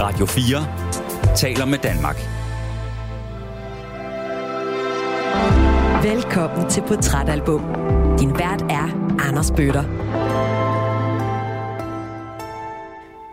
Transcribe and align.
Radio 0.00 0.26
4 0.26 1.36
taler 1.36 1.64
med 1.64 1.78
Danmark. 1.78 2.16
Velkommen 6.04 6.70
til 6.70 6.82
Portrætalbum. 6.88 7.60
Din 8.20 8.30
vært 8.30 8.62
er 8.62 9.16
Anders 9.28 9.50
Bøtter. 9.50 9.84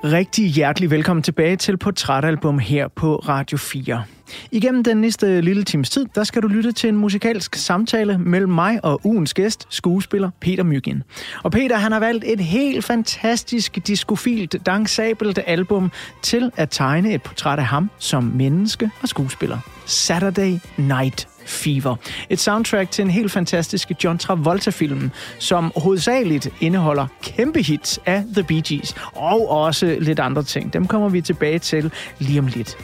Rigtig 0.03 0.45
hjertelig 0.45 0.91
velkommen 0.91 1.23
tilbage 1.23 1.55
til 1.55 1.77
Portrætalbum 1.77 2.59
her 2.59 2.87
på 2.87 3.15
Radio 3.15 3.57
4. 3.57 4.03
Igennem 4.51 4.83
den 4.83 4.97
næste 4.97 5.41
lille 5.41 5.63
times 5.63 5.89
tid, 5.89 6.05
der 6.15 6.23
skal 6.23 6.41
du 6.41 6.47
lytte 6.47 6.71
til 6.71 6.89
en 6.89 6.97
musikalsk 6.97 7.55
samtale 7.55 8.17
mellem 8.17 8.51
mig 8.51 8.79
og 8.83 9.01
ugens 9.03 9.33
gæst, 9.33 9.67
skuespiller 9.69 10.29
Peter 10.39 10.63
Myggen. 10.63 11.03
Og 11.43 11.51
Peter, 11.51 11.77
han 11.77 11.91
har 11.91 11.99
valgt 11.99 12.25
et 12.27 12.39
helt 12.39 12.85
fantastisk 12.85 13.87
diskofilt, 13.87 14.55
dansabelt 14.65 15.39
album 15.47 15.91
til 16.21 16.51
at 16.57 16.69
tegne 16.69 17.13
et 17.13 17.21
portræt 17.21 17.59
af 17.59 17.65
ham 17.65 17.89
som 17.99 18.23
menneske 18.23 18.91
og 19.01 19.09
skuespiller. 19.09 19.57
Saturday 19.85 20.59
Night 20.77 21.27
Fever. 21.47 21.95
Et 22.29 22.39
soundtrack 22.39 22.91
til 22.91 23.01
en 23.01 23.11
helt 23.11 23.31
fantastisk 23.31 23.91
John 24.03 24.17
Travolta-film, 24.17 25.11
som 25.39 25.71
hovedsageligt 25.75 26.49
indeholder 26.61 27.07
kæmpe 27.23 27.61
hits 27.61 27.99
af 28.05 28.23
The 28.33 28.43
Bee 28.43 28.61
Gees, 28.61 28.95
og 29.13 29.49
også 29.49 29.97
lidt 29.99 30.19
andre 30.19 30.43
ting. 30.43 30.73
Dem 30.73 30.87
kommer 30.87 31.09
vi 31.09 31.21
tilbage 31.21 31.59
til 31.59 31.91
lige 32.19 32.39
om 32.39 32.47
lidt. 32.47 32.77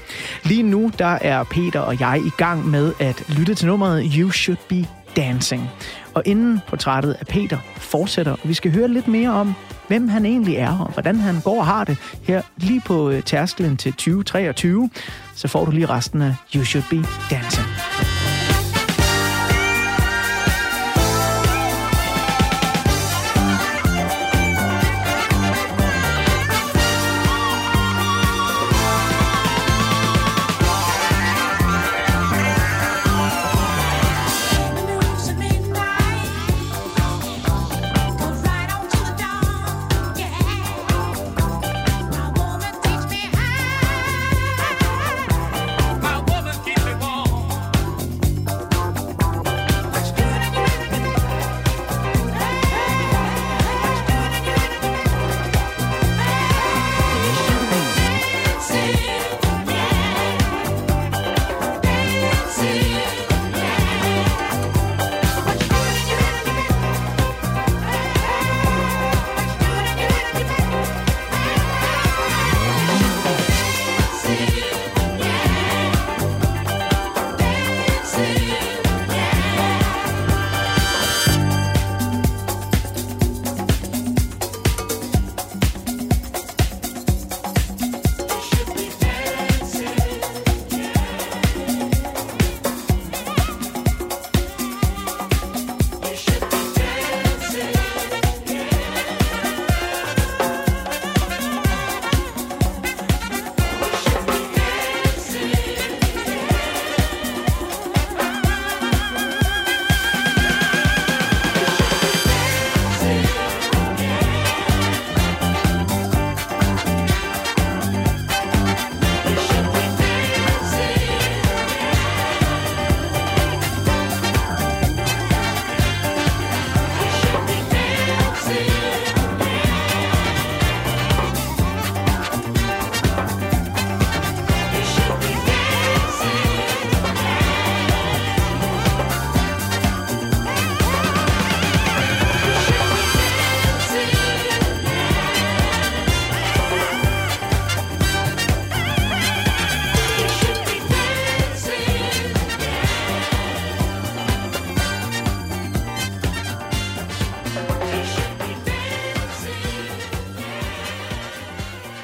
Lige 0.43 0.63
nu, 0.63 0.91
der 0.99 1.17
er 1.21 1.43
Peter 1.43 1.79
og 1.79 1.99
jeg 1.99 2.21
i 2.25 2.31
gang 2.37 2.69
med 2.69 2.93
at 2.99 3.23
lytte 3.37 3.55
til 3.55 3.67
nummeret 3.67 4.13
You 4.17 4.31
Should 4.31 4.59
Be 4.69 4.87
Dancing. 5.15 5.69
Og 6.13 6.23
inden 6.25 6.61
portrættet 6.67 7.15
af 7.19 7.27
Peter 7.27 7.57
fortsætter, 7.77 8.31
og 8.31 8.39
vi 8.43 8.53
skal 8.53 8.71
høre 8.71 8.87
lidt 8.87 9.07
mere 9.07 9.29
om, 9.29 9.53
hvem 9.87 10.09
han 10.09 10.25
egentlig 10.25 10.55
er, 10.55 10.77
og 10.79 10.91
hvordan 10.93 11.15
han 11.15 11.41
går 11.43 11.59
og 11.59 11.65
har 11.65 11.83
det 11.83 11.97
her 12.23 12.41
lige 12.57 12.81
på 12.85 13.09
øh, 13.09 13.23
tærsklen 13.23 13.63
tærskelen 13.63 13.77
til 13.77 13.93
2023, 13.93 14.89
så 15.35 15.47
får 15.47 15.65
du 15.65 15.71
lige 15.71 15.85
resten 15.85 16.21
af 16.21 16.35
You 16.55 16.63
Should 16.63 16.85
Be 16.89 17.07
Dancing. 17.29 17.72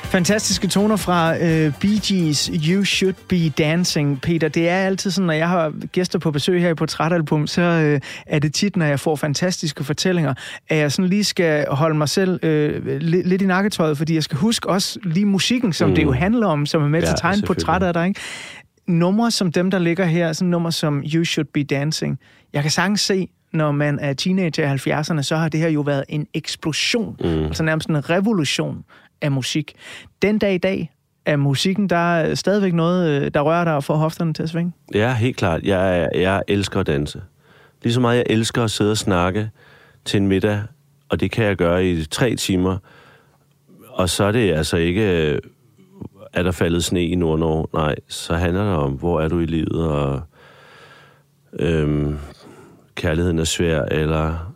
Fantastiske 0.09 0.67
toner 0.67 0.95
fra 0.95 1.33
uh, 1.33 1.73
Bee 1.81 1.99
Gees, 2.07 2.51
You 2.69 2.83
Should 2.83 3.15
Be 3.27 3.49
Dancing. 3.49 4.21
Peter, 4.21 4.47
det 4.47 4.69
er 4.69 4.75
altid 4.75 5.11
sådan, 5.11 5.25
når 5.25 5.33
jeg 5.33 5.49
har 5.49 5.73
gæster 5.91 6.19
på 6.19 6.31
besøg 6.31 6.61
her 6.61 6.69
i 6.69 6.73
Portrætalbum, 6.73 7.47
så 7.47 7.61
uh, 7.61 8.07
er 8.25 8.39
det 8.39 8.53
tit, 8.53 8.75
når 8.75 8.85
jeg 8.85 8.99
får 8.99 9.15
fantastiske 9.15 9.83
fortællinger, 9.83 10.33
at 10.69 10.77
jeg 10.77 10.91
sådan 10.91 11.09
lige 11.09 11.23
skal 11.23 11.65
holde 11.69 11.97
mig 11.97 12.09
selv 12.09 12.39
uh, 12.43 12.85
lidt, 12.99 13.41
i 13.41 13.45
nakketøjet, 13.45 13.97
fordi 13.97 14.15
jeg 14.15 14.23
skal 14.23 14.37
huske 14.37 14.69
også 14.69 14.99
lige 15.03 15.25
musikken, 15.25 15.73
som 15.73 15.89
mm. 15.89 15.95
det 15.95 16.03
jo 16.03 16.11
handler 16.11 16.47
om, 16.47 16.65
som 16.65 16.83
er 16.83 16.87
med 16.87 16.99
ja, 16.99 17.05
til 17.05 17.13
at 17.13 17.19
tegne 17.19 17.41
portrætter 17.47 17.87
af 17.87 17.93
dig. 17.93 18.07
Ikke? 18.07 18.19
Numre 18.87 19.31
som 19.31 19.51
dem, 19.51 19.71
der 19.71 19.79
ligger 19.79 20.05
her, 20.05 20.33
sådan 20.33 20.49
nummer 20.49 20.69
som 20.69 21.03
You 21.13 21.23
Should 21.23 21.47
Be 21.53 21.63
Dancing. 21.63 22.19
Jeg 22.53 22.61
kan 22.61 22.71
sagtens 22.71 23.01
se, 23.01 23.29
når 23.53 23.71
man 23.71 23.99
er 23.99 24.13
teenager 24.13 24.73
i 24.73 24.91
70'erne, 24.91 25.21
så 25.21 25.35
har 25.35 25.49
det 25.49 25.59
her 25.59 25.69
jo 25.69 25.81
været 25.81 26.03
en 26.09 26.27
eksplosion, 26.33 27.15
mm. 27.19 27.27
altså 27.27 27.63
nærmest 27.63 27.89
en 27.89 28.09
revolution 28.09 28.83
af 29.21 29.31
musik. 29.31 29.73
Den 30.21 30.39
dag 30.39 30.53
i 30.53 30.57
dag 30.57 30.91
er 31.25 31.35
musikken, 31.35 31.89
der 31.89 31.95
er 31.95 32.35
stadigvæk 32.35 32.73
noget, 32.73 33.21
øh, 33.21 33.31
der 33.33 33.41
rører 33.41 33.63
dig 33.63 33.75
og 33.75 33.83
får 33.83 33.95
hofterne 33.95 34.33
til 34.33 34.43
at 34.43 34.49
svinge? 34.49 34.73
Ja, 34.93 35.13
helt 35.13 35.37
klart. 35.37 35.63
Jeg, 35.63 36.09
jeg 36.15 36.43
elsker 36.47 36.79
at 36.79 36.87
danse. 36.87 37.21
Lige 37.83 37.93
så 37.93 37.99
meget 37.99 38.17
jeg 38.17 38.25
elsker 38.29 38.63
at 38.63 38.71
sidde 38.71 38.91
og 38.91 38.97
snakke 38.97 39.49
til 40.05 40.17
en 40.17 40.27
middag, 40.27 40.61
og 41.09 41.19
det 41.19 41.31
kan 41.31 41.45
jeg 41.45 41.55
gøre 41.55 41.85
i 41.85 42.05
tre 42.05 42.35
timer. 42.35 42.77
Og 43.89 44.09
så 44.09 44.23
er 44.23 44.31
det 44.31 44.53
altså 44.53 44.77
ikke, 44.77 45.31
øh, 45.31 45.39
er 46.33 46.43
der 46.43 46.51
faldet 46.51 46.83
sne 46.83 47.03
i 47.03 47.15
Nord-Norge? 47.15 47.67
Nej, 47.73 47.95
så 48.07 48.35
handler 48.35 48.63
det 48.63 48.75
om, 48.75 48.91
hvor 48.91 49.21
er 49.21 49.27
du 49.27 49.39
i 49.39 49.45
livet, 49.45 49.87
og 49.87 50.21
øhm, 51.53 52.17
kærligheden 52.95 53.39
er 53.39 53.43
svær, 53.43 53.81
eller 53.81 54.48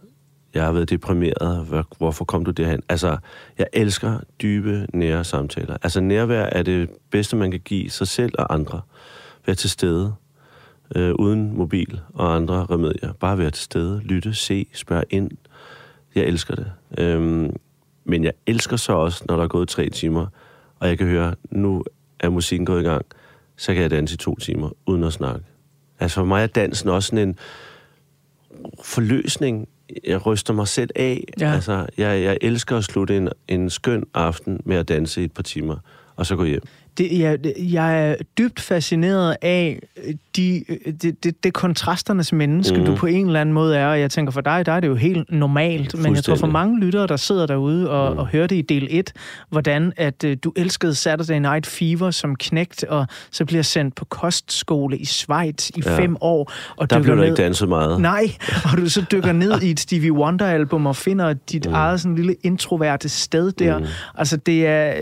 jeg 0.53 0.63
har 0.63 0.71
været 0.71 0.89
deprimeret, 0.89 1.65
Hvor, 1.65 1.87
hvorfor 1.97 2.25
kom 2.25 2.45
du 2.45 2.51
derhen? 2.51 2.81
Altså, 2.89 3.17
jeg 3.57 3.67
elsker 3.73 4.19
dybe, 4.41 4.87
nære 4.93 5.23
samtaler. 5.23 5.77
Altså, 5.81 6.01
nærvær 6.01 6.43
er 6.43 6.63
det 6.63 6.89
bedste, 7.09 7.35
man 7.35 7.51
kan 7.51 7.59
give 7.59 7.89
sig 7.89 8.07
selv 8.07 8.33
og 8.37 8.53
andre. 8.53 8.81
Være 9.45 9.55
til 9.55 9.69
stede, 9.69 10.13
øh, 10.95 11.13
uden 11.19 11.57
mobil 11.57 11.99
og 12.13 12.35
andre 12.35 12.65
remedier. 12.69 13.13
Bare 13.13 13.37
være 13.37 13.51
til 13.51 13.63
stede, 13.63 13.99
lytte, 13.99 14.33
se, 14.33 14.67
spørge 14.73 15.03
ind. 15.09 15.31
Jeg 16.15 16.23
elsker 16.23 16.55
det. 16.55 16.71
Øhm, 16.97 17.55
men 18.05 18.23
jeg 18.23 18.33
elsker 18.47 18.77
så 18.77 18.93
også, 18.93 19.23
når 19.27 19.35
der 19.35 19.43
er 19.43 19.47
gået 19.47 19.69
tre 19.69 19.89
timer, 19.89 20.27
og 20.79 20.87
jeg 20.87 20.97
kan 20.97 21.07
høre, 21.07 21.35
nu 21.51 21.83
er 22.19 22.29
musikken 22.29 22.65
gået 22.65 22.81
i 22.81 22.83
gang, 22.83 23.05
så 23.55 23.73
kan 23.73 23.81
jeg 23.81 23.91
danse 23.91 24.13
i 24.13 24.17
to 24.17 24.35
timer, 24.35 24.69
uden 24.85 25.03
at 25.03 25.13
snakke. 25.13 25.45
Altså 25.99 26.15
for 26.15 26.25
mig 26.25 26.43
er 26.43 26.47
dansen 26.47 26.89
også 26.89 27.07
sådan 27.07 27.27
en 27.27 27.37
forløsning 28.83 29.67
jeg 30.07 30.25
ryster 30.25 30.53
mig 30.53 30.67
selv 30.67 30.89
af. 30.95 31.23
Ja. 31.39 31.53
Altså, 31.53 31.85
jeg, 31.97 32.23
jeg 32.23 32.37
elsker 32.41 32.77
at 32.77 32.83
slutte 32.83 33.17
en, 33.17 33.29
en 33.47 33.69
skøn 33.69 34.05
aften 34.13 34.59
med 34.65 34.77
at 34.77 34.87
danse 34.87 35.21
i 35.21 35.25
et 35.25 35.31
par 35.31 35.43
timer, 35.43 35.75
og 36.15 36.25
så 36.25 36.35
gå 36.35 36.43
hjem. 36.43 36.61
Det, 36.97 37.19
jeg, 37.19 37.39
jeg 37.57 38.09
er 38.09 38.15
dybt 38.37 38.59
fascineret 38.59 39.37
af 39.41 39.79
de, 40.35 40.63
det, 41.01 41.23
det, 41.23 41.43
det 41.43 41.53
kontrasternes 41.53 42.33
menneske, 42.33 42.77
mm. 42.77 42.85
du 42.85 42.95
på 42.95 43.05
en 43.05 43.25
eller 43.25 43.41
anden 43.41 43.53
måde 43.53 43.77
er. 43.77 43.87
Og 43.87 43.99
jeg 43.99 44.11
tænker, 44.11 44.31
for 44.31 44.41
dig, 44.41 44.65
der 44.65 44.71
er 44.71 44.79
det 44.79 44.87
jo 44.87 44.95
helt 44.95 45.31
normalt. 45.31 45.99
Men 45.99 46.15
jeg 46.15 46.23
tror, 46.23 46.35
for 46.35 46.47
mange 46.47 46.79
lyttere, 46.79 47.07
der 47.07 47.17
sidder 47.17 47.45
derude 47.45 47.89
og, 47.89 48.13
mm. 48.13 48.19
og 48.19 48.27
hører 48.27 48.47
det 48.47 48.55
i 48.55 48.61
del 48.61 48.87
1, 48.91 49.13
hvordan 49.49 49.93
at 49.97 50.23
uh, 50.23 50.31
du 50.43 50.53
elskede 50.55 50.95
Saturday 50.95 51.39
Night 51.39 51.67
Fever 51.67 52.11
som 52.11 52.35
knægt, 52.35 52.83
og 52.83 53.07
så 53.31 53.45
bliver 53.45 53.63
sendt 53.63 53.95
på 53.95 54.05
kostskole 54.05 54.97
i 54.97 55.05
Schweiz 55.05 55.69
i 55.69 55.81
ja. 55.85 55.99
fem 55.99 56.17
år. 56.21 56.51
Og 56.75 56.89
der 56.89 56.99
blev 57.01 57.15
ned... 57.15 57.23
der 57.23 57.29
ikke 57.29 57.43
danset 57.43 57.69
meget. 57.69 58.01
Nej, 58.01 58.23
og 58.71 58.77
du 58.77 58.89
så 58.89 59.05
dykker 59.11 59.31
ned 59.31 59.61
i 59.61 59.71
et 59.71 59.79
Stevie 59.79 60.13
Wonder-album 60.13 60.85
og 60.85 60.95
finder 60.95 61.33
dit 61.33 61.65
mm. 61.65 61.73
eget 61.73 62.01
sådan 62.01 62.15
lille 62.15 62.35
introverte 62.43 63.09
sted 63.09 63.51
der. 63.51 63.79
Mm. 63.79 63.85
Altså, 64.15 64.37
det 64.37 64.67
er, 64.67 64.93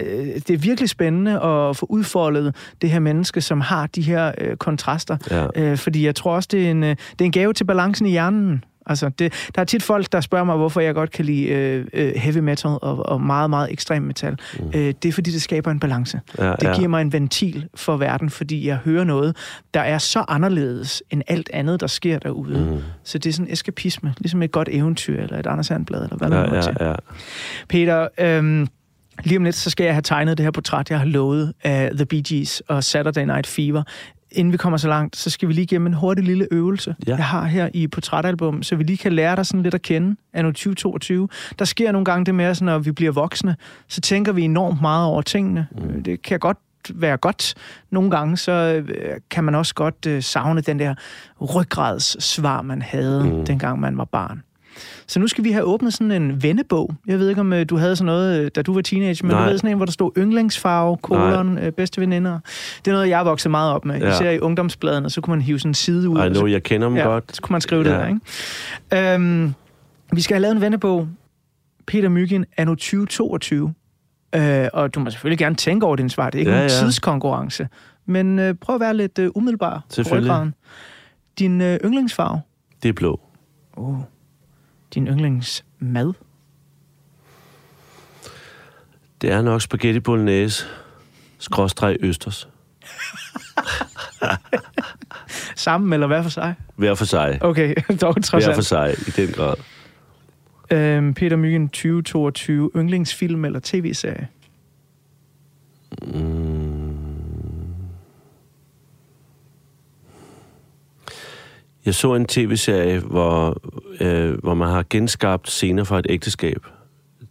det 0.48 0.50
er 0.50 0.58
virkelig 0.58 0.90
spændende 0.90 1.32
at 1.32 1.81
få 1.81 1.86
udfoldet 1.89 2.56
det 2.81 2.89
her 2.89 3.00
menneske, 3.00 3.42
som 3.42 3.62
har 3.62 3.88
de 3.88 4.01
her 4.01 4.31
øh, 4.38 4.56
kontraster. 4.56 5.18
Ja. 5.31 5.48
Øh, 5.56 5.78
fordi 5.78 6.06
jeg 6.06 6.16
tror 6.16 6.36
også, 6.36 6.50
det 6.51 6.68
er, 6.68 6.72
en, 6.72 6.83
øh, 6.83 6.89
det 6.89 7.22
er 7.22 7.25
en 7.25 7.31
gave 7.31 7.54
til 7.54 7.63
balancen 7.63 8.06
i 8.06 8.10
hjernen. 8.10 8.63
Altså, 8.86 9.10
det, 9.10 9.33
der 9.56 9.62
er 9.62 9.66
tit 9.66 9.83
folk, 9.83 10.12
der 10.12 10.22
spørger 10.22 10.45
mig, 10.45 10.56
hvorfor 10.57 10.81
jeg 10.81 10.94
godt 10.94 11.12
kan 11.12 11.25
lide 11.25 11.48
øh, 11.48 11.86
øh, 11.94 12.12
heavy 12.16 12.38
metal 12.38 12.69
og, 12.81 13.10
og 13.10 13.22
meget, 13.22 13.50
meget 13.50 13.72
ekstrem 13.72 14.04
metal. 14.04 14.38
Mm. 14.60 14.66
Øh, 14.68 14.94
det 15.04 15.06
er, 15.06 15.12
fordi 15.12 15.31
det 15.31 15.42
skaber 15.42 15.72
en 15.72 15.80
balance. 15.80 16.22
Ja, 16.38 16.51
det 16.51 16.60
giver 16.60 16.81
ja. 16.81 16.88
mig 16.88 17.01
en 17.01 17.13
ventil 17.13 17.68
for 17.75 17.98
verden, 17.98 18.30
fordi 18.30 18.68
jeg 18.68 18.75
hører 18.75 19.04
noget, 19.04 19.36
der 19.74 19.81
er 19.81 19.98
så 19.98 20.25
anderledes 20.28 21.04
end 21.10 21.22
alt 21.28 21.50
andet, 21.54 21.81
der 21.81 21.88
sker 21.88 22.19
derude. 22.19 22.72
Mm. 22.72 22.78
Så 23.04 23.18
det 23.18 23.30
er 23.30 23.33
sådan 23.33 23.51
eskapisme, 23.51 24.13
ligesom 24.18 24.42
et 24.42 24.51
godt 24.51 24.69
eventyr, 24.72 25.22
eller 25.22 25.39
et 25.39 25.48
Anders 25.48 25.66
Sandblad, 25.66 26.04
eller 26.04 26.18
hvad 26.18 26.30
ja, 26.30 26.45
man 26.45 26.63
ja, 26.80 26.89
ja. 26.89 26.95
Peter, 27.69 28.07
øh, 28.18 28.68
Lige 29.23 29.38
om 29.38 29.44
lidt, 29.44 29.56
så 29.56 29.69
skal 29.69 29.83
jeg 29.83 29.94
have 29.94 30.01
tegnet 30.01 30.38
det 30.38 30.44
her 30.44 30.51
portræt, 30.51 30.89
jeg 30.89 31.00
har 31.00 31.06
lovet 31.06 31.53
af 31.63 31.91
The 31.95 32.06
Bee 32.06 32.23
Gees 32.27 32.62
og 32.68 32.83
Saturday 32.83 33.25
Night 33.25 33.47
Fever. 33.47 33.83
Inden 34.31 34.51
vi 34.51 34.57
kommer 34.57 34.77
så 34.77 34.88
langt, 34.88 35.15
så 35.15 35.29
skal 35.29 35.47
vi 35.47 35.53
lige 35.53 35.63
igennem 35.63 35.88
en 35.88 35.94
hurtig 35.94 36.23
lille 36.23 36.47
øvelse, 36.51 36.95
ja. 37.07 37.15
jeg 37.15 37.25
har 37.25 37.45
her 37.45 37.69
i 37.73 37.88
portrætalbum, 37.88 38.63
så 38.63 38.75
vi 38.75 38.83
lige 38.83 38.97
kan 38.97 39.13
lære 39.13 39.35
dig 39.35 39.45
sådan 39.45 39.63
lidt 39.63 39.73
at 39.73 39.81
kende 39.81 40.15
anno 40.33 40.51
2022. 40.51 41.27
Der 41.59 41.65
sker 41.65 41.91
nogle 41.91 42.06
gange 42.06 42.25
det 42.25 42.35
med, 42.35 42.45
at 42.45 42.62
når 42.62 42.79
vi 42.79 42.91
bliver 42.91 43.12
voksne, 43.12 43.56
så 43.88 44.01
tænker 44.01 44.31
vi 44.31 44.41
enormt 44.41 44.81
meget 44.81 45.06
over 45.06 45.21
tingene. 45.21 45.68
Mm. 45.71 46.03
Det 46.03 46.21
kan 46.21 46.39
godt 46.39 46.57
være 46.89 47.18
godt. 47.18 47.53
Nogle 47.89 48.12
gange 48.12 48.38
så 48.38 48.51
øh, 48.51 49.15
kan 49.29 49.44
man 49.44 49.56
også 49.56 49.75
godt 49.75 50.06
øh, 50.07 50.23
savne 50.23 50.62
den 50.62 50.79
der 50.79 50.95
rygradssvar, 51.56 52.62
man 52.62 52.81
havde, 52.81 53.23
mm. 53.23 53.45
dengang 53.45 53.79
man 53.79 53.97
var 53.97 54.06
barn. 54.06 54.44
Så 55.07 55.19
nu 55.19 55.28
skal 55.28 55.44
vi 55.44 55.51
have 55.51 55.63
åbnet 55.63 55.94
sådan 55.94 56.12
en 56.12 56.44
vennebog. 56.44 56.95
Jeg 57.07 57.19
ved 57.19 57.30
ikke, 57.30 57.42
om 57.42 57.54
øh, 57.54 57.66
du 57.69 57.78
havde 57.78 57.95
sådan 57.95 58.06
noget, 58.06 58.39
øh, 58.39 58.51
da 58.56 58.62
du 58.62 58.74
var 58.74 58.81
teenager, 58.81 59.25
men 59.25 59.31
Nej. 59.31 59.44
du 59.44 59.50
ved 59.50 59.57
sådan 59.57 59.69
en, 59.69 59.78
hvor 59.78 59.86
der 59.86 59.92
stod 59.92 60.12
yndlingsfarve, 60.18 60.98
kolon, 60.98 61.57
øh, 61.57 61.72
bedste 61.72 62.01
veninder. 62.01 62.39
Det 62.86 62.92
er 62.92 62.95
noget, 62.95 63.10
jeg 63.10 63.25
vokset 63.25 63.51
meget 63.51 63.74
op 63.74 63.86
med. 63.86 64.00
Ja. 64.00 64.13
Især 64.13 64.30
i 64.30 64.39
ungdomsbladene, 64.39 65.10
så 65.10 65.22
kunne 65.22 65.31
man 65.31 65.42
hive 65.42 65.60
sådan 65.60 65.69
en 65.69 65.74
side 65.74 66.10
ud. 66.10 66.25
I 66.25 66.30
know, 66.30 66.45
jeg 66.48 66.63
kender 66.63 66.88
dem 66.88 66.98
ja, 66.98 67.04
godt. 67.04 67.36
Så 67.36 67.42
kunne 67.42 67.54
man 67.54 67.62
skrive 67.62 67.81
ja. 67.81 67.89
det 67.89 68.00
der, 68.00 68.07
ikke? 68.95 69.13
Øhm, 69.16 69.54
vi 70.13 70.22
skal 70.22 70.36
have 70.36 70.42
lavet 70.42 70.56
en 70.56 70.62
vennebog. 70.62 71.07
Peter 71.88 72.10
Myggen, 72.10 72.45
anno 72.57 72.75
2022. 72.75 73.74
Øh, 74.36 74.68
og 74.74 74.95
du 74.95 75.00
må 75.00 75.10
selvfølgelig 75.10 75.39
gerne 75.39 75.56
tænke 75.56 75.86
over 75.86 75.95
din 75.95 76.10
svar. 76.10 76.30
Det 76.30 76.38
er 76.38 76.39
ikke 76.39 76.51
ja, 76.51 76.57
en 76.57 76.69
ja. 76.69 76.80
tidskonkurrence. 76.80 77.68
Men 78.06 78.39
øh, 78.39 78.54
prøv 78.54 78.75
at 78.75 78.80
være 78.80 78.94
lidt 78.94 79.19
øh, 79.19 79.30
umiddelbar 79.36 79.86
Selvfølgelig. 79.89 80.51
Din 81.39 81.62
øh, 81.62 81.80
yndlingsfarve? 81.86 82.42
Det 82.83 82.89
er 82.89 82.94
blå. 82.94 83.19
Oh 83.78 83.95
din 84.94 85.08
yndlingsmad? 85.08 86.14
Det 89.22 89.32
er 89.32 89.42
nok 89.42 89.62
spaghetti 89.62 90.00
bolognese, 90.00 90.66
skråstreg 91.38 91.98
østers. 92.00 92.48
Sammen 95.56 95.94
eller 95.94 96.08
hver 96.08 96.22
for 96.24 96.30
sig? 96.30 96.56
Hver 96.76 96.96
for 96.96 97.06
sig. 97.06 97.40
Okay, 97.42 97.76
dog 98.02 98.24
trods 98.24 98.46
Hver 98.46 98.56
for 98.56 98.62
sig, 98.62 98.96
i 99.08 99.12
den 99.12 99.34
grad. 99.34 99.56
Øhm, 100.72 101.14
Peter 101.14 101.36
Myggen, 101.36 101.70
2022, 101.70 102.72
yndlingsfilm 102.76 103.46
eller 103.46 103.60
tv-serie? 103.64 104.28
Mm. 106.02 106.50
Jeg 111.86 111.95
så 111.95 112.16
en 112.16 112.25
tv-serie, 112.25 113.00
hvor, 113.00 113.62
øh, 114.01 114.39
hvor 114.39 114.54
man 114.54 114.68
har 114.68 114.86
genskabt 114.89 115.50
scener 115.50 115.83
fra 115.83 116.00
et 116.00 116.06
ægteskab 116.10 116.66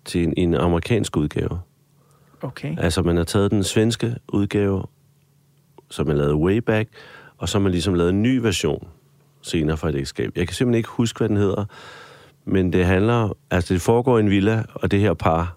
til 0.04 0.24
en, 0.24 0.34
en 0.36 0.54
amerikansk 0.54 1.16
udgave. 1.16 1.60
Okay. 2.42 2.78
Altså, 2.78 3.02
man 3.02 3.16
har 3.16 3.24
taget 3.24 3.50
den 3.50 3.64
svenske 3.64 4.16
udgave, 4.28 4.82
som 5.90 6.06
man 6.06 6.16
lavede 6.16 6.34
way 6.34 6.56
back, 6.56 6.88
og 7.38 7.48
så 7.48 7.58
har 7.58 7.62
man 7.62 7.72
ligesom 7.72 7.94
lavet 7.94 8.10
en 8.10 8.22
ny 8.22 8.36
version 8.36 8.88
senere 9.42 9.76
fra 9.76 9.88
et 9.88 9.94
ægteskab. 9.94 10.32
Jeg 10.36 10.46
kan 10.46 10.54
simpelthen 10.54 10.78
ikke 10.78 10.88
huske, 10.88 11.18
hvad 11.18 11.28
den 11.28 11.36
hedder, 11.36 11.64
men 12.44 12.72
det 12.72 12.86
handler... 12.86 13.36
Altså, 13.50 13.74
det 13.74 13.82
foregår 13.82 14.18
i 14.18 14.20
en 14.20 14.30
villa, 14.30 14.64
og 14.74 14.90
det 14.90 15.00
her 15.00 15.14
par... 15.14 15.56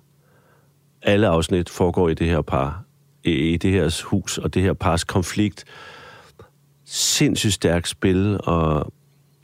Alle 1.01 1.27
afsnit 1.27 1.69
foregår 1.69 2.09
i 2.09 2.13
det 2.13 2.27
her 2.27 2.41
par, 2.41 2.83
i, 3.23 3.57
det 3.57 3.71
her 3.71 4.03
hus, 4.05 4.37
og 4.37 4.53
det 4.53 4.61
her 4.61 4.73
pars 4.73 5.03
konflikt, 5.03 5.65
sindssygt 6.93 7.53
stærkt 7.53 7.87
spil, 7.87 8.39
og 8.43 8.93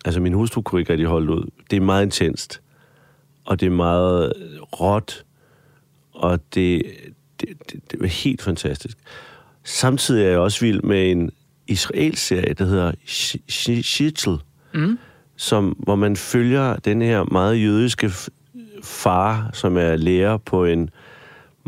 altså 0.05 0.19
min 0.21 0.33
hustru 0.33 0.61
kunne 0.61 0.81
ikke 0.81 0.91
rigtig 0.91 1.07
holde 1.07 1.31
ud. 1.31 1.49
Det 1.69 1.77
er 1.77 1.81
meget 1.81 2.05
intenst, 2.05 2.61
og 3.45 3.59
det 3.59 3.65
er 3.65 3.69
meget 3.69 4.33
råt, 4.79 5.25
og 6.13 6.39
det, 6.53 6.81
det, 7.41 7.49
det, 7.71 7.91
det 7.91 8.01
er 8.01 8.07
helt 8.07 8.41
fantastisk. 8.41 8.97
Samtidig 9.63 10.25
er 10.25 10.29
jeg 10.29 10.39
også 10.39 10.65
vild 10.65 10.81
med 10.81 11.11
en 11.11 11.31
israelsk 11.67 12.27
serie, 12.27 12.53
der 12.53 12.65
hedder 12.65 12.91
Shitzel, 13.81 14.37
mm. 14.73 14.99
som, 15.35 15.69
hvor 15.69 15.95
man 15.95 16.15
følger 16.15 16.75
den 16.75 17.01
her 17.01 17.23
meget 17.23 17.63
jødiske 17.63 18.11
far, 18.83 19.49
som 19.53 19.77
er 19.77 19.95
lærer 19.95 20.37
på 20.37 20.65
en 20.65 20.89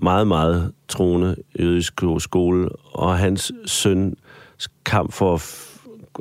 meget, 0.02 0.28
meget 0.28 0.72
troende 0.88 1.36
jødisk 1.60 2.02
skole, 2.20 2.70
og 2.70 3.18
hans 3.18 3.52
søn 3.66 4.16
kamp 4.86 5.14
for 5.14 5.42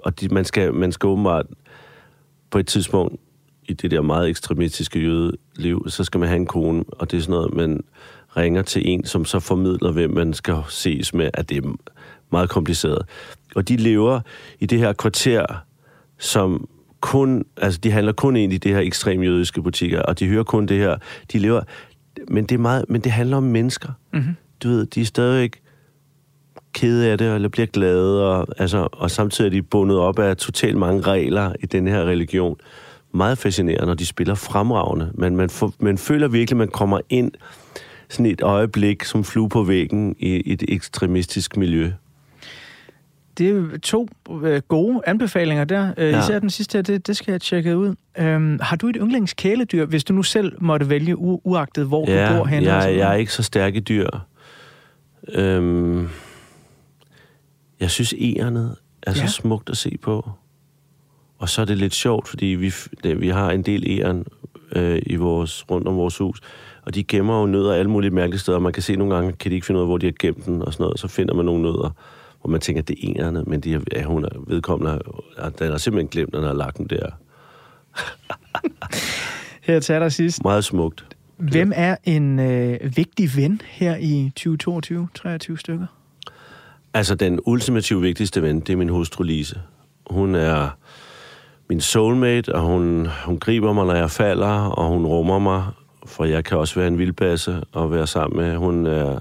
og 0.05 0.21
de, 0.21 0.29
man, 0.29 0.45
skal, 0.45 0.75
man 0.75 0.93
skal 0.93 1.07
åbenbart 1.07 1.47
på 2.51 2.59
et 2.59 2.67
tidspunkt 2.67 3.21
i 3.65 3.73
det 3.73 3.91
der 3.91 4.03
meget 4.03 4.29
ekstremistiske 4.29 5.01
jødeliv, 5.01 5.87
så 5.89 6.05
skal 6.05 6.21
man 6.21 6.29
have 6.29 6.37
en 6.37 6.47
kone, 6.47 6.85
og 6.89 7.11
det 7.11 7.17
er 7.17 7.21
sådan 7.21 7.33
noget, 7.33 7.55
man 7.55 7.81
ringer 8.37 8.63
til 8.63 8.89
en, 8.89 9.05
som 9.05 9.25
så 9.25 9.41
formidler, 9.41 9.93
hvem 9.93 10.11
man 10.11 10.35
skal 10.35 10.57
ses 10.69 11.15
med, 11.15 11.31
at 11.35 11.49
det 11.49 11.65
er 11.65 11.77
meget 12.33 12.51
kompliceret. 12.51 13.03
Og 13.55 13.69
de 13.69 13.77
lever 13.77 14.21
i 14.61 14.67
det 14.67 14.79
her 14.79 14.93
kvarter, 14.93 15.47
som 16.19 16.69
kun, 17.01 17.45
altså 17.57 17.81
de 17.81 17.91
handler 17.91 18.13
kun 18.13 18.37
ind 18.37 18.53
i 18.53 18.59
det 18.59 18.73
her 18.73 18.81
ekstrem 18.81 19.23
jødiske 19.23 19.63
butikker, 19.63 20.03
og 20.03 20.19
de 20.19 20.27
hører 20.27 20.45
kun 20.45 20.67
det 20.67 20.79
her, 20.79 20.97
de 21.33 21.39
lever, 21.39 21.61
men 22.29 22.45
det 22.45 22.55
er 22.55 22.59
meget, 22.59 22.85
men 22.89 23.01
det 23.01 23.13
handler 23.13 23.37
om 23.37 23.43
mennesker. 23.43 23.89
Mm-hmm. 24.13 24.37
Du 24.63 24.69
ved, 24.69 24.87
de 24.87 25.01
er 25.01 25.05
stadigvæk 25.05 25.60
kede 26.73 27.11
af 27.11 27.19
det, 27.19 27.35
eller 27.35 27.49
bliver 27.49 27.67
glade, 27.67 28.31
og, 28.31 28.47
altså, 28.59 28.89
og 28.93 29.11
samtidig 29.11 29.49
er 29.49 29.51
de 29.51 29.63
bundet 29.63 29.99
op 29.99 30.19
af 30.19 30.37
totalt 30.37 30.77
mange 30.77 31.01
regler 31.01 31.53
i 31.63 31.67
den 31.67 31.89
her 31.89 32.05
religion. 32.05 32.57
Meget 33.13 33.39
fascinerende, 33.39 33.87
når 33.87 33.95
de 33.95 34.07
spiller 34.07 34.35
fremragende, 34.35 35.11
men 35.15 35.37
man, 35.37 35.51
får, 35.51 35.73
man 35.79 35.99
føler 35.99 36.29
virkelig, 36.29 36.57
at 36.57 36.59
man 36.59 36.69
kommer 36.69 37.01
ind 37.09 37.33
sådan 38.09 38.27
et 38.27 38.43
øjeblik 38.43 39.05
som 39.05 39.25
flue 39.25 39.49
på 39.49 39.63
væggen 39.63 40.17
i 40.19 40.53
et 40.53 40.63
ekstremistisk 40.69 41.57
miljø. 41.57 41.91
Det 43.39 43.51
er 43.51 43.79
to 43.79 44.09
øh, 44.43 44.63
gode 44.69 45.01
anbefalinger 45.07 45.65
der. 45.65 45.93
Øh, 45.97 46.11
ja. 46.11 46.23
Især 46.23 46.39
den 46.39 46.51
sidste 46.51 46.79
her, 46.79 46.83
det, 46.83 47.07
det 47.07 47.17
skal 47.17 47.33
jeg 47.33 47.41
tjekke 47.41 47.77
ud. 47.77 47.95
Øhm, 48.19 48.59
har 48.63 48.77
du 48.77 48.89
et 48.89 48.97
yndlingskæledyr, 49.01 49.85
hvis 49.85 50.05
du 50.05 50.13
nu 50.13 50.23
selv 50.23 50.53
måtte 50.61 50.89
vælge, 50.89 51.15
u- 51.15 51.41
uagtet 51.45 51.87
hvor 51.87 52.11
ja, 52.11 52.33
du 52.33 52.39
bor 52.39 52.45
henne? 52.45 52.69
Ja, 52.69 52.77
jeg 52.77 53.11
er 53.11 53.15
ikke 53.15 53.33
så 53.33 53.43
stærk 53.43 53.77
i 53.77 53.81
dyr. 53.81 54.09
Øhm, 55.33 56.09
jeg 57.81 57.91
synes, 57.91 58.15
ærnet 58.21 58.77
er 59.03 59.13
ja. 59.17 59.27
så 59.27 59.33
smukt 59.33 59.71
at 59.71 59.77
se 59.77 59.99
på. 60.03 60.31
Og 61.39 61.49
så 61.49 61.61
er 61.61 61.65
det 61.65 61.79
lidt 61.79 61.95
sjovt, 61.95 62.29
fordi 62.29 62.47
vi, 62.47 62.73
det, 63.03 63.21
vi 63.21 63.29
har 63.29 63.51
en 63.51 63.63
del 63.63 63.85
æren 63.89 64.25
øh, 64.73 65.03
i 65.07 65.17
vores, 65.17 65.71
rundt 65.71 65.89
om 65.89 65.97
vores 65.97 66.19
hus, 66.19 66.41
og 66.83 66.95
de 66.95 67.05
gemmer 67.05 67.41
jo 67.41 67.47
nødder 67.47 67.75
alle 67.75 67.91
mulige 67.91 68.11
mærkelige 68.11 68.41
steder. 68.41 68.59
Man 68.59 68.73
kan 68.73 68.83
se 68.83 68.97
nogle 68.97 69.15
gange, 69.15 69.33
kan 69.33 69.51
de 69.51 69.55
ikke 69.55 69.67
finde 69.67 69.79
ud 69.79 69.83
af, 69.83 69.89
hvor 69.89 69.99
de 69.99 70.07
har 70.07 70.15
gemt 70.19 70.47
den 70.47 70.63
og 70.63 70.73
sådan 70.73 70.85
noget. 70.85 71.01
Så 71.01 71.09
finder 71.09 71.35
man 71.35 71.45
nogle 71.45 71.63
nødder, 71.63 71.91
hvor 72.41 72.51
man 72.51 72.61
tænker, 72.61 72.83
at 72.83 72.89
det 72.89 72.97
er 73.03 73.25
ærnet, 73.25 73.47
men 73.47 73.61
de 73.61 73.81
ja, 73.93 74.03
hun 74.03 74.25
er 74.25 74.45
vedkommende, 74.47 75.01
den 75.59 75.71
har 75.71 75.79
simpelthen 75.79 76.09
glemt, 76.09 76.35
at 76.35 76.39
den 76.39 76.47
har 76.47 76.55
lagt 76.55 76.79
den 76.79 76.87
der. 76.87 77.07
her 79.67 79.81
til 79.81 79.95
dig 79.95 80.13
sidst. 80.13 80.45
Meget 80.45 80.65
smukt. 80.65 81.07
Hvem 81.37 81.73
er 81.75 81.97
en 82.05 82.39
øh, 82.39 82.97
vigtig 82.97 83.37
ven 83.37 83.61
her 83.65 83.97
i 83.97 84.33
2022, 84.37 85.09
23 85.15 85.59
stykker? 85.59 85.87
Altså, 86.95 87.15
den 87.15 87.41
ultimative 87.47 88.01
vigtigste 88.01 88.43
ven, 88.43 88.61
det 88.61 88.73
er 88.73 88.77
min 88.77 88.89
hustru 88.89 89.23
Lise. 89.23 89.61
Hun 90.11 90.35
er 90.35 90.69
min 91.69 91.81
soulmate, 91.81 92.55
og 92.55 92.61
hun, 92.61 93.09
hun 93.25 93.39
griber 93.39 93.73
mig, 93.73 93.87
når 93.87 93.95
jeg 93.95 94.11
falder, 94.11 94.65
og 94.65 94.89
hun 94.89 95.07
rummer 95.07 95.39
mig, 95.39 95.65
for 96.07 96.25
jeg 96.25 96.45
kan 96.45 96.59
også 96.59 96.75
være 96.75 96.89
en 96.89 96.99
vildbasse 96.99 97.63
og 97.73 97.93
være 97.93 98.07
sammen 98.07 98.41
med. 98.41 98.57
Hun 98.57 98.87
er 98.87 99.19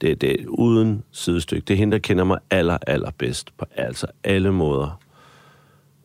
Det, 0.00 0.20
det 0.20 0.40
er 0.40 0.44
uden 0.48 1.02
sidestykke. 1.12 1.64
Det 1.64 1.74
er 1.74 1.78
hende, 1.78 1.92
der 1.92 1.98
kender 1.98 2.24
mig 2.24 2.38
aller, 2.50 2.78
aller 2.86 3.10
bedst 3.18 3.56
på 3.56 3.64
altså 3.76 4.06
alle 4.24 4.52
måder. 4.52 5.00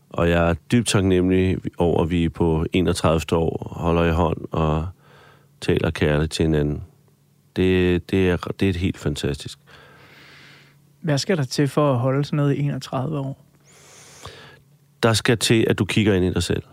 Og 0.09 0.29
jeg 0.29 0.49
er 0.49 0.53
dybt 0.71 0.87
taknemmelig 0.87 1.57
over, 1.77 2.03
at 2.03 2.09
vi 2.09 2.29
på 2.29 2.65
31. 2.73 3.37
år 3.37 3.73
holder 3.75 4.03
i 4.03 4.11
hånd 4.11 4.37
og 4.51 4.87
taler 5.61 5.91
kærligt 5.91 6.31
til 6.31 6.45
hinanden. 6.45 6.83
Det, 7.55 8.11
det, 8.11 8.29
er, 8.29 8.37
det 8.59 8.69
er 8.69 8.73
helt 8.79 8.97
fantastisk. 8.97 9.59
Hvad 11.03 11.17
skal 11.17 11.37
der 11.37 11.43
til 11.43 11.67
for 11.67 11.91
at 11.91 11.99
holde 11.99 12.25
sådan 12.25 12.37
noget 12.37 12.55
i 12.55 12.59
31 12.59 13.19
år? 13.19 13.45
Der 15.03 15.13
skal 15.13 15.37
til, 15.37 15.65
at 15.69 15.79
du 15.79 15.85
kigger 15.85 16.13
ind 16.13 16.25
i 16.25 16.33
dig 16.33 16.43
selv. 16.43 16.63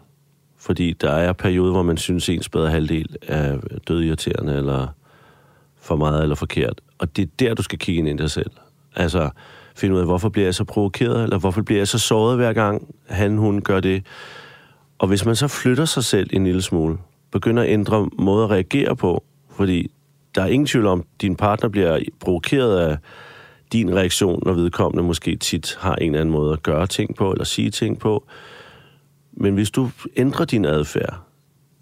Fordi 0.58 0.92
der 0.92 1.10
er 1.10 1.32
perioder, 1.32 1.72
hvor 1.72 1.82
man 1.82 1.96
synes, 1.96 2.28
ens 2.28 2.49
bedre 2.49 2.70
halvdel 2.70 3.16
er 3.22 3.58
dødirriterende, 3.88 4.54
eller 4.54 4.87
for 5.80 5.96
meget 5.96 6.22
eller 6.22 6.34
forkert. 6.34 6.80
Og 6.99 7.16
det 7.16 7.22
er 7.22 7.28
der, 7.38 7.54
du 7.54 7.62
skal 7.62 7.78
kigge 7.78 7.99
ind 7.99 8.08
i 8.08 8.22
dig 8.22 8.30
selv. 8.30 8.50
Altså, 8.96 9.30
finde 9.76 9.94
ud 9.94 10.00
af, 10.00 10.06
hvorfor 10.06 10.28
bliver 10.28 10.46
jeg 10.46 10.54
så 10.54 10.64
provokeret, 10.64 11.22
eller 11.22 11.38
hvorfor 11.38 11.62
bliver 11.62 11.80
jeg 11.80 11.88
så 11.88 11.99
såret 11.99 12.37
hver 12.37 12.52
gang, 12.52 12.94
han, 13.08 13.37
hun 13.37 13.62
gør 13.62 13.80
det. 13.80 14.06
Og 14.99 15.08
hvis 15.08 15.25
man 15.25 15.37
så 15.37 15.49
flytter 15.49 15.84
sig 15.84 16.04
selv 16.04 16.30
en 16.32 16.44
lille 16.44 16.62
smule, 16.62 16.99
begynder 17.32 17.62
at 17.62 17.68
ændre 17.68 18.08
måde 18.18 18.44
at 18.44 18.50
reagere 18.50 18.96
på, 18.96 19.25
fordi 19.50 19.90
der 20.34 20.42
er 20.42 20.46
ingen 20.46 20.66
tvivl 20.66 20.87
om, 20.87 21.00
at 21.00 21.20
din 21.20 21.37
partner 21.37 21.68
bliver 21.68 21.99
provokeret 22.20 22.78
af 22.78 22.99
din 23.72 23.94
reaktion, 23.96 24.42
når 24.46 24.52
vedkommende 24.52 25.02
måske 25.02 25.36
tit 25.36 25.76
har 25.80 25.94
en 25.94 26.06
eller 26.06 26.20
anden 26.20 26.32
måde 26.32 26.52
at 26.52 26.62
gøre 26.62 26.86
ting 26.86 27.16
på, 27.16 27.32
eller 27.32 27.44
sige 27.44 27.70
ting 27.70 27.98
på. 27.98 28.26
Men 29.32 29.54
hvis 29.54 29.70
du 29.70 29.90
ændrer 30.16 30.44
din 30.44 30.64
adfærd, 30.64 31.20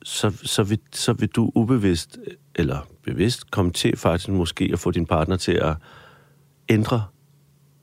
så, 0.02 0.33
så, 0.45 0.62
vil, 0.62 0.78
så 0.92 1.12
vil 1.12 1.28
du 1.28 1.52
ubevidst, 1.54 2.18
eller 2.54 2.88
bevidst, 3.02 3.50
komme 3.50 3.73
til 3.73 3.97
faktisk 3.97 4.28
måske 4.28 4.71
at 4.73 4.78
få 4.78 4.90
din 4.90 5.07
partner 5.07 5.37
til 5.37 5.52
at 5.52 5.75
ændre 6.68 7.04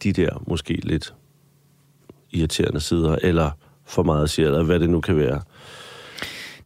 de 0.04 0.14
der 0.14 0.44
måske 0.48 0.74
lidt 0.74 1.14
irriterende 2.32 2.80
sider, 2.80 3.18
eller 3.22 3.52
for 3.86 4.04
meget 4.04 4.30
siger, 4.30 4.48
eller 4.48 4.64
hvad 4.64 4.80
det 4.80 4.90
nu 4.90 5.02
kan 5.02 5.18
være. 5.18 5.42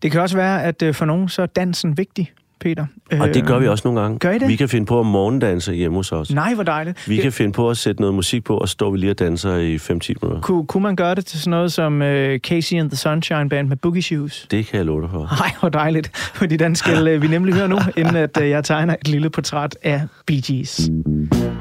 Det 0.01 0.11
kan 0.11 0.21
også 0.21 0.37
være, 0.37 0.63
at 0.63 0.81
øh, 0.81 0.93
for 0.93 1.05
nogen 1.05 1.29
så 1.29 1.41
er 1.41 1.45
dansen 1.45 1.97
vigtig. 1.97 2.31
Peter. 2.59 2.85
Og 3.19 3.33
det 3.33 3.45
gør 3.45 3.59
vi 3.59 3.67
også 3.67 3.87
nogle 3.87 4.01
gange. 4.01 4.19
Gør 4.19 4.31
I 4.31 4.39
det? 4.39 4.47
Vi 4.47 4.55
kan 4.55 4.69
finde 4.69 4.85
på 4.85 4.99
at 4.99 5.05
morgendanse 5.05 5.73
hjemme 5.73 5.97
hos 5.97 6.11
os. 6.11 6.31
Nej, 6.31 6.53
hvor 6.53 6.63
dejligt. 6.63 7.09
Vi 7.09 7.17
kan 7.17 7.31
finde 7.31 7.51
på 7.51 7.69
at 7.69 7.77
sætte 7.77 8.01
noget 8.01 8.15
musik 8.15 8.43
på, 8.43 8.57
og 8.57 8.69
stå 8.69 8.91
vi 8.91 8.97
lige 8.97 9.11
og 9.11 9.19
danser 9.19 9.55
i 9.55 9.75
5-10 9.75 9.89
minutter. 9.89 10.41
Kunne, 10.41 10.67
kunne 10.67 10.83
man 10.83 10.95
gøre 10.95 11.15
det 11.15 11.25
til 11.25 11.39
sådan 11.39 11.51
noget 11.51 11.71
som 11.71 12.01
uh, 12.01 12.07
Casey 12.37 12.77
and 12.79 12.89
the 12.89 12.97
Sunshine 12.97 13.49
Band 13.49 13.67
med 13.67 13.77
Boogie 13.77 14.01
Shoes? 14.01 14.47
Det 14.51 14.67
kan 14.67 14.77
jeg 14.77 14.85
love 14.85 15.01
dig 15.01 15.09
for. 15.09 15.19
Nej, 15.39 15.51
hvor 15.59 15.69
dejligt. 15.69 16.11
Fordi 16.35 16.57
den 16.57 16.75
skal 16.75 17.15
uh, 17.15 17.21
vi 17.21 17.27
nemlig 17.27 17.53
høre 17.53 17.67
nu, 17.67 17.77
inden 17.97 18.15
at 18.15 18.37
uh, 18.41 18.49
jeg 18.49 18.63
tegner 18.63 18.95
et 19.01 19.07
lille 19.07 19.29
portræt 19.29 19.77
af 19.83 20.01
Bee 20.25 20.41
Gees. 20.41 20.89
Girl, 20.89 21.58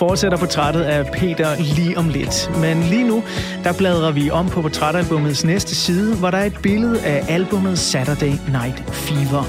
fortsætter 0.00 0.38
portrættet 0.38 0.82
af 0.82 1.06
Peter 1.06 1.74
lige 1.76 1.98
om 1.98 2.08
lidt. 2.08 2.50
Men 2.60 2.82
lige 2.82 3.04
nu, 3.04 3.22
der 3.64 3.72
bladrer 3.72 4.12
vi 4.12 4.30
om 4.30 4.48
på 4.48 4.62
portrætalbumets 4.62 5.44
næste 5.44 5.74
side, 5.74 6.16
hvor 6.16 6.30
der 6.30 6.38
er 6.38 6.44
et 6.44 6.58
billede 6.62 7.02
af 7.02 7.24
albumet 7.28 7.78
Saturday 7.78 8.32
Night 8.48 8.90
Fever. 8.92 9.44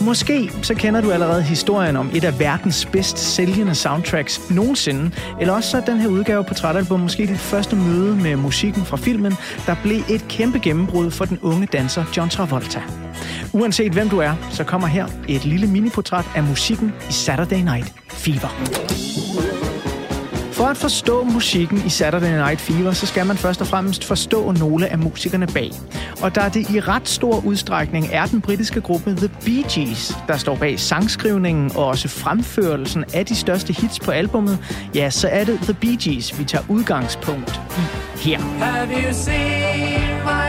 Måske 0.00 0.50
så 0.62 0.74
kender 0.74 1.00
du 1.00 1.10
allerede 1.10 1.42
historien 1.42 1.96
om 1.96 2.10
et 2.14 2.24
af 2.24 2.38
verdens 2.38 2.86
bedst 2.86 3.18
sælgende 3.18 3.74
soundtracks 3.74 4.50
nogensinde, 4.50 5.10
eller 5.40 5.54
også 5.54 5.70
så 5.70 5.76
er 5.76 5.80
den 5.80 6.00
her 6.00 6.08
udgave 6.08 6.44
på 6.44 6.48
portrætalbum 6.48 7.00
måske 7.00 7.26
dit 7.26 7.38
første 7.38 7.76
møde 7.76 8.16
med 8.16 8.36
musikken 8.36 8.84
fra 8.84 8.96
filmen, 8.96 9.34
der 9.66 9.76
blev 9.82 10.00
et 10.10 10.24
kæmpe 10.28 10.58
gennembrud 10.58 11.10
for 11.10 11.24
den 11.24 11.38
unge 11.42 11.66
danser 11.66 12.04
John 12.16 12.30
Travolta. 12.30 12.82
Uanset 13.52 13.92
hvem 13.92 14.08
du 14.08 14.18
er, 14.18 14.32
så 14.50 14.64
kommer 14.64 14.88
her 14.88 15.06
et 15.28 15.44
lille 15.44 15.66
miniportræt 15.66 16.24
af 16.36 16.42
musikken 16.42 16.92
i 17.08 17.12
Saturday 17.12 17.60
Night 17.60 17.92
Fever. 18.08 19.57
For 20.58 20.64
at 20.64 20.76
forstå 20.76 21.24
musikken 21.24 21.82
i 21.86 21.88
Saturday 21.88 22.36
Night 22.36 22.60
Fever, 22.60 22.92
så 22.92 23.06
skal 23.06 23.26
man 23.26 23.36
først 23.36 23.60
og 23.60 23.66
fremmest 23.66 24.04
forstå 24.04 24.52
nogle 24.52 24.88
af 24.88 24.98
musikerne 24.98 25.46
bag. 25.46 25.70
Og 26.22 26.34
da 26.34 26.50
det 26.54 26.70
i 26.70 26.80
ret 26.80 27.08
stor 27.08 27.44
udstrækning 27.44 28.08
er 28.12 28.26
den 28.26 28.40
britiske 28.40 28.80
gruppe 28.80 29.16
The 29.16 29.28
Bee 29.44 29.64
Gees, 29.74 30.16
der 30.28 30.36
står 30.36 30.56
bag 30.56 30.80
sangskrivningen 30.80 31.72
og 31.76 31.86
også 31.86 32.08
fremførelsen 32.08 33.04
af 33.14 33.26
de 33.26 33.34
største 33.34 33.72
hits 33.72 34.00
på 34.00 34.10
albummet, 34.10 34.58
ja, 34.94 35.10
så 35.10 35.28
er 35.28 35.44
det 35.44 35.58
The 35.62 35.74
Bee 35.74 35.96
Gees, 36.02 36.38
vi 36.38 36.44
tager 36.44 36.64
udgangspunkt 36.68 37.60
i 37.76 38.28
her. 38.28 38.38
Have 38.38 38.88
you 39.06 39.12
seen 39.12 40.24
my 40.24 40.47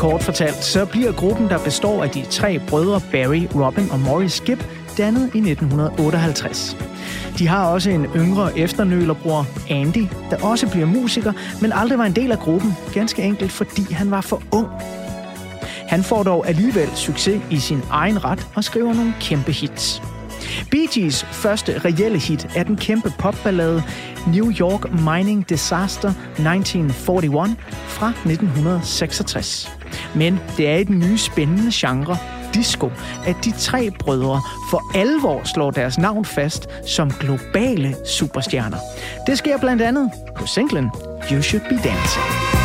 kort 0.00 0.22
fortalt, 0.22 0.64
så 0.64 0.86
bliver 0.86 1.12
gruppen, 1.12 1.48
der 1.48 1.58
består 1.58 2.04
af 2.04 2.10
de 2.10 2.24
tre 2.30 2.60
brødre 2.68 3.00
Barry, 3.12 3.46
Robin 3.54 3.90
og 3.90 4.00
Maurice 4.00 4.44
Gibb, 4.44 4.62
dannet 4.98 5.20
i 5.20 5.38
1958. 5.38 6.76
De 7.38 7.48
har 7.48 7.66
også 7.66 7.90
en 7.90 8.06
yngre 8.16 8.58
efternølerbror, 8.58 9.46
Andy, 9.70 10.06
der 10.30 10.44
også 10.44 10.70
bliver 10.70 10.86
musiker, 10.86 11.32
men 11.60 11.72
aldrig 11.72 11.98
var 11.98 12.04
en 12.04 12.16
del 12.16 12.32
af 12.32 12.38
gruppen, 12.38 12.72
ganske 12.94 13.22
enkelt 13.22 13.52
fordi 13.52 13.92
han 13.92 14.10
var 14.10 14.20
for 14.20 14.42
ung. 14.52 14.68
Han 15.88 16.02
får 16.02 16.22
dog 16.22 16.48
alligevel 16.48 16.88
succes 16.94 17.42
i 17.50 17.56
sin 17.56 17.82
egen 17.90 18.24
ret 18.24 18.46
og 18.54 18.64
skriver 18.64 18.94
nogle 18.94 19.14
kæmpe 19.20 19.52
hits. 19.52 20.02
Bee 20.70 20.86
Gees 20.94 21.24
første 21.24 21.78
reelle 21.78 22.18
hit 22.18 22.48
er 22.56 22.62
den 22.62 22.76
kæmpe 22.76 23.12
popballade 23.18 23.82
New 24.26 24.52
York 24.60 24.92
Mining 24.92 25.48
Disaster 25.48 26.08
1941 26.08 27.56
fra 27.88 28.08
1966. 28.08 29.79
Men 30.14 30.40
det 30.56 30.68
er 30.68 30.76
i 30.76 30.84
den 30.84 30.98
nye 30.98 31.18
spændende 31.18 31.70
genre, 31.74 32.16
disco, 32.54 32.90
at 33.26 33.36
de 33.44 33.52
tre 33.58 33.90
brødre 33.90 34.40
for 34.70 34.98
alvor 34.98 35.40
slår 35.44 35.70
deres 35.70 35.98
navn 35.98 36.24
fast 36.24 36.68
som 36.86 37.10
globale 37.10 37.96
superstjerner. 38.06 38.78
Det 39.26 39.38
sker 39.38 39.58
blandt 39.58 39.82
andet 39.82 40.10
på 40.36 40.46
singlen 40.46 40.90
You 41.32 41.42
Should 41.42 41.68
Be 41.68 41.74
Dancing. 41.74 42.59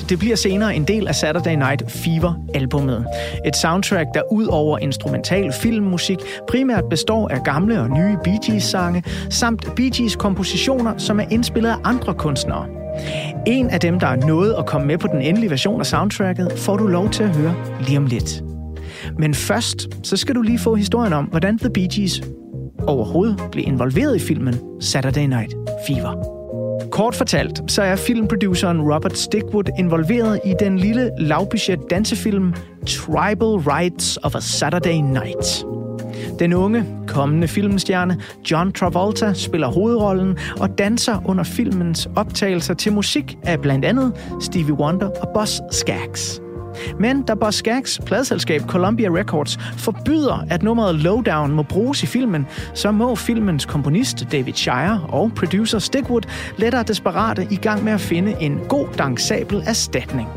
Det 0.00 0.10
det 0.14 0.18
bliver 0.18 0.36
senere 0.36 0.76
en 0.76 0.84
del 0.84 1.08
af 1.08 1.14
Saturday 1.14 1.54
Night 1.54 1.90
Fever-albummet. 1.90 3.06
Et 3.46 3.56
soundtrack, 3.56 4.08
der 4.14 4.22
ud 4.32 4.46
over 4.46 4.78
instrumental 4.78 5.52
filmmusik 5.52 6.18
primært 6.48 6.84
består 6.90 7.28
af 7.28 7.42
gamle 7.44 7.80
og 7.80 7.90
nye 7.90 8.16
Bee 8.24 8.38
Gees-sange, 8.46 9.02
samt 9.30 9.74
Bee 9.76 9.90
Gees 9.90 10.16
kompositioner, 10.16 10.98
som 10.98 11.20
er 11.20 11.24
indspillet 11.30 11.70
af 11.70 11.76
andre 11.84 12.14
kunstnere. 12.14 12.66
En 13.46 13.70
af 13.70 13.80
dem, 13.80 14.00
der 14.00 14.06
er 14.06 14.16
nået 14.16 14.54
at 14.58 14.66
komme 14.66 14.86
med 14.86 14.98
på 14.98 15.06
den 15.06 15.22
endelige 15.22 15.50
version 15.50 15.80
af 15.80 15.86
soundtracket, 15.86 16.52
får 16.56 16.76
du 16.76 16.86
lov 16.86 17.10
til 17.10 17.22
at 17.22 17.36
høre 17.36 17.54
lige 17.86 17.98
om 17.98 18.06
lidt. 18.06 18.42
Men 19.18 19.34
først, 19.34 19.88
så 20.02 20.16
skal 20.16 20.34
du 20.34 20.42
lige 20.42 20.58
få 20.58 20.74
historien 20.74 21.12
om, 21.12 21.24
hvordan 21.24 21.58
The 21.58 21.70
Bee 21.70 21.88
Gees 21.94 22.22
overhovedet 22.86 23.42
blev 23.52 23.64
involveret 23.66 24.16
i 24.16 24.18
filmen 24.18 24.54
Saturday 24.80 25.26
Night 25.26 25.54
Fever. 25.86 26.33
Kort 26.94 27.14
fortalt, 27.14 27.62
så 27.66 27.82
er 27.82 27.96
filmproduceren 27.96 28.80
Robert 28.80 29.18
Stickwood 29.18 29.64
involveret 29.78 30.40
i 30.44 30.54
den 30.60 30.78
lille 30.78 31.10
lavbudget 31.18 31.80
dansefilm 31.90 32.54
Tribal 32.86 33.48
Rights 33.48 34.16
of 34.16 34.34
a 34.34 34.40
Saturday 34.40 35.00
Night. 35.00 35.64
Den 36.38 36.52
unge, 36.52 36.84
kommende 37.06 37.48
filmstjerne 37.48 38.20
John 38.50 38.72
Travolta 38.72 39.32
spiller 39.32 39.68
hovedrollen 39.68 40.38
og 40.60 40.78
danser 40.78 41.22
under 41.24 41.44
filmens 41.44 42.08
optagelser 42.16 42.74
til 42.74 42.92
musik 42.92 43.38
af 43.42 43.60
blandt 43.60 43.84
andet 43.84 44.12
Stevie 44.40 44.74
Wonder 44.74 45.08
og 45.20 45.28
Boss 45.34 45.60
Skaggs. 45.70 46.43
Men 46.98 47.22
da 47.22 47.34
Boss 47.34 47.58
Skaggs 47.58 48.00
pladselskab 48.06 48.62
Columbia 48.68 49.08
Records 49.08 49.58
forbyder, 49.76 50.46
at 50.50 50.62
nummeret 50.62 50.94
Lowdown 50.94 51.52
må 51.52 51.62
bruges 51.62 52.02
i 52.02 52.06
filmen, 52.06 52.46
så 52.74 52.90
må 52.90 53.14
filmens 53.14 53.64
komponist 53.64 54.26
David 54.32 54.54
Shire 54.54 55.06
og 55.08 55.32
producer 55.36 55.78
Stickwood 55.78 56.22
lettere 56.56 56.82
desperate 56.82 57.48
i 57.50 57.56
gang 57.56 57.84
med 57.84 57.92
at 57.92 58.00
finde 58.00 58.36
en 58.40 58.60
god 58.68 58.86
dansabel 58.98 59.62
erstatning. 59.66 60.28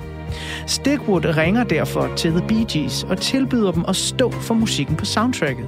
Stickwood 0.67 1.25
ringer 1.25 1.63
derfor 1.63 2.09
til 2.15 2.31
The 2.31 2.47
Bee 2.47 2.65
Gees 2.69 3.03
og 3.03 3.17
tilbyder 3.17 3.71
dem 3.71 3.85
at 3.87 3.95
stå 3.95 4.31
for 4.31 4.53
musikken 4.53 4.95
på 4.95 5.05
soundtracket. 5.05 5.65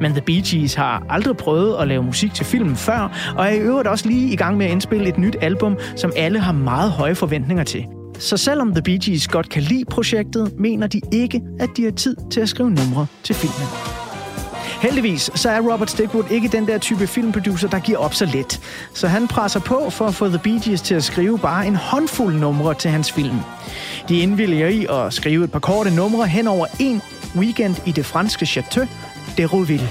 Men 0.00 0.12
The 0.12 0.20
Bee 0.20 0.42
Gees 0.42 0.74
har 0.74 1.06
aldrig 1.08 1.36
prøvet 1.36 1.76
at 1.80 1.88
lave 1.88 2.02
musik 2.02 2.34
til 2.34 2.46
filmen 2.46 2.76
før, 2.76 3.32
og 3.36 3.44
er 3.44 3.50
i 3.50 3.58
øvrigt 3.58 3.88
også 3.88 4.08
lige 4.08 4.32
i 4.32 4.36
gang 4.36 4.56
med 4.56 4.66
at 4.66 4.72
indspille 4.72 5.08
et 5.08 5.18
nyt 5.18 5.36
album, 5.40 5.78
som 5.96 6.12
alle 6.16 6.38
har 6.38 6.52
meget 6.52 6.90
høje 6.90 7.14
forventninger 7.14 7.64
til. 7.64 7.86
Så 8.24 8.36
selvom 8.36 8.72
The 8.74 8.82
Bee 8.82 8.98
Gees 9.04 9.28
godt 9.28 9.48
kan 9.48 9.62
lide 9.62 9.84
projektet, 9.84 10.52
mener 10.58 10.86
de 10.86 11.00
ikke, 11.12 11.42
at 11.60 11.70
de 11.76 11.84
har 11.84 11.90
tid 11.90 12.16
til 12.30 12.40
at 12.40 12.48
skrive 12.48 12.70
numre 12.70 13.06
til 13.22 13.34
filmen. 13.34 13.68
Heldigvis 14.82 15.30
så 15.34 15.50
er 15.50 15.60
Robert 15.60 15.90
Stigwood 15.90 16.24
ikke 16.30 16.48
den 16.48 16.66
der 16.66 16.78
type 16.78 17.06
filmproducer, 17.06 17.68
der 17.68 17.78
giver 17.78 17.98
op 17.98 18.14
så 18.14 18.26
let. 18.26 18.60
Så 18.94 19.08
han 19.08 19.28
presser 19.28 19.60
på 19.60 19.90
for 19.90 20.06
at 20.06 20.14
få 20.14 20.28
The 20.28 20.38
Bee 20.38 20.60
Gees 20.64 20.82
til 20.82 20.94
at 20.94 21.04
skrive 21.04 21.38
bare 21.38 21.66
en 21.66 21.76
håndfuld 21.76 22.34
numre 22.34 22.74
til 22.74 22.90
hans 22.90 23.12
film. 23.12 23.38
De 24.08 24.18
indvilliger 24.18 24.68
i 24.68 24.86
at 24.90 25.12
skrive 25.12 25.44
et 25.44 25.52
par 25.52 25.58
korte 25.58 25.94
numre 25.96 26.26
hen 26.26 26.46
over 26.46 26.66
en 26.80 27.02
weekend 27.36 27.76
i 27.86 27.92
det 27.92 28.06
franske 28.06 28.46
Chateau 28.46 28.86
de 29.36 29.44
Rouville. 29.46 29.88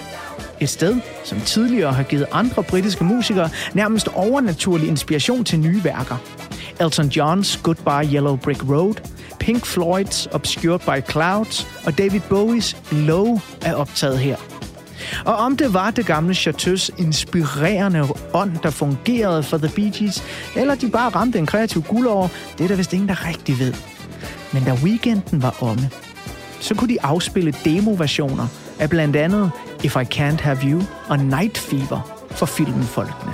Et 0.60 0.70
sted, 0.70 1.00
som 1.24 1.40
tidligere 1.40 1.94
har 1.94 2.04
givet 2.04 2.26
andre 2.32 2.64
britiske 2.64 3.04
musikere 3.04 3.50
nærmest 3.74 4.08
overnaturlig 4.08 4.88
inspiration 4.88 5.44
til 5.44 5.60
nye 5.60 5.84
værker. 5.84 6.18
Elton 6.80 7.08
Johns 7.08 7.60
Goodbye 7.64 8.14
Yellow 8.14 8.38
Brick 8.38 8.70
Road, 8.70 8.96
Pink 9.40 9.66
Floyds 9.66 10.28
Obscured 10.32 10.80
by 10.80 11.12
Clouds 11.12 11.68
og 11.86 11.98
David 11.98 12.20
Bowies 12.30 12.78
Low 12.92 13.40
er 13.62 13.74
optaget 13.76 14.20
her. 14.20 14.36
Og 15.26 15.36
om 15.36 15.58
det 15.58 15.74
var 15.74 15.92
det 15.92 16.06
gamle 16.06 16.34
Chateaus 16.34 16.92
inspirerende 16.98 18.08
ånd, 18.34 18.52
der 18.64 18.70
fungerede 18.70 19.44
for 19.44 19.58
The 19.58 19.70
Bee 19.76 19.92
Gees, 19.92 20.24
eller 20.56 20.76
de 20.76 20.90
bare 20.90 21.10
ramte 21.10 21.40
en 21.40 21.46
kreativ 21.46 21.84
guldår, 21.84 22.32
det 22.58 22.64
er 22.64 22.68
der 22.68 22.76
vist 22.76 22.94
ingen, 22.94 23.10
der 23.10 23.28
rigtig 23.28 23.60
ved. 23.60 23.74
Men 24.54 24.64
da 24.64 24.74
weekenden 24.74 25.42
var 25.42 25.56
omme, 25.60 25.90
så 26.60 26.76
kunne 26.76 26.90
de 26.90 27.02
afspille 27.02 27.54
demoversioner 27.66 28.48
af 28.80 28.90
blandt 28.90 29.16
andet 29.16 29.52
If 29.84 29.96
I 29.96 30.16
Can't 30.16 30.42
Have 30.42 30.58
You 30.64 30.82
og 31.08 31.20
Night 31.20 31.58
Fever 31.58 32.26
for 32.30 32.46
filmfolkene. 32.46 33.34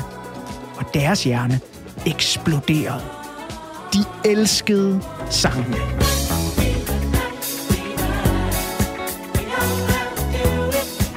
Og 0.78 0.86
deres 0.93 1.23
hjerne 1.23 1.60
eksploderede. 2.06 3.18
De 3.93 4.30
elskede 4.30 5.02
sangene. 5.30 5.75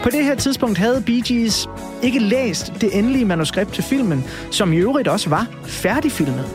På 0.02 0.10
det 0.10 0.24
her 0.24 0.34
tidspunkt 0.34 0.78
havde 0.78 1.02
Bee 1.06 1.22
Gees 1.26 1.68
ikke 2.02 2.18
læst 2.18 2.72
det 2.80 2.98
endelige 2.98 3.24
manuskript 3.24 3.72
til 3.72 3.84
filmen, 3.84 4.24
som 4.50 4.72
i 4.72 4.76
øvrigt 4.76 5.08
også 5.08 5.30
var 5.30 5.46
færdigfilmet. 5.66 6.46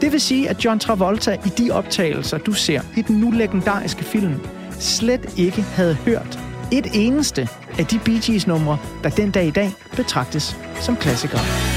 Det 0.00 0.12
vil 0.12 0.20
sige, 0.20 0.48
at 0.48 0.64
John 0.64 0.78
Travolta 0.78 1.36
i 1.46 1.48
de 1.48 1.70
optagelser, 1.70 2.38
du 2.38 2.52
ser 2.52 2.80
i 2.96 3.02
den 3.02 3.20
nu 3.20 3.30
legendariske 3.30 4.04
film, 4.04 4.34
slet 4.70 5.34
ikke 5.36 5.62
havde 5.62 5.94
hørt 5.94 6.38
et 6.72 6.86
eneste 6.94 7.48
af 7.78 7.86
de 7.86 7.98
Bee 8.04 8.20
Gees 8.26 8.46
numre, 8.46 8.78
der 9.02 9.10
den 9.10 9.30
dag 9.30 9.46
i 9.46 9.50
dag 9.50 9.72
betragtes 9.96 10.56
som 10.80 10.96
klassikere. 10.96 11.75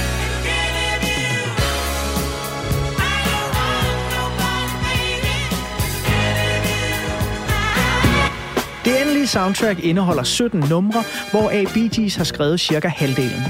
Det 9.19 9.29
soundtrack 9.29 9.79
indeholder 9.79 10.23
17 10.23 10.59
numre, 10.69 11.03
hvoraf 11.31 11.65
Bee 11.73 11.89
Gees 11.89 12.15
har 12.15 12.23
skrevet 12.23 12.59
cirka 12.59 12.87
halvdelen. 12.87 13.43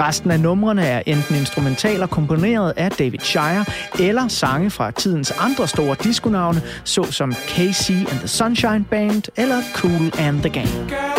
Resten 0.00 0.30
af 0.30 0.40
numrene 0.40 0.86
er 0.86 1.02
enten 1.06 1.36
instrumentaler 1.36 2.06
komponeret 2.06 2.72
af 2.76 2.90
David 2.90 3.18
Shire, 3.18 3.64
eller 4.00 4.28
sange 4.28 4.70
fra 4.70 4.90
tidens 4.90 5.30
andre 5.30 5.68
store 5.68 5.96
diskonavne, 6.02 6.62
såsom 6.84 7.34
KC 7.34 7.90
and 7.90 8.18
the 8.18 8.28
Sunshine 8.28 8.84
Band 8.90 9.22
eller 9.36 9.62
Cool 9.74 10.12
and 10.18 10.40
the 10.40 10.50
Gang. 10.50 10.68
Girl. 10.68 11.16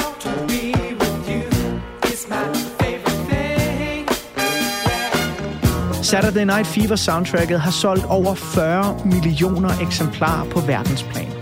Saturday 6.04 6.46
Night 6.46 6.68
Fever 6.68 6.96
soundtracket 6.96 7.62
har 7.62 7.72
solgt 7.72 8.06
over 8.06 8.36
40 8.36 9.02
millioner 9.06 9.70
eksemplarer 9.82 10.50
på 10.50 10.60
verdensplan. 10.60 11.37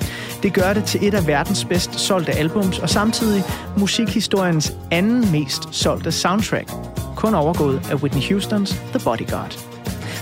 Det 0.46 0.54
gør 0.54 0.74
det 0.74 0.84
til 0.84 1.08
et 1.08 1.14
af 1.14 1.28
verdens 1.28 1.66
bedst 1.66 2.00
solgte 2.00 2.32
albums, 2.32 2.80
og 2.80 2.90
samtidig 2.90 3.44
musikhistoriens 3.78 4.74
anden 4.92 5.32
mest 5.32 5.76
solgte 5.76 6.12
soundtrack. 6.12 6.72
Kun 7.16 7.36
overgået 7.36 7.82
af 7.92 7.96
Whitney 7.96 8.32
Houstons 8.32 8.70
The 8.72 9.00
Bodyguard. 9.04 9.60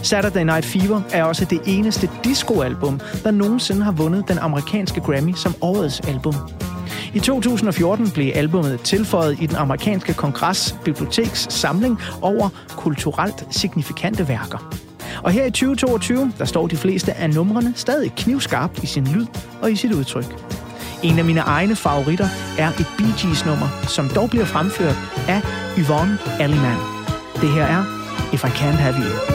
Saturday 0.04 0.44
Night 0.44 0.66
Fever 0.66 1.02
er 1.12 1.24
også 1.24 1.46
det 1.46 1.62
eneste 1.66 2.10
discoalbum, 2.24 3.00
der 3.24 3.32
nogensinde 3.32 3.84
har 3.84 3.92
vundet 3.92 4.28
den 4.28 4.38
amerikanske 4.38 5.02
Grammy 5.02 5.34
som 5.34 5.56
årets 5.62 6.00
album. 6.00 6.36
I 7.14 7.20
2014 7.20 8.12
blev 8.12 8.32
albummet 8.36 8.82
tilføjet 8.82 9.42
i 9.42 9.46
den 9.46 9.56
amerikanske 9.56 10.14
kongres 10.14 10.76
biblioteks 10.86 11.48
samling 11.50 12.00
over 12.22 12.50
kulturelt 12.70 13.48
signifikante 13.52 14.28
værker. 14.28 14.93
Og 15.24 15.32
her 15.32 15.46
i 15.46 15.52
2022, 15.52 16.32
der 16.38 16.46
står 16.46 16.68
de 16.68 16.78
fleste 16.78 17.14
af 17.14 17.30
numrene 17.30 17.74
stadig 17.76 18.12
knivskarpt 18.18 18.84
i 18.84 18.86
sin 18.86 19.08
lyd 19.08 19.26
og 19.62 19.72
i 19.72 19.76
sit 19.76 19.92
udtryk. 19.92 20.36
En 21.04 21.20
af 21.20 21.26
mine 21.26 21.40
egne 21.40 21.76
favoritter 21.76 22.28
er 22.58 22.70
et 22.70 22.88
Bee 22.98 23.14
Gees 23.22 23.46
nummer, 23.46 23.68
som 23.88 24.10
dog 24.10 24.30
bliver 24.30 24.46
fremført 24.46 24.96
af 25.28 25.42
Yvonne 25.78 26.18
Alliman. 26.40 26.78
Det 27.42 27.50
her 27.50 27.66
er 27.66 27.84
If 28.34 28.44
I 28.44 28.48
Can't 28.48 28.82
Have 28.82 28.96
You. 28.96 29.33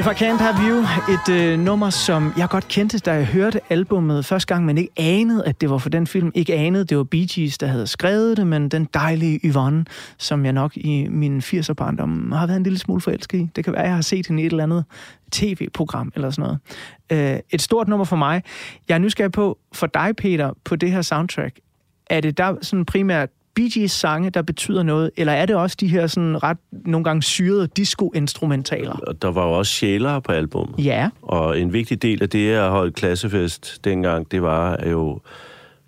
If 0.00 0.06
I 0.06 0.24
Can't 0.24 0.42
Have 0.42 0.56
You, 0.68 0.84
et 1.14 1.42
øh, 1.42 1.58
nummer, 1.58 1.90
som 1.90 2.32
jeg 2.38 2.48
godt 2.48 2.68
kendte, 2.68 2.98
da 2.98 3.12
jeg 3.12 3.26
hørte 3.26 3.60
albummet 3.70 4.24
første 4.24 4.54
gang, 4.54 4.64
men 4.64 4.78
ikke 4.78 4.92
anede, 4.96 5.46
at 5.46 5.60
det 5.60 5.70
var 5.70 5.78
for 5.78 5.88
den 5.88 6.06
film. 6.06 6.32
Ikke 6.34 6.54
anede, 6.54 6.84
det 6.84 6.96
var 6.96 7.04
Bee 7.04 7.26
Gees, 7.34 7.58
der 7.58 7.66
havde 7.66 7.86
skrevet 7.86 8.36
det, 8.36 8.46
men 8.46 8.68
den 8.68 8.84
dejlige 8.94 9.40
Yvonne, 9.44 9.84
som 10.18 10.44
jeg 10.44 10.52
nok 10.52 10.76
i 10.76 11.06
min 11.10 11.38
80'er 11.38 11.72
barndom 11.72 12.32
har 12.32 12.46
været 12.46 12.56
en 12.56 12.62
lille 12.62 12.78
smule 12.78 13.00
forelsket 13.00 13.38
i. 13.38 13.48
Det 13.56 13.64
kan 13.64 13.72
være, 13.72 13.82
jeg 13.82 13.94
har 13.94 14.02
set 14.02 14.26
hende 14.26 14.42
i 14.42 14.46
et 14.46 14.50
eller 14.50 14.64
andet 14.64 14.84
tv-program 15.32 16.12
eller 16.14 16.30
sådan 16.30 16.58
noget. 17.10 17.34
Øh, 17.34 17.40
et 17.50 17.62
stort 17.62 17.88
nummer 17.88 18.04
for 18.04 18.16
mig. 18.16 18.42
Jeg 18.88 18.94
er 18.94 18.98
nysgerrig 18.98 19.32
på, 19.32 19.58
for 19.72 19.86
dig, 19.86 20.16
Peter, 20.16 20.52
på 20.64 20.76
det 20.76 20.92
her 20.92 21.02
soundtrack, 21.02 21.60
er 22.10 22.20
det 22.20 22.38
der 22.38 22.54
sådan 22.62 22.84
primært 22.84 23.28
Bee 23.54 23.70
Gees 23.74 23.92
sange, 23.92 24.30
der 24.30 24.42
betyder 24.42 24.82
noget, 24.82 25.10
eller 25.16 25.32
er 25.32 25.46
det 25.46 25.56
også 25.56 25.76
de 25.80 25.88
her 25.88 26.06
sådan 26.06 26.42
ret 26.42 26.58
nogle 26.72 27.04
gange 27.04 27.22
syrede 27.22 27.66
disco-instrumentaler? 27.66 29.14
Der 29.22 29.30
var 29.30 29.46
jo 29.46 29.52
også 29.52 29.72
sjælere 29.72 30.22
på 30.22 30.32
albummet. 30.32 30.84
Ja. 30.84 31.08
Og 31.22 31.60
en 31.60 31.72
vigtig 31.72 32.02
del 32.02 32.22
af 32.22 32.28
det 32.28 32.52
at 32.52 32.70
holde 32.70 32.92
klassefest 32.92 33.80
dengang, 33.84 34.30
det 34.30 34.42
var 34.42 34.86
jo 34.86 35.20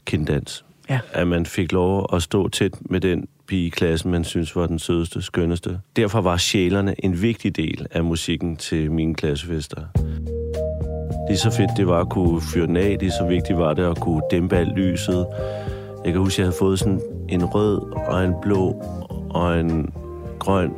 kinddans. 0.04 0.64
Ja. 0.90 0.98
At 1.12 1.28
man 1.28 1.46
fik 1.46 1.72
lov 1.72 2.06
at 2.12 2.22
stå 2.22 2.48
tæt 2.48 2.72
med 2.80 3.00
den 3.00 3.28
pige 3.46 3.66
i 3.66 3.68
klassen, 3.68 4.10
man 4.10 4.24
synes 4.24 4.56
var 4.56 4.66
den 4.66 4.78
sødeste, 4.78 5.22
skønneste. 5.22 5.80
Derfor 5.96 6.20
var 6.20 6.36
sjælerne 6.36 7.04
en 7.04 7.22
vigtig 7.22 7.56
del 7.56 7.86
af 7.90 8.04
musikken 8.04 8.56
til 8.56 8.92
mine 8.92 9.14
klassefester. 9.14 9.80
Lige 11.28 11.38
så 11.38 11.50
fedt 11.50 11.70
det 11.76 11.86
var 11.86 12.00
at 12.00 12.08
kunne 12.08 12.40
fyre 12.40 12.66
den 12.66 12.76
af, 12.76 12.96
lige 13.00 13.12
så 13.12 13.26
vigtigt 13.28 13.58
var 13.58 13.74
det 13.74 13.84
at 13.84 14.00
kunne 14.00 14.22
dæmpe 14.30 14.56
alt 14.56 14.78
lyset. 14.78 15.26
Jeg 16.04 16.12
kan 16.12 16.20
huske, 16.22 16.34
at 16.34 16.38
jeg 16.38 16.46
havde 16.46 16.56
fået 16.58 16.78
sådan 16.78 17.00
en 17.28 17.44
rød 17.44 17.80
og 18.06 18.24
en 18.24 18.34
blå 18.42 18.82
og 19.30 19.60
en 19.60 19.92
grøn 20.38 20.72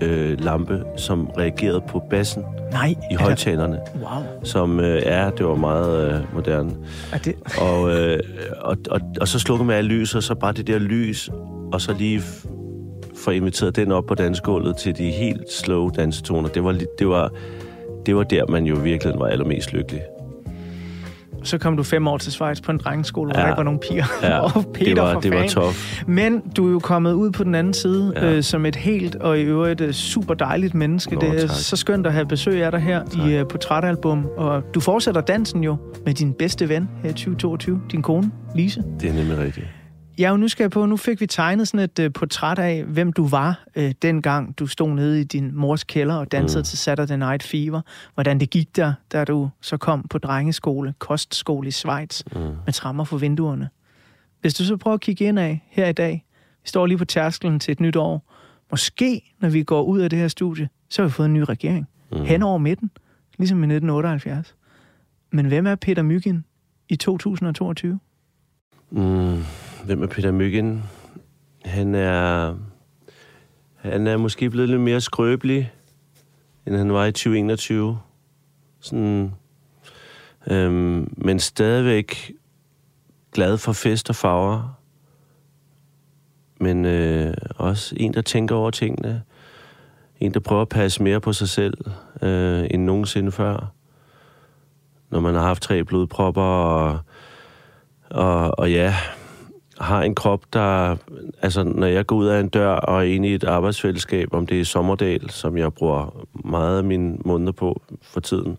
øh, 0.00 0.40
lampe, 0.40 0.82
som 0.96 1.26
reagerede 1.38 1.80
på 1.88 2.02
bassen 2.10 2.44
Nej. 2.72 2.94
i 3.10 3.14
højtalerne, 3.14 3.78
Wow. 3.94 4.22
som 4.44 4.80
øh, 4.80 5.02
er, 5.04 5.30
det 5.30 5.46
var 5.46 5.54
meget 5.54 6.12
øh, 6.14 6.34
moderne. 6.34 6.70
Er 7.12 7.18
det... 7.18 7.34
Og, 7.60 7.90
øh, 7.96 8.18
og, 8.60 8.76
og, 8.90 9.00
og 9.20 9.28
så 9.28 9.38
slukkede 9.38 9.66
man 9.66 9.76
alle 9.76 9.90
lys, 9.90 10.14
og 10.14 10.22
så 10.22 10.34
bare 10.34 10.52
det 10.52 10.66
der 10.66 10.78
lys, 10.78 11.30
og 11.72 11.80
så 11.80 11.94
lige 11.98 12.22
få 13.24 13.30
inviteret 13.30 13.76
den 13.76 13.92
op 13.92 14.06
på 14.06 14.14
dansegulvet 14.14 14.76
til 14.76 14.98
de 14.98 15.10
helt 15.10 15.52
slow 15.52 15.88
dansetoner. 15.90 16.48
Det 16.48 16.64
var, 16.64 16.76
det 16.98 17.08
var, 17.08 17.30
det 18.06 18.16
var 18.16 18.22
der, 18.22 18.46
man 18.46 18.64
jo 18.64 18.74
virkelig 18.74 19.14
var 19.18 19.26
allermest 19.26 19.72
lykkelig. 19.72 20.02
Så 21.42 21.58
kom 21.58 21.76
du 21.76 21.82
fem 21.82 22.08
år 22.08 22.18
til 22.18 22.32
Schweiz 22.32 22.60
på 22.60 22.72
en 22.72 22.78
drengeskole, 22.78 23.30
hvor 23.32 23.38
Ja. 23.40 23.42
der 23.44 23.48
ikke 23.52 23.56
var 23.58 23.62
nogen 23.64 23.80
piger. 23.90 24.04
Ja, 24.22 24.38
og 24.56 24.66
Peter 24.74 24.94
det 24.94 25.02
var, 25.02 25.12
for 25.12 25.20
det 25.20 25.30
var 25.34 25.46
tof. 25.46 26.02
Men 26.06 26.40
du 26.56 26.66
er 26.68 26.72
jo 26.72 26.78
kommet 26.78 27.12
ud 27.12 27.30
på 27.30 27.44
den 27.44 27.54
anden 27.54 27.74
side 27.74 28.12
Ja. 28.16 28.32
øh, 28.32 28.42
som 28.42 28.66
et 28.66 28.76
helt 28.76 29.16
og 29.16 29.38
i 29.38 29.42
øvrigt 29.42 29.80
øh, 29.80 29.92
super 29.92 30.34
dejligt 30.34 30.74
menneske. 30.74 31.14
Nå, 31.14 31.20
det 31.20 31.28
er 31.28 31.40
tak. 31.46 31.50
så 31.50 31.76
skønt 31.76 32.06
at 32.06 32.12
have 32.12 32.26
besøg 32.26 32.64
af 32.64 32.70
dig 32.72 32.80
her 32.80 33.04
Tak. 33.04 33.26
i 33.28 33.34
øh, 33.36 33.46
portrætalbum. 33.48 34.26
Og 34.36 34.62
du 34.74 34.80
fortsætter 34.80 35.20
dansen 35.20 35.64
jo 35.64 35.76
med 36.06 36.14
din 36.14 36.32
bedste 36.32 36.68
ven 36.68 36.88
her 37.02 37.10
i 37.10 37.12
2022, 37.12 37.80
din 37.92 38.02
kone, 38.02 38.30
Lise. 38.54 38.82
Det 39.00 39.10
er 39.10 39.14
nemlig 39.14 39.38
rigtigt. 39.38 39.66
Jeg 40.18 40.26
er 40.26 40.30
jo 40.30 40.36
nysgerrig 40.36 40.70
på, 40.70 40.86
nu 40.86 40.96
fik 40.96 41.20
vi 41.20 41.26
tegnet 41.26 41.68
sådan 41.68 41.84
et 41.84 41.98
øh, 41.98 42.12
portræt 42.12 42.58
af, 42.58 42.84
hvem 42.84 43.12
du 43.12 43.26
var 43.28 43.64
øh, 43.76 43.94
dengang 44.02 44.58
du 44.58 44.66
stod 44.66 44.88
nede 44.94 45.20
i 45.20 45.24
din 45.24 45.54
mors 45.54 45.84
kælder 45.84 46.14
og 46.14 46.32
dansede 46.32 46.60
mm. 46.60 46.64
Til 46.64 46.78
Saturday 46.78 47.16
Night 47.18 47.42
Fever. 47.42 47.80
Hvordan 48.14 48.40
det 48.40 48.50
gik 48.50 48.76
der, 48.76 48.92
da 49.12 49.24
du 49.24 49.50
så 49.60 49.76
kom 49.76 50.02
på 50.02 50.18
drengeskole, 50.18 50.94
kostskole 50.98 51.68
i 51.68 51.70
Schweiz, 51.70 52.22
Mm. 52.34 52.40
med 52.40 52.72
trammer 52.72 53.04
for 53.04 53.18
vinduerne. 53.18 53.68
Hvis 54.40 54.54
du 54.54 54.64
så 54.64 54.76
prøver 54.76 54.94
at 54.94 55.00
kigge 55.00 55.24
ind 55.24 55.38
af 55.38 55.64
her 55.70 55.86
i 55.88 55.92
dag, 55.92 56.24
vi 56.62 56.68
står 56.68 56.86
lige 56.86 56.98
på 56.98 57.04
tærskelen 57.04 57.60
til 57.60 57.72
et 57.72 57.80
nyt 57.80 57.96
år. 57.96 58.32
Måske, 58.70 59.34
når 59.40 59.48
vi 59.48 59.62
går 59.62 59.82
ud 59.82 60.00
af 60.00 60.10
det 60.10 60.18
her 60.18 60.28
studie, 60.28 60.68
så 60.88 61.02
har 61.02 61.06
vi 61.08 61.12
fået 61.12 61.26
en 61.26 61.34
ny 61.34 61.40
regering. 61.48 61.88
Mm. 62.12 62.24
Hen 62.24 62.42
over 62.42 62.58
midten, 62.58 62.90
ligesom 63.38 63.58
i 63.58 63.66
1978. 63.66 64.54
Men 65.30 65.46
hvem 65.46 65.66
er 65.66 65.74
Peter 65.74 66.02
Myggen 66.02 66.44
i 66.88 66.96
2022? 66.96 67.98
Mm, 68.90 69.42
hvem 69.84 70.02
er 70.02 70.06
Peter 70.06 70.32
Myggen? 70.32 70.84
Han 71.64 71.94
er, 71.94 72.54
han 73.76 74.06
er 74.06 74.16
måske 74.16 74.50
blevet 74.50 74.68
lidt 74.68 74.80
mere 74.80 75.00
skrøbelig, 75.00 75.72
end 76.66 76.76
han 76.76 76.92
var 76.92 77.04
i 77.04 77.12
2021. 77.12 77.98
Sådan, 78.80 79.34
øhm, 80.46 81.14
men 81.16 81.40
stadigvæk 81.40 82.32
glad 83.32 83.58
for 83.58 83.72
fest 83.72 84.10
og 84.10 84.16
farver. 84.16 84.78
Men 86.60 86.84
øh, 86.84 87.34
også 87.56 87.94
en, 87.96 88.14
der 88.14 88.22
tænker 88.22 88.54
over 88.54 88.70
tingene. 88.70 89.22
En, 90.20 90.34
der 90.34 90.40
prøver 90.40 90.62
at 90.62 90.68
passe 90.68 91.02
mere 91.02 91.20
på 91.20 91.32
sig 91.32 91.48
selv, 91.48 91.74
øh, 92.22 92.66
end 92.70 92.84
nogensinde 92.84 93.32
før. 93.32 93.72
Når 95.10 95.20
man 95.20 95.34
har 95.34 95.42
haft 95.42 95.62
tre 95.62 95.84
blodpropper 95.84 96.42
og 96.42 96.98
og, 98.10 98.58
og 98.58 98.72
ja, 98.72 98.94
har 99.80 100.02
en 100.02 100.14
krop, 100.14 100.42
der... 100.52 100.96
Altså, 101.42 101.62
når 101.62 101.86
jeg 101.86 102.06
går 102.06 102.16
ud 102.16 102.26
af 102.26 102.40
en 102.40 102.48
dør 102.48 102.68
og 102.68 102.98
er 102.98 103.02
inde 103.02 103.28
i 103.28 103.34
et 103.34 103.44
arbejdsfællesskab, 103.44 104.34
om 104.34 104.46
det 104.46 104.60
er 104.60 104.64
Sommerdal, 104.64 105.30
som 105.30 105.56
jeg 105.56 105.72
bruger 105.72 106.26
meget 106.44 106.78
af 106.78 106.84
mine 106.84 107.16
måneder 107.24 107.52
på 107.52 107.82
for 108.02 108.20
tiden 108.20 108.58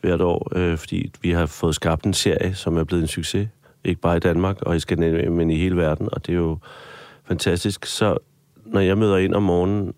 hvert 0.00 0.20
år, 0.20 0.52
øh, 0.56 0.78
fordi 0.78 1.12
vi 1.22 1.30
har 1.30 1.46
fået 1.46 1.74
skabt 1.74 2.04
en 2.04 2.14
serie, 2.14 2.54
som 2.54 2.76
er 2.76 2.84
blevet 2.84 3.02
en 3.02 3.08
succes. 3.08 3.48
Ikke 3.84 4.00
bare 4.00 4.16
i 4.16 4.20
Danmark 4.20 4.62
og 4.62 4.76
i 4.76 4.80
Skandinavien, 4.80 5.36
men 5.36 5.50
i 5.50 5.56
hele 5.56 5.76
verden, 5.76 6.08
og 6.12 6.26
det 6.26 6.32
er 6.32 6.36
jo 6.36 6.58
fantastisk. 7.24 7.86
Så 7.86 8.18
når 8.66 8.80
jeg 8.80 8.98
møder 8.98 9.16
ind 9.16 9.34
om 9.34 9.42
morgenen, 9.42 9.94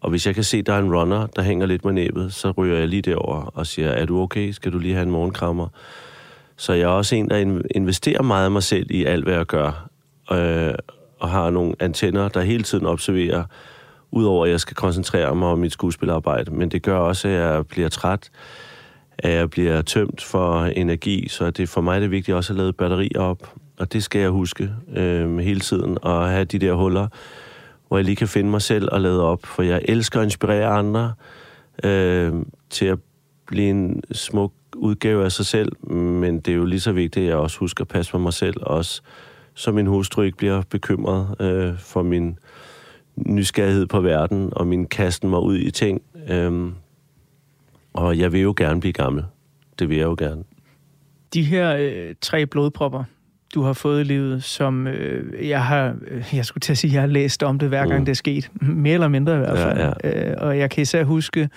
og 0.00 0.10
hvis 0.10 0.26
jeg 0.26 0.34
kan 0.34 0.44
se, 0.44 0.62
der 0.62 0.72
er 0.72 0.78
en 0.78 0.94
runner, 0.94 1.26
der 1.26 1.42
hænger 1.42 1.66
lidt 1.66 1.84
med 1.84 1.92
næbet, 1.92 2.34
så 2.34 2.50
ryger 2.50 2.78
jeg 2.78 2.88
lige 2.88 3.02
derover 3.02 3.42
og 3.54 3.66
siger, 3.66 3.88
er 3.88 4.06
du 4.06 4.20
okay? 4.20 4.50
Skal 4.50 4.72
du 4.72 4.78
lige 4.78 4.94
have 4.94 5.02
en 5.02 5.10
morgenkrammer? 5.10 5.68
Så 6.60 6.72
jeg 6.72 6.82
er 6.82 6.88
også 6.88 7.16
en, 7.16 7.30
der 7.30 7.62
investerer 7.74 8.22
meget 8.22 8.44
af 8.44 8.50
mig 8.50 8.62
selv 8.62 8.90
i 8.90 9.04
alt, 9.04 9.24
hvad 9.24 9.34
jeg 9.34 9.46
gør. 9.46 9.88
Øh, 10.32 10.74
og 11.18 11.30
har 11.30 11.50
nogle 11.50 11.74
antenner, 11.78 12.28
der 12.28 12.40
hele 12.40 12.62
tiden 12.62 12.86
observerer, 12.86 13.44
udover 14.10 14.44
at 14.44 14.50
jeg 14.50 14.60
skal 14.60 14.76
koncentrere 14.76 15.34
mig 15.34 15.48
om 15.48 15.58
mit 15.58 15.72
skuespilarbejde. 15.72 16.50
Men 16.50 16.68
det 16.68 16.82
gør 16.82 16.96
også, 16.96 17.28
at 17.28 17.34
jeg 17.34 17.66
bliver 17.66 17.88
træt, 17.88 18.30
at 19.18 19.32
jeg 19.32 19.50
bliver 19.50 19.82
tømt 19.82 20.22
for 20.22 20.64
energi. 20.64 21.28
Så 21.28 21.50
det 21.50 21.68
for 21.68 21.80
mig 21.80 21.96
er 21.96 22.00
det 22.00 22.10
vigtigt 22.10 22.36
også 22.36 22.52
at 22.52 22.56
lade 22.56 22.72
batterier 22.72 23.20
op. 23.20 23.54
Og 23.78 23.92
det 23.92 24.02
skal 24.02 24.20
jeg 24.20 24.30
huske 24.30 24.70
øh, 24.96 25.38
hele 25.38 25.60
tiden, 25.60 25.98
og 26.02 26.28
have 26.28 26.44
de 26.44 26.58
der 26.58 26.72
huller, 26.72 27.08
hvor 27.88 27.96
jeg 27.98 28.04
lige 28.04 28.16
kan 28.16 28.28
finde 28.28 28.50
mig 28.50 28.62
selv 28.62 28.88
og 28.92 29.00
lade 29.00 29.22
op. 29.24 29.46
For 29.46 29.62
jeg 29.62 29.80
elsker 29.84 30.20
at 30.20 30.24
inspirere 30.24 30.66
andre 30.66 31.12
øh, 31.84 32.32
til 32.70 32.86
at 32.86 32.98
blive 33.46 33.70
en 33.70 34.02
smuk 34.12 34.52
udgave 34.80 35.24
af 35.24 35.32
sig 35.32 35.46
selv, 35.46 35.90
men 35.92 36.40
det 36.40 36.52
er 36.52 36.56
jo 36.56 36.64
lige 36.64 36.80
så 36.80 36.92
vigtigt, 36.92 37.24
at 37.24 37.28
jeg 37.28 37.36
også 37.36 37.58
husker 37.58 37.84
at 37.84 37.88
passe 37.88 38.12
på 38.12 38.18
mig 38.18 38.32
selv, 38.32 38.56
også 38.62 39.02
så 39.54 39.72
min 39.72 39.86
hustru 39.86 40.22
ikke 40.22 40.36
bliver 40.38 40.62
bekymret 40.70 41.40
øh, 41.40 41.78
for 41.78 42.02
min 42.02 42.38
nysgerrighed 43.16 43.86
på 43.86 44.00
verden, 44.00 44.48
og 44.52 44.66
min 44.66 44.86
kasten 44.86 45.30
mig 45.30 45.40
ud 45.40 45.58
i 45.58 45.70
ting. 45.70 46.02
Øhm, 46.30 46.72
og 47.92 48.18
jeg 48.18 48.32
vil 48.32 48.40
jo 48.40 48.54
gerne 48.56 48.80
blive 48.80 48.92
gammel. 48.92 49.24
Det 49.78 49.88
vil 49.88 49.96
jeg 49.96 50.04
jo 50.04 50.16
gerne. 50.18 50.42
De 51.34 51.42
her 51.42 51.76
øh, 51.76 52.14
tre 52.20 52.46
blodpropper, 52.46 53.04
du 53.54 53.62
har 53.62 53.72
fået 53.72 54.00
i 54.00 54.04
livet, 54.04 54.44
som 54.44 54.86
øh, 54.86 55.48
jeg 55.48 55.64
har, 55.64 55.94
øh, 56.08 56.24
jeg 56.32 56.44
skulle 56.44 56.60
til 56.62 56.72
at 56.72 56.78
sige, 56.78 56.92
jeg 56.92 57.02
har 57.02 57.06
læst 57.08 57.42
om 57.42 57.58
det 57.58 57.68
hver 57.68 57.86
gang 57.86 57.98
Mm. 57.98 58.04
det 58.04 58.12
er 58.12 58.16
sket. 58.16 58.50
Mere 58.60 58.94
eller 58.94 59.08
mindre 59.08 59.34
i 59.34 59.38
hvert 59.38 59.58
Ja, 59.58 59.88
fald. 59.92 60.28
Øh, 60.30 60.34
og 60.38 60.58
jeg 60.58 60.70
kan 60.70 60.82
især 60.82 61.04
huske 61.04 61.48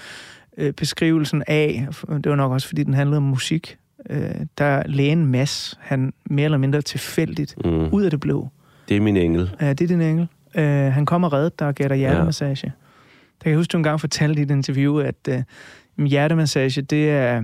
øh, 0.57 0.73
beskrivelsen 0.73 1.43
af, 1.47 1.87
det 2.07 2.29
var 2.29 2.35
nok 2.35 2.51
også 2.51 2.67
fordi 2.67 2.83
den 2.83 2.93
handlede 2.93 3.17
om 3.17 3.23
musik, 3.23 3.77
øh, 4.09 4.19
der 4.57 4.83
lægen 4.85 5.25
Mads, 5.25 5.79
han 5.81 6.13
mere 6.29 6.45
eller 6.45 6.57
mindre 6.57 6.81
tilfældigt, 6.81 7.55
Mm. 7.65 7.71
ud 7.71 8.03
af 8.03 8.11
det 8.11 8.19
blå. 8.19 8.49
Det 8.89 8.97
er 8.97 9.01
min 9.01 9.17
engel. 9.17 9.55
Ja, 9.61 9.69
det 9.69 9.81
er 9.81 9.87
din 9.87 10.01
engel. 10.01 10.27
Øh, 10.55 10.65
han 10.93 11.05
kommer 11.05 11.27
og 11.27 11.33
redder 11.33 11.49
dig 11.59 11.67
og 11.67 11.75
giver 11.75 11.89
dig 11.89 11.97
hjertemassage. 11.97 12.67
Der 13.39 13.43
kan 13.43 13.49
jeg 13.49 13.57
huske, 13.57 13.71
du 13.71 13.77
engang 13.77 13.99
fortalte 13.99 14.39
i 14.39 14.43
et 14.43 14.51
interview, 14.51 14.97
at 14.99 15.15
øh, 15.29 16.05
hjertemassage, 16.05 16.81
det 16.81 17.09
er... 17.11 17.43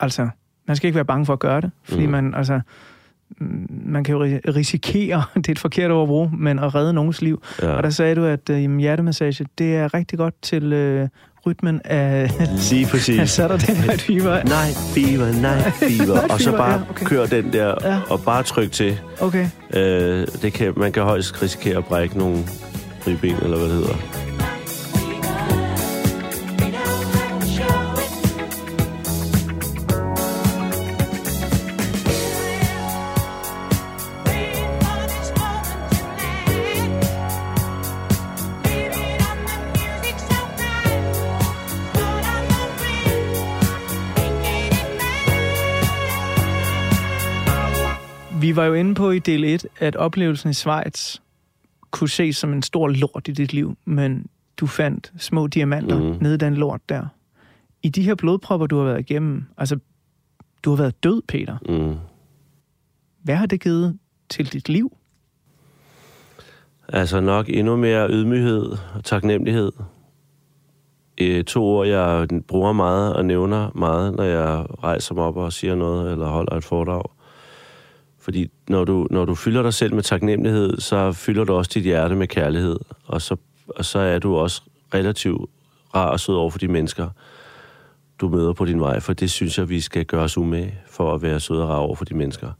Altså, 0.00 0.28
man 0.66 0.76
skal 0.76 0.86
ikke 0.88 0.94
være 0.94 1.04
bange 1.04 1.26
for 1.26 1.32
at 1.32 1.38
gøre 1.38 1.60
det, 1.60 1.70
fordi 1.84 2.06
Mm. 2.06 2.12
man, 2.12 2.34
altså, 2.34 2.60
mm, 3.38 3.66
man 3.70 4.04
kan 4.04 4.14
jo 4.14 4.24
ri- 4.24 4.40
risikere, 4.56 5.22
det 5.34 5.48
er 5.48 5.52
et 5.52 5.58
forkert 5.58 5.90
ord 5.90 6.02
at 6.02 6.06
bruge, 6.08 6.30
men 6.36 6.58
at 6.58 6.74
redde 6.74 6.92
nogens 6.92 7.22
liv. 7.22 7.42
Ja. 7.62 7.68
Og 7.68 7.82
der 7.82 7.90
sagde 7.90 8.14
du, 8.14 8.24
at 8.24 8.50
øh, 8.50 8.78
hjertemassage, 8.78 9.46
det 9.58 9.76
er 9.76 9.94
rigtig 9.94 10.18
godt 10.18 10.34
til 10.42 10.72
øh, 10.72 11.08
rytmen 11.46 11.80
af, 11.84 12.30
Lige 12.70 12.84
af 12.84 12.90
præcis. 12.90 13.30
Saturday 13.30 13.74
Night 13.86 14.00
Fever. 14.00 14.42
Nej, 14.44 14.70
fever, 14.94 15.32
nej, 15.42 15.70
fever. 15.70 16.14
Night 16.14 16.32
Og 16.32 16.40
så 16.40 16.52
bare 16.52 16.72
ja, 16.72 16.80
okay. 16.90 17.06
kør 17.06 17.26
den 17.26 17.52
der, 17.52 17.74
Ja. 17.84 17.98
og 18.10 18.20
bare 18.20 18.42
tryk 18.42 18.72
til. 18.72 18.98
Okay. 19.20 19.48
Øh, 19.74 20.26
det 20.42 20.52
kan, 20.52 20.72
man 20.76 20.92
kan 20.92 21.02
højst 21.02 21.42
risikere 21.42 21.76
at 21.78 21.84
brække 21.84 22.18
nogle 22.18 22.38
ribben, 23.06 23.36
eller 23.42 23.56
hvad 23.56 23.66
det 23.68 23.74
hedder. 23.76 24.25
Vi 48.46 48.56
var 48.56 48.64
jo 48.64 48.74
inde 48.74 48.94
på 48.94 49.10
i 49.10 49.18
del 49.18 49.44
1, 49.44 49.66
at 49.78 49.96
oplevelsen 49.96 50.50
i 50.50 50.52
Schweiz 50.52 51.18
kunne 51.90 52.08
ses 52.08 52.36
som 52.36 52.52
en 52.52 52.62
stor 52.62 52.88
lort 52.88 53.28
i 53.28 53.32
dit 53.32 53.52
liv, 53.52 53.76
men 53.84 54.26
du 54.56 54.66
fandt 54.66 55.12
små 55.18 55.46
diamanter 55.46 55.98
mm. 55.98 56.18
nede 56.20 56.34
i 56.34 56.38
den 56.38 56.54
lort 56.54 56.80
der. 56.88 57.06
I 57.82 57.88
de 57.88 58.02
her 58.02 58.14
blodpropper, 58.14 58.66
du 58.66 58.78
har 58.78 58.84
været 58.84 59.00
igennem, 59.00 59.44
altså, 59.58 59.78
du 60.62 60.70
har 60.70 60.76
været 60.76 61.04
død, 61.04 61.22
Peter. 61.28 61.56
Mm. 61.68 61.96
Hvad 63.22 63.36
har 63.36 63.46
det 63.46 63.60
givet 63.60 63.98
til 64.28 64.52
dit 64.52 64.68
liv? 64.68 64.96
Altså 66.88 67.20
nok 67.20 67.46
endnu 67.48 67.76
mere 67.76 68.10
ydmyghed 68.10 68.76
og 68.94 69.04
taknemmelighed. 69.04 69.72
To 71.46 71.64
ord, 71.64 71.86
jeg 71.86 72.28
bruger 72.48 72.72
meget 72.72 73.14
og 73.14 73.24
nævner 73.24 73.70
meget, 73.74 74.16
når 74.16 74.24
jeg 74.24 74.66
rejser 74.82 75.14
mig 75.14 75.24
op 75.24 75.36
og 75.36 75.52
siger 75.52 75.74
noget 75.74 76.12
eller 76.12 76.26
holder 76.26 76.56
et 76.56 76.64
foredrag. 76.64 77.15
Fordi 78.26 78.50
når 78.68 78.84
du, 78.84 79.06
når 79.10 79.24
du 79.24 79.34
fylder 79.34 79.62
dig 79.62 79.74
selv 79.74 79.94
med 79.94 80.02
taknemmelighed, 80.02 80.80
så 80.80 81.12
fylder 81.12 81.44
du 81.44 81.52
også 81.54 81.70
dit 81.74 81.82
hjerte 81.82 82.14
med 82.14 82.26
kærlighed. 82.26 82.78
Og 83.04 83.22
så, 83.22 83.36
og 83.68 83.84
så 83.84 83.98
er 83.98 84.18
du 84.18 84.36
også 84.36 84.62
relativt 84.94 85.50
rar 85.94 86.10
og 86.10 86.20
sød 86.20 86.34
over 86.34 86.50
for 86.50 86.58
de 86.58 86.68
mennesker, 86.68 87.08
du 88.20 88.28
møder 88.28 88.52
på 88.52 88.64
din 88.64 88.80
vej. 88.80 89.00
For 89.00 89.12
det 89.12 89.30
synes 89.30 89.58
jeg, 89.58 89.68
vi 89.68 89.80
skal 89.80 90.04
gøre 90.04 90.22
os 90.22 90.38
umage 90.38 90.74
for 90.90 91.14
at 91.14 91.22
være 91.22 91.40
søde 91.40 91.62
og 91.62 91.68
rare 91.68 91.78
over 91.78 91.94
for 91.94 92.04
de 92.04 92.14
mennesker. 92.14 92.50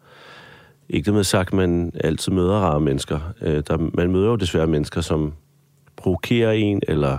Ikke 0.88 1.06
det 1.06 1.14
med 1.14 1.24
sagt, 1.24 1.52
man 1.52 1.92
altid 2.04 2.32
møder 2.32 2.54
rare 2.54 2.80
mennesker. 2.80 3.20
Øh, 3.40 3.62
der, 3.68 3.90
man 3.94 4.10
møder 4.10 4.26
jo 4.26 4.36
desværre 4.36 4.66
mennesker, 4.66 5.00
som 5.00 5.32
provokerer 5.96 6.52
en, 6.52 6.82
eller 6.88 7.18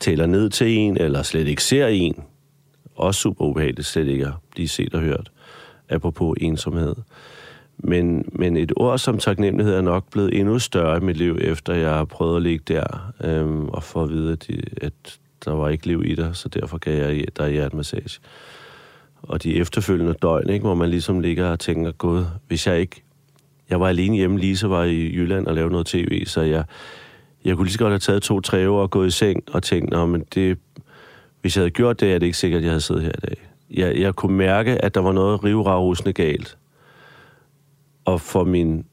taler 0.00 0.26
ned 0.26 0.50
til 0.50 0.68
en, 0.78 0.96
eller 0.96 1.22
slet 1.22 1.48
ikke 1.48 1.62
ser 1.62 1.86
en. 1.86 2.22
Også 2.94 3.20
super 3.20 3.44
ubehageligt 3.44 3.86
slet 3.86 4.08
ikke 4.08 4.26
at 4.26 4.34
blive 4.50 4.68
set 4.68 4.94
og 4.94 5.00
hørt, 5.00 5.32
apropos 5.88 6.36
ensomhed. 6.40 6.94
Men, 7.78 8.24
men 8.32 8.56
et 8.56 8.72
ord 8.76 8.98
som 8.98 9.18
taknemmelighed 9.18 9.74
er 9.74 9.80
nok 9.80 10.10
blevet 10.10 10.40
endnu 10.40 10.58
større 10.58 10.96
i 10.96 11.00
mit 11.00 11.16
liv, 11.16 11.38
efter 11.40 11.74
jeg 11.74 11.90
har 11.90 12.04
prøvet 12.04 12.36
at 12.36 12.42
ligge 12.42 12.64
der 12.74 13.12
øhm, 13.24 13.68
og 13.68 13.82
få 13.82 14.02
at 14.02 14.10
vide, 14.10 14.32
at, 14.32 14.46
de, 14.46 14.62
at 14.76 15.18
der 15.44 15.50
var 15.50 15.68
ikke 15.68 15.86
liv 15.86 16.02
i 16.06 16.14
dig, 16.14 16.36
så 16.36 16.48
derfor 16.48 16.78
gav 16.78 16.94
jeg 16.94 17.26
dig 17.36 17.50
hjertemassage. 17.50 18.20
Og 19.22 19.42
de 19.42 19.56
efterfølgende 19.56 20.14
døgn, 20.22 20.50
ikke, 20.50 20.62
hvor 20.62 20.74
man 20.74 20.90
ligesom 20.90 21.20
ligger 21.20 21.46
og 21.46 21.60
tænker, 21.60 21.92
gud, 21.92 22.24
hvis 22.48 22.66
jeg 22.66 22.80
ikke... 22.80 23.02
Jeg 23.70 23.80
var 23.80 23.88
alene 23.88 24.16
hjemme, 24.16 24.38
lige 24.38 24.56
så 24.56 24.68
var 24.68 24.84
i 24.84 25.14
Jylland 25.14 25.46
og 25.46 25.54
lavede 25.54 25.72
noget 25.72 25.86
tv, 25.86 26.26
så 26.26 26.40
jeg, 26.40 26.64
jeg 27.44 27.56
kunne 27.56 27.64
lige 27.64 27.72
så 27.72 27.78
godt 27.78 27.90
have 27.90 27.98
taget 27.98 28.22
to-tre 28.22 28.70
år 28.70 28.82
og 28.82 28.90
gået 28.90 29.06
i 29.06 29.10
seng 29.10 29.42
og 29.52 29.62
tænkt, 29.62 29.90
Nå, 29.90 30.06
men 30.06 30.24
det, 30.34 30.58
hvis 31.40 31.56
jeg 31.56 31.62
havde 31.62 31.70
gjort 31.70 32.00
det, 32.00 32.14
er 32.14 32.18
det 32.18 32.26
ikke 32.26 32.38
sikkert, 32.38 32.58
at 32.58 32.64
jeg 32.64 32.70
havde 32.70 32.80
siddet 32.80 33.02
her 33.02 33.10
i 33.10 33.26
dag. 33.26 33.48
Jeg, 33.70 34.00
jeg 34.00 34.14
kunne 34.14 34.36
mærke, 34.36 34.84
at 34.84 34.94
der 34.94 35.00
var 35.00 35.12
noget 35.12 35.44
rivragusende 35.44 36.12
galt. 36.12 36.56
Og 38.04 38.20
for 38.20 38.44
min 38.44 38.86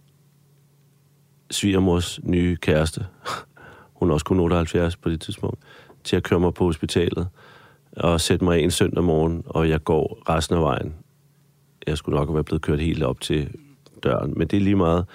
svigermors 1.51 2.19
nye 2.23 2.55
kæreste, 2.55 3.05
hun 3.99 4.09
er 4.09 4.13
også 4.13 4.25
kun 4.25 4.39
78 4.39 4.95
på 4.95 5.09
det 5.09 5.21
tidspunkt, 5.21 5.59
til 6.03 6.15
at 6.15 6.23
køre 6.23 6.39
mig 6.39 6.53
på 6.53 6.63
hospitalet 6.63 7.27
og 7.97 8.21
sætte 8.21 8.45
mig 8.45 8.59
en 8.59 8.71
søndag 8.71 9.03
morgen, 9.03 9.43
og 9.45 9.69
jeg 9.69 9.83
går 9.83 10.23
resten 10.29 10.55
af 10.55 10.61
vejen. 10.61 10.93
Jeg 11.87 11.97
skulle 11.97 12.17
nok 12.17 12.33
være 12.33 12.43
blevet 12.43 12.61
kørt 12.61 12.79
helt 12.79 13.03
op 13.03 13.21
til 13.21 13.49
døren, 14.03 14.33
men 14.37 14.47
det 14.47 14.57
er 14.57 14.61
lige 14.61 14.75
meget. 14.75 15.05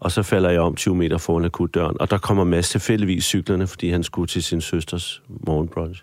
Og 0.00 0.12
så 0.12 0.22
falder 0.22 0.50
jeg 0.50 0.60
om 0.60 0.74
20 0.74 0.94
meter 0.94 1.18
foran 1.18 1.44
akutdøren, 1.44 2.00
og 2.00 2.10
der 2.10 2.18
kommer 2.18 2.44
Mads 2.44 2.70
tilfældigvis 2.70 3.24
cyklerne, 3.24 3.66
fordi 3.66 3.90
han 3.90 4.02
skulle 4.02 4.26
til 4.26 4.42
sin 4.42 4.60
søsters 4.60 5.22
morgenbrunch. 5.28 6.02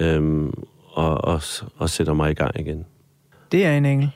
Øhm, 0.00 0.52
og, 0.92 1.24
og, 1.24 1.42
og 1.76 1.90
sætter 1.90 2.12
mig 2.14 2.30
i 2.30 2.34
gang 2.34 2.60
igen. 2.60 2.84
Det 3.52 3.66
er 3.66 3.76
en 3.76 3.86
engel, 3.86 4.10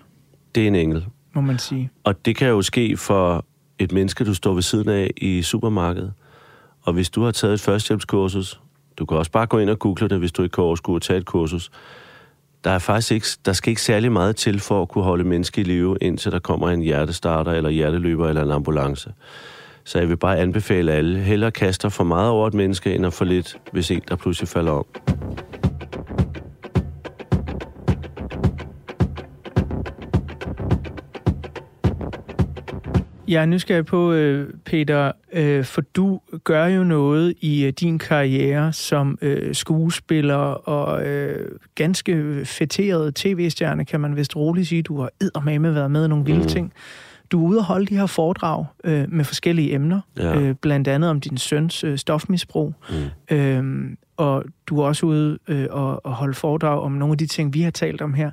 Det 0.55 0.63
er 0.63 0.69
en 0.69 0.75
engel 0.75 1.07
må 1.37 1.43
man 1.43 1.59
sige. 1.59 1.91
Og 2.05 2.25
det 2.25 2.37
kan 2.37 2.49
jo 2.49 2.63
ske 2.63 2.97
for 2.97 3.45
et 3.79 3.93
menneske, 3.93 4.25
du 4.25 4.35
står 4.35 4.55
ved 4.55 4.63
siden 4.63 4.89
af 4.89 5.11
i 5.17 5.43
supermarkedet. 5.43 6.13
Og 6.83 6.93
hvis 6.93 7.11
du 7.11 7.23
har 7.23 7.31
taget 7.31 7.55
et 7.55 7.61
førstehjælpskursus, 7.61 8.61
du 8.99 9.07
kan 9.07 9.17
også 9.17 9.31
bare 9.31 9.47
gå 9.47 9.59
ind 9.59 9.71
og 9.71 9.79
google 9.79 10.09
det, 10.09 10.19
hvis 10.19 10.33
du 10.33 10.43
ikke 10.43 10.55
kan 10.55 10.65
overskue 10.65 10.97
at 10.97 11.03
tage 11.03 11.19
et 11.19 11.27
kursus. 11.27 11.71
Der 12.65 12.71
er 12.71 12.79
faktisk 12.79 13.13
ikke, 13.13 13.27
der 13.45 13.53
skal 13.53 13.71
ikke 13.71 13.83
særlig 13.83 14.13
meget 14.13 14.37
til 14.37 14.61
for 14.61 14.83
at 14.83 14.89
kunne 14.89 15.05
holde 15.05 15.25
menneske 15.25 15.61
i 15.61 15.65
live, 15.65 15.97
indtil 16.01 16.33
der 16.33 16.39
kommer 16.39 16.71
en 16.71 16.81
hjertestarter, 16.81 17.53
eller 17.53 17.71
hjerteløber, 17.71 18.29
eller 18.29 18.43
en 18.43 18.51
ambulance. 18.51 19.13
Så 19.85 19.99
jeg 19.99 20.09
vil 20.09 20.17
bare 20.17 20.39
anbefale 20.39 20.93
alle, 20.93 21.19
hellere 21.19 21.51
kaster 21.51 21.89
for 21.89 22.05
meget 22.05 22.31
over 22.31 22.49
et 22.49 22.55
menneske, 22.55 22.95
end 22.95 23.07
at 23.07 23.13
for 23.13 23.25
lidt, 23.25 23.59
hvis 23.73 23.91
en 23.91 24.03
der 24.09 24.17
pludselig 24.17 24.49
falder 24.49 24.73
om. 24.73 24.87
Jeg 33.29 33.43
er 33.43 33.47
nysgerrig 33.47 33.87
på, 33.87 34.13
øh, 34.13 34.51
Peter, 34.65 35.13
øh, 35.33 35.65
for 35.65 35.81
du 35.81 36.21
gør 36.45 36.67
jo 36.67 36.85
noget 36.85 37.35
i 37.41 37.65
øh, 37.65 37.73
din 37.73 37.99
karriere 37.99 38.73
som 38.73 39.19
skuespiller 39.53 40.35
og 40.69 41.03
ganske 41.75 42.41
fætteret 42.45 43.15
tv-stjerne, 43.15 43.85
kan 43.85 44.01
man 44.01 44.17
vist 44.17 44.37
roligt 44.37 44.69
sige. 44.69 44.83
Du 44.83 45.01
har 45.01 45.11
eddermame 45.21 45.75
været 45.75 45.91
med 45.91 46.05
i 46.05 46.09
nogle 46.09 46.25
vilde 46.25 46.41
Mm. 46.43 46.49
ting. 46.49 46.73
Du 47.31 47.45
er 47.45 47.49
ude 47.49 47.59
og 47.59 47.65
holde 47.65 47.87
de 47.87 47.97
her 47.97 48.07
foredrag 48.07 48.65
med 48.85 49.25
forskellige 49.25 49.75
emner, 49.75 50.01
Ja. 50.19 50.53
blandt 50.53 50.89
andet 50.89 51.11
om 51.11 51.21
din 51.21 51.39
søns 51.39 51.85
stofmisbrug. 51.97 52.75
Mm. 52.91 53.37
Øhm, 53.37 53.97
og 54.17 54.45
du 54.67 54.81
er 54.81 54.85
også 54.87 55.07
ude 55.07 55.39
øh, 55.49 55.67
og, 55.71 56.07
og 56.07 56.13
holde 56.13 56.35
foredrag 56.35 56.81
om 56.83 56.93
nogle 56.93 57.13
af 57.13 57.19
de 57.19 57.27
ting, 57.27 57.55
vi 57.55 57.61
har 57.63 57.71
talt 57.71 58.03
om 58.03 58.15
her. 58.15 58.31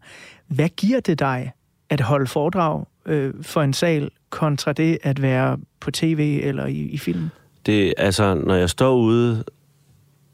Hvad 0.47 0.69
giver 0.69 0.99
det 0.99 1.19
dig 1.19 1.51
at 1.89 2.01
holde 2.01 2.27
foredrag 2.27 2.86
øh, 3.06 3.34
for 3.41 3.62
en 3.62 3.73
sal, 3.73 4.10
kontra 4.34 4.74
det 4.74 4.98
at 5.04 5.22
være 5.22 5.58
på 5.80 5.91
tv 5.91 6.39
eller 6.43 6.65
i, 6.65 6.82
i 6.82 6.98
film? 6.98 7.30
Det, 7.65 7.93
altså, 7.98 8.34
når 8.34 8.56
jeg 8.56 8.69
står 8.69 8.96
ude 8.96 9.43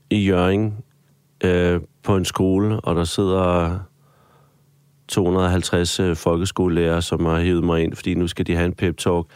i 0.10 0.26
Jørgen 0.26 0.78
øh, 1.44 1.82
på 2.04 2.16
en 2.18 2.26
skole, 2.26 2.80
og 2.80 2.96
der 2.96 3.04
sidder 3.04 3.80
250 5.08 6.00
øh, 6.00 6.16
folkeskolelærer, 6.16 7.00
som 7.00 7.26
har 7.26 7.40
hævet 7.40 7.64
mig 7.64 7.84
ind, 7.84 7.96
fordi 7.96 8.14
nu 8.14 8.28
skal 8.28 8.48
de 8.48 8.56
have 8.56 8.66
en 8.66 8.74
pep-talk, 8.74 9.28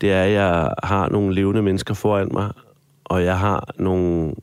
det 0.00 0.12
er, 0.12 0.22
at 0.22 0.32
jeg 0.32 0.74
har 0.82 1.08
nogle 1.08 1.34
levende 1.34 1.62
mennesker 1.62 1.94
foran 1.94 2.28
mig, 2.32 2.52
og 3.04 3.24
jeg 3.24 3.38
har 3.38 3.68
nogle, 3.78 4.34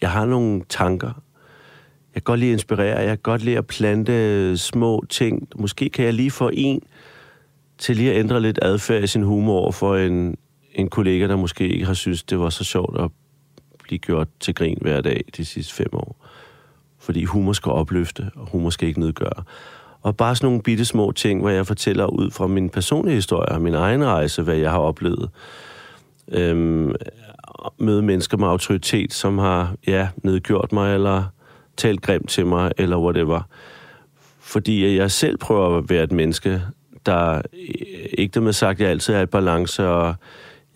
jeg 0.00 0.10
har 0.10 0.26
nogle 0.26 0.62
tanker. 0.68 1.12
Jeg 2.14 2.22
kan 2.22 2.32
godt 2.32 2.40
lide 2.40 2.50
at 2.50 2.54
inspirere, 2.54 2.98
jeg 2.98 3.08
kan 3.08 3.18
godt 3.22 3.44
lide 3.44 3.58
at 3.58 3.66
plante 3.66 4.56
små 4.58 5.04
ting. 5.08 5.48
Måske 5.56 5.88
kan 5.88 6.04
jeg 6.04 6.14
lige 6.14 6.30
få 6.30 6.50
en 6.52 6.82
til 7.78 7.96
lige 7.96 8.12
at 8.12 8.18
ændre 8.18 8.40
lidt 8.40 8.58
adfærd 8.62 9.02
i 9.02 9.06
sin 9.06 9.22
humor 9.22 9.60
over 9.60 9.72
for 9.72 9.96
en, 9.96 10.36
en 10.74 10.88
kollega, 10.88 11.26
der 11.26 11.36
måske 11.36 11.68
ikke 11.68 11.86
har 11.86 11.94
synes 11.94 12.22
det 12.22 12.38
var 12.38 12.50
så 12.50 12.64
sjovt 12.64 13.00
at 13.00 13.10
blive 13.82 13.98
gjort 13.98 14.28
til 14.40 14.54
grin 14.54 14.78
hver 14.80 15.00
dag 15.00 15.24
de 15.36 15.44
sidste 15.44 15.74
fem 15.74 15.88
år. 15.92 16.26
Fordi 16.98 17.24
humor 17.24 17.52
skal 17.52 17.72
opløfte, 17.72 18.30
og 18.36 18.48
humor 18.52 18.70
skal 18.70 18.88
ikke 18.88 19.00
nedgøre. 19.00 19.44
Og 20.02 20.16
bare 20.16 20.36
sådan 20.36 20.46
nogle 20.46 20.62
bitte 20.62 20.84
små 20.84 21.12
ting, 21.12 21.40
hvor 21.40 21.50
jeg 21.50 21.66
fortæller 21.66 22.06
ud 22.06 22.30
fra 22.30 22.46
min 22.46 22.70
personlige 22.70 23.14
historie, 23.14 23.60
min 23.60 23.74
egen 23.74 24.04
rejse, 24.04 24.42
hvad 24.42 24.56
jeg 24.56 24.70
har 24.70 24.78
oplevet. 24.78 25.30
Øhm, 26.28 26.94
møde 27.78 28.02
mennesker 28.02 28.36
med 28.36 28.48
autoritet, 28.48 29.12
som 29.12 29.38
har 29.38 29.74
ja, 29.86 30.08
nedgjort 30.22 30.72
mig, 30.72 30.94
eller 30.94 31.24
talt 31.76 32.02
grimt 32.02 32.28
til 32.28 32.46
mig, 32.46 32.72
eller 32.78 32.98
whatever. 32.98 33.40
Fordi 34.40 34.96
jeg 34.96 35.10
selv 35.10 35.38
prøver 35.38 35.78
at 35.78 35.90
være 35.90 36.04
et 36.04 36.12
menneske, 36.12 36.62
der 37.06 37.36
øh, 37.36 38.06
ikke 38.18 38.34
det 38.34 38.42
med 38.42 38.52
sagt, 38.52 38.80
jeg 38.80 38.90
altid 38.90 39.14
er 39.14 39.20
i 39.20 39.26
balance, 39.26 39.88
og 39.88 40.14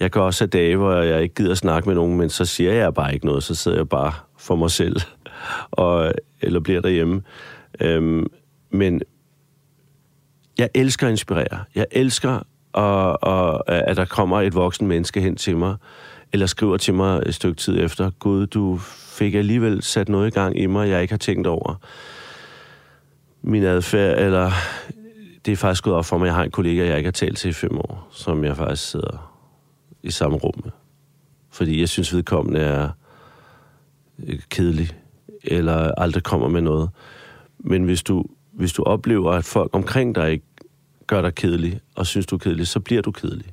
jeg 0.00 0.12
kan 0.12 0.22
også 0.22 0.44
have 0.44 0.50
dage, 0.50 0.76
hvor 0.76 0.94
jeg 0.94 1.22
ikke 1.22 1.34
gider 1.34 1.54
snakke 1.54 1.88
med 1.88 1.94
nogen, 1.94 2.16
men 2.16 2.30
så 2.30 2.44
siger 2.44 2.72
jeg 2.72 2.94
bare 2.94 3.14
ikke 3.14 3.26
noget, 3.26 3.42
så 3.42 3.54
sidder 3.54 3.76
jeg 3.76 3.88
bare 3.88 4.12
for 4.38 4.56
mig 4.56 4.70
selv, 4.70 4.96
og, 5.70 6.12
eller 6.40 6.60
bliver 6.60 6.80
derhjemme. 6.80 7.22
Øhm, 7.80 8.26
men 8.70 9.02
jeg 10.58 10.68
elsker 10.74 11.06
at 11.06 11.10
inspirere. 11.10 11.64
Jeg 11.74 11.86
elsker, 11.90 12.42
at, 12.74 13.16
at, 13.66 13.82
at 13.88 13.96
der 13.96 14.04
kommer 14.04 14.40
et 14.40 14.54
voksen 14.54 14.86
menneske 14.86 15.20
hen 15.20 15.36
til 15.36 15.56
mig, 15.56 15.76
eller 16.32 16.46
skriver 16.46 16.76
til 16.76 16.94
mig 16.94 17.22
et 17.26 17.34
stykke 17.34 17.56
tid 17.56 17.80
efter, 17.80 18.10
Gud, 18.18 18.46
du 18.46 18.78
fik 19.18 19.34
alligevel 19.34 19.82
sat 19.82 20.08
noget 20.08 20.26
i 20.26 20.30
gang 20.30 20.60
i 20.60 20.66
mig, 20.66 20.88
jeg 20.88 21.02
ikke 21.02 21.12
har 21.12 21.18
tænkt 21.18 21.46
over. 21.46 21.74
Min 23.42 23.64
adfærd, 23.64 24.18
eller 24.18 24.50
det 25.48 25.52
er 25.52 25.56
faktisk 25.56 25.84
gået 25.84 25.96
op 25.96 26.04
for 26.04 26.18
mig, 26.18 26.26
jeg 26.26 26.34
har 26.34 26.44
en 26.44 26.50
kollega, 26.50 26.86
jeg 26.86 26.96
ikke 26.96 27.06
har 27.06 27.12
talt 27.12 27.38
til 27.38 27.48
i 27.48 27.52
fem 27.52 27.78
år, 27.78 28.08
som 28.10 28.44
jeg 28.44 28.56
faktisk 28.56 28.90
sidder 28.90 29.34
i 30.02 30.10
samme 30.10 30.36
rum 30.36 30.54
med. 30.64 30.72
Fordi 31.50 31.80
jeg 31.80 31.88
synes, 31.88 32.14
vedkommende 32.14 32.60
er 32.60 32.88
øh, 34.26 34.38
kedelig, 34.50 34.90
eller 35.44 35.92
aldrig 35.94 36.22
kommer 36.22 36.48
med 36.48 36.60
noget. 36.60 36.90
Men 37.58 37.84
hvis 37.84 38.02
du, 38.02 38.24
hvis 38.52 38.72
du 38.72 38.82
oplever, 38.82 39.32
at 39.32 39.44
folk 39.44 39.70
omkring 39.72 40.14
dig 40.14 40.30
ikke 40.30 40.44
gør 41.06 41.22
dig 41.22 41.34
kedelig, 41.34 41.80
og 41.94 42.06
synes, 42.06 42.26
du 42.26 42.36
er 42.36 42.40
kedelig, 42.40 42.66
så 42.66 42.80
bliver 42.80 43.02
du 43.02 43.10
kedelig. 43.10 43.52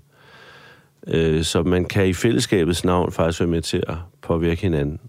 Øh, 1.08 1.43
så 1.43 1.63
man 1.63 1.86
kan 1.86 2.08
i 2.08 2.13
fællesskabets 2.13 2.84
navn 2.84 3.12
faktisk 3.12 3.39
være 3.39 3.49
med 3.49 3.62
til 3.62 3.84
at 3.88 3.95
påvirke 4.21 4.62
hinanden. 4.62 4.99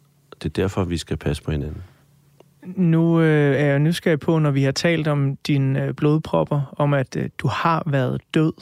Det 0.42 0.44
er 0.44 0.62
derfor, 0.62 0.85
vi 0.85 0.99
skal 0.99 1.16
passe 1.16 1.42
på 1.42 1.51
hinanden. 1.51 1.83
Nu 2.76 3.20
øh, 3.20 3.61
er 3.61 3.66
jeg 3.66 3.79
nysgerrig 3.79 4.20
på, 4.20 4.38
når 4.38 4.50
vi 4.50 4.62
har 4.62 4.72
talt 4.72 5.09
om 5.09 5.37
dine 5.46 5.85
øh, 5.85 5.94
blodpropper, 5.94 6.74
om 6.76 6.94
at 6.94 7.16
øh, 7.16 7.29
du 7.38 7.48
har 7.48 7.83
været 7.87 8.20
død, 8.35 8.52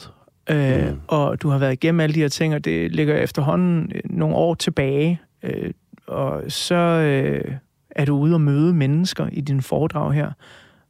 øh, 0.49 0.89
mm. 0.89 0.99
og 1.07 1.41
du 1.41 1.49
har 1.49 1.57
været 1.57 1.73
igennem 1.73 1.99
alle 1.99 2.13
de 2.13 2.19
her 2.19 2.27
ting, 2.27 2.55
og 2.55 2.65
det 2.65 2.91
ligger 2.91 3.15
efterhånden 3.15 3.91
øh, 3.95 4.01
nogle 4.05 4.35
år 4.35 4.53
tilbage. 4.53 5.21
Øh, 5.43 5.71
og 6.07 6.43
så 6.47 6.75
øh, 6.75 7.51
er 7.89 8.05
du 8.05 8.17
ude 8.17 8.33
og 8.33 8.41
møde 8.41 8.73
mennesker 8.73 9.27
i 9.31 9.41
din 9.41 9.61
foredrag 9.61 10.13
her. 10.13 10.31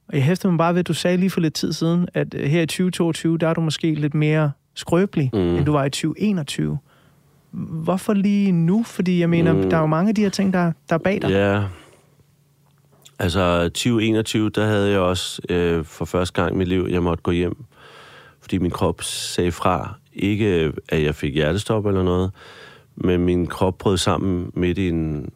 Og 0.08 0.16
jeg 0.16 0.24
hæfter 0.24 0.50
mig 0.50 0.58
bare 0.58 0.74
ved, 0.74 0.80
at 0.80 0.88
du 0.88 0.94
sagde 0.94 1.18
lige 1.18 1.30
for 1.30 1.42
lidt 1.42 1.54
tid 1.54 1.74
siden, 1.74 2.08
at 2.14 2.34
øh, 2.34 2.50
her 2.50 2.62
i 2.62 2.66
2022, 2.66 3.38
der 3.38 3.48
er 3.48 3.54
du 3.54 3.62
måske 3.62 3.94
lidt 3.94 4.14
mere 4.14 4.52
skrøbelig, 4.74 5.30
mm. 5.34 5.40
end 5.40 5.66
du 5.66 5.72
var 5.72 5.86
i 5.86 5.90
2021. 5.90 6.78
Hvorfor 7.52 8.14
lige 8.14 8.52
nu? 8.52 8.84
Fordi 8.84 9.20
jeg 9.20 9.30
mener, 9.30 9.54
mm. 9.54 9.70
der 9.70 9.78
er 9.78 9.82
jo 9.82 9.88
mange 9.88 10.10
af 10.10 10.16
de 10.16 10.22
her 10.22 10.30
ting, 10.30 10.54
der, 10.54 10.72
der 10.90 10.96
er 10.96 11.00
bag 11.00 11.22
dig. 11.22 11.30
Ja. 11.30 11.64
Altså, 13.20 13.64
2021, 13.64 14.50
der 14.50 14.66
havde 14.66 14.92
jeg 14.92 15.00
også 15.00 15.42
øh, 15.50 15.86
for 15.86 16.06
første 16.06 16.42
gang 16.42 16.56
i 16.56 16.58
mit 16.58 16.68
liv, 16.68 16.88
jeg 16.90 17.04
måtte 17.04 17.24
gå 17.24 17.32
hjem, 17.32 17.64
fordi 18.42 18.58
min 18.58 18.72
krop 18.72 19.04
sagde 19.04 19.52
fra. 19.52 19.94
Ikke, 20.14 20.66
øh, 20.66 20.74
at 20.90 21.04
jeg 21.04 21.16
fik 21.16 21.34
hjertestop 21.34 21.86
eller 21.86 22.04
noget, 22.04 22.32
men 22.96 23.26
min 23.26 23.48
krop 23.48 23.78
brød 23.78 23.98
sammen 23.98 24.52
midt 24.54 24.78
i 24.78 24.90
en 24.90 25.30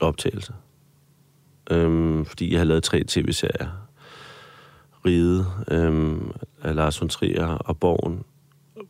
optagelse. 0.00 0.52
Øhm, 1.70 2.24
fordi 2.24 2.50
jeg 2.50 2.58
havde 2.58 2.68
lavet 2.68 2.82
tre 2.82 3.04
tv-serier. 3.04 3.68
Ride 5.06 5.46
øhm, 5.70 6.30
af 6.62 6.74
Lars 6.74 7.00
von 7.00 7.08
Trier 7.08 7.46
og 7.46 7.78
Borgen, 7.78 8.24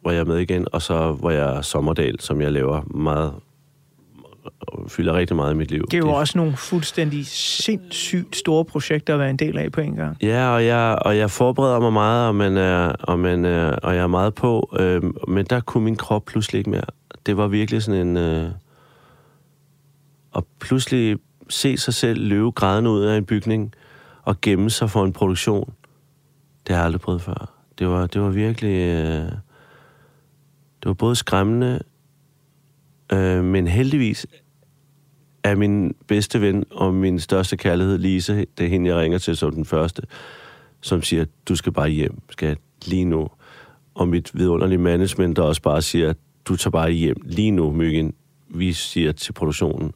hvor 0.00 0.10
jeg 0.10 0.20
er 0.20 0.24
med 0.24 0.38
igen, 0.38 0.66
og 0.72 0.82
så 0.82 1.12
hvor 1.12 1.30
jeg 1.30 1.56
er 1.56 1.62
Sommerdal, 1.62 2.20
som 2.20 2.40
jeg 2.40 2.52
laver 2.52 2.82
meget 2.82 3.34
fylder 4.88 5.14
rigtig 5.14 5.36
meget 5.36 5.54
i 5.54 5.56
mit 5.56 5.70
liv. 5.70 5.84
Det 5.90 5.94
er 5.94 5.98
jo 5.98 6.12
også 6.12 6.38
nogle 6.38 6.56
fuldstændig 6.56 7.26
sindssygt 7.26 8.36
store 8.36 8.64
projekter 8.64 9.14
at 9.14 9.20
være 9.20 9.30
en 9.30 9.36
del 9.36 9.58
af 9.58 9.72
på 9.72 9.80
en 9.80 9.94
gang. 9.94 10.16
Ja, 10.22 10.48
og 10.48 10.66
jeg, 10.66 10.98
og 11.02 11.16
jeg 11.16 11.30
forbereder 11.30 11.80
mig 11.80 11.92
meget, 11.92 12.28
og, 12.28 12.34
man 12.34 12.56
er, 12.56 12.88
og, 12.88 13.18
man 13.18 13.44
er, 13.44 13.70
og 13.70 13.94
jeg 13.94 14.02
er 14.02 14.06
meget 14.06 14.34
på, 14.34 14.76
øh, 14.78 15.02
men 15.28 15.46
der 15.46 15.60
kunne 15.60 15.84
min 15.84 15.96
krop 15.96 16.24
pludselig 16.24 16.58
ikke 16.58 16.70
mere. 16.70 16.84
Det 17.26 17.36
var 17.36 17.46
virkelig 17.46 17.82
sådan 17.82 18.06
en... 18.06 18.16
Øh, 18.16 18.50
og 20.32 20.46
pludselig 20.60 21.18
se 21.48 21.76
sig 21.76 21.94
selv 21.94 22.20
løbe 22.20 22.50
grædende 22.50 22.90
ud 22.90 23.02
af 23.02 23.16
en 23.16 23.24
bygning 23.24 23.74
og 24.22 24.40
gemme 24.40 24.70
sig 24.70 24.90
for 24.90 25.04
en 25.04 25.12
produktion, 25.12 25.72
det 26.66 26.74
har 26.74 26.82
jeg 26.82 26.86
aldrig 26.86 27.00
prøvet 27.00 27.22
før. 27.22 27.52
Det 27.78 27.88
var, 27.88 28.06
det 28.06 28.20
var 28.20 28.28
virkelig... 28.28 28.74
Øh, 28.74 29.32
det 30.82 30.88
var 30.88 30.94
både 30.94 31.16
skræmmende, 31.16 31.80
øh, 33.12 33.44
men 33.44 33.66
heldigvis 33.66 34.26
er 35.44 35.54
min 35.54 35.94
bedste 36.06 36.40
ven 36.40 36.64
og 36.70 36.94
min 36.94 37.20
største 37.20 37.56
kærlighed, 37.56 37.98
Lise, 37.98 38.46
det 38.58 38.66
er 38.66 38.68
hende, 38.68 38.90
jeg 38.90 38.96
ringer 38.96 39.18
til 39.18 39.36
som 39.36 39.52
den 39.52 39.64
første, 39.64 40.02
som 40.80 41.02
siger, 41.02 41.24
du 41.48 41.56
skal 41.56 41.72
bare 41.72 41.88
hjem, 41.88 42.22
skal 42.30 42.56
lige 42.86 43.04
nu. 43.04 43.28
Og 43.94 44.08
mit 44.08 44.30
vidunderlige 44.34 44.78
management, 44.78 45.36
der 45.36 45.42
også 45.42 45.62
bare 45.62 45.82
siger, 45.82 46.12
du 46.44 46.56
tager 46.56 46.70
bare 46.70 46.90
hjem 46.90 47.16
lige 47.24 47.50
nu, 47.50 47.70
Myggen. 47.70 48.14
Vi 48.48 48.72
siger 48.72 49.12
til 49.12 49.32
produktionen. 49.32 49.92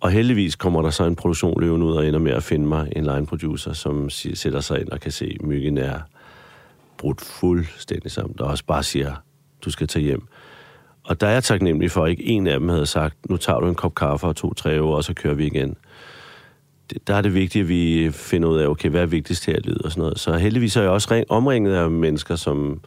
Og 0.00 0.10
heldigvis 0.10 0.56
kommer 0.56 0.82
der 0.82 0.90
så 0.90 1.04
en 1.04 1.16
produktion 1.16 1.62
ud 1.62 1.96
og 1.96 2.08
ender 2.08 2.20
med 2.20 2.32
at 2.32 2.42
finde 2.42 2.66
mig 2.66 2.92
en 2.96 3.04
line 3.04 3.26
producer, 3.26 3.72
som 3.72 4.10
siger, 4.10 4.36
sætter 4.36 4.60
sig 4.60 4.80
ind 4.80 4.88
og 4.88 5.00
kan 5.00 5.12
se, 5.12 5.36
at 5.40 5.46
Myggen 5.46 5.78
er 5.78 6.00
brudt 6.98 7.20
fuldstændig 7.20 8.10
sammen. 8.10 8.34
Der 8.38 8.44
også 8.44 8.64
bare 8.64 8.82
siger, 8.82 9.14
du 9.64 9.70
skal 9.70 9.86
tage 9.86 10.02
hjem. 10.02 10.28
Og 11.06 11.20
der 11.20 11.26
er 11.26 11.32
jeg 11.32 11.44
taknemmelig 11.44 11.90
for, 11.90 12.04
at 12.04 12.10
ikke 12.10 12.24
en 12.24 12.46
af 12.46 12.60
dem 12.60 12.68
havde 12.68 12.86
sagt, 12.86 13.30
nu 13.30 13.36
tager 13.36 13.60
du 13.60 13.68
en 13.68 13.74
kop 13.74 13.94
kaffe 13.94 14.26
og 14.26 14.36
to 14.36 14.54
træve, 14.54 14.96
og 14.96 15.04
så 15.04 15.14
kører 15.14 15.34
vi 15.34 15.46
igen. 15.46 15.76
Det, 16.90 17.08
der 17.08 17.14
er 17.14 17.20
det 17.20 17.34
vigtigt, 17.34 17.62
at 17.62 17.68
vi 17.68 18.10
finder 18.12 18.48
ud 18.48 18.58
af, 18.58 18.66
okay, 18.66 18.88
hvad 18.88 19.02
er 19.02 19.06
vigtigst 19.06 19.46
her 19.46 19.56
i 19.56 19.60
livet 19.60 19.82
og 19.82 19.90
sådan 19.90 20.00
noget. 20.00 20.18
Så 20.18 20.36
heldigvis 20.36 20.76
er 20.76 20.82
jeg 20.82 20.90
også 20.90 21.08
ring, 21.10 21.30
omringet 21.30 21.74
af 21.74 21.90
mennesker, 21.90 22.36
som... 22.36 22.80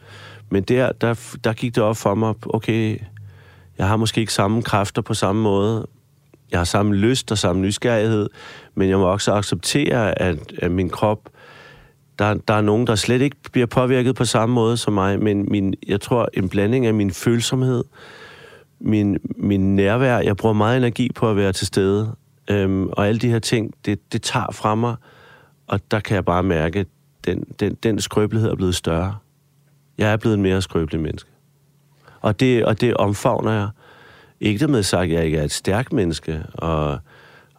Men 0.50 0.62
der, 0.62 0.92
der, 0.92 1.36
der 1.44 1.52
gik 1.52 1.74
det 1.74 1.82
op 1.82 1.96
for 1.96 2.14
mig, 2.14 2.34
okay, 2.46 2.98
jeg 3.78 3.88
har 3.88 3.96
måske 3.96 4.20
ikke 4.20 4.32
samme 4.32 4.62
kræfter 4.62 5.02
på 5.02 5.14
samme 5.14 5.42
måde. 5.42 5.86
Jeg 6.50 6.60
har 6.60 6.64
samme 6.64 6.94
lyst 6.94 7.32
og 7.32 7.38
samme 7.38 7.62
nysgerrighed, 7.62 8.28
men 8.74 8.88
jeg 8.88 8.98
må 8.98 9.04
også 9.04 9.32
acceptere, 9.32 10.22
at, 10.22 10.38
at 10.58 10.70
min 10.70 10.90
krop... 10.90 11.18
Der, 12.20 12.34
der 12.34 12.54
er 12.54 12.60
nogen, 12.60 12.86
der 12.86 12.94
slet 12.94 13.22
ikke 13.22 13.36
bliver 13.52 13.66
påvirket 13.66 14.14
på 14.14 14.24
samme 14.24 14.54
måde 14.54 14.76
som 14.76 14.92
mig, 14.92 15.22
men 15.22 15.46
min, 15.50 15.74
jeg 15.86 16.00
tror, 16.00 16.28
en 16.34 16.48
blanding 16.48 16.86
af 16.86 16.94
min 16.94 17.10
følsomhed, 17.10 17.84
min, 18.80 19.18
min 19.36 19.76
nærvær, 19.76 20.18
jeg 20.18 20.36
bruger 20.36 20.52
meget 20.52 20.76
energi 20.76 21.10
på 21.14 21.30
at 21.30 21.36
være 21.36 21.52
til 21.52 21.66
stede, 21.66 22.12
øhm, 22.50 22.88
og 22.88 23.08
alle 23.08 23.18
de 23.18 23.30
her 23.30 23.38
ting, 23.38 23.74
det, 23.84 24.12
det 24.12 24.22
tager 24.22 24.52
fra 24.52 24.74
mig, 24.74 24.96
og 25.66 25.80
der 25.90 26.00
kan 26.00 26.14
jeg 26.14 26.24
bare 26.24 26.42
mærke, 26.42 26.78
at 26.78 26.86
den, 27.24 27.44
den, 27.60 27.74
den 27.74 28.00
skrøbelighed 28.00 28.50
er 28.50 28.56
blevet 28.56 28.74
større. 28.74 29.16
Jeg 29.98 30.12
er 30.12 30.16
blevet 30.16 30.34
en 30.36 30.42
mere 30.42 30.62
skrøbelig 30.62 31.00
menneske. 31.00 31.30
Og 32.20 32.40
det, 32.40 32.64
og 32.64 32.80
det 32.80 32.94
omfavner 32.94 33.52
jeg. 33.52 33.68
Ikke 34.40 34.68
med 34.68 34.82
sagt, 34.82 35.02
at 35.02 35.10
jeg 35.10 35.24
ikke 35.24 35.38
er 35.38 35.44
et 35.44 35.52
stærkt 35.52 35.92
menneske, 35.92 36.42
og, 36.54 36.98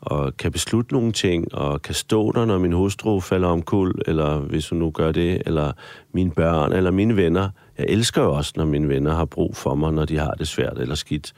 og 0.02 0.38
kan 0.38 0.52
beslutte 0.52 0.94
nogle 0.94 1.12
ting, 1.12 1.56
og 1.56 1.82
kan 1.82 1.96
stå 1.96 2.32
der, 2.32 2.46
når 2.46 2.58
min 2.58 2.72
hustru 2.72 3.20
falder 3.20 3.48
om 3.48 3.62
kul, 3.62 4.02
eller 4.06 4.38
hvis 4.38 4.70
hun 4.70 4.80
nu 4.80 4.92
gør 4.92 5.12
det, 5.12 5.42
eller 5.46 5.72
mine 6.14 6.32
børn, 6.32 6.72
eller 6.74 6.92
mine 6.92 7.16
venner. 7.16 7.50
Jeg 7.78 7.86
elsker 7.90 8.22
jo 8.22 8.34
også, 8.34 8.54
når 8.56 8.66
mine 8.66 8.90
venner 8.90 9.16
har 9.16 9.26
brug 9.26 9.56
for 9.56 9.76
mig, 9.76 9.94
når 9.94 10.06
de 10.06 10.18
har 10.18 10.32
det 10.32 10.48
svært 10.48 10.78
eller 10.78 10.96
skidt. 10.96 11.34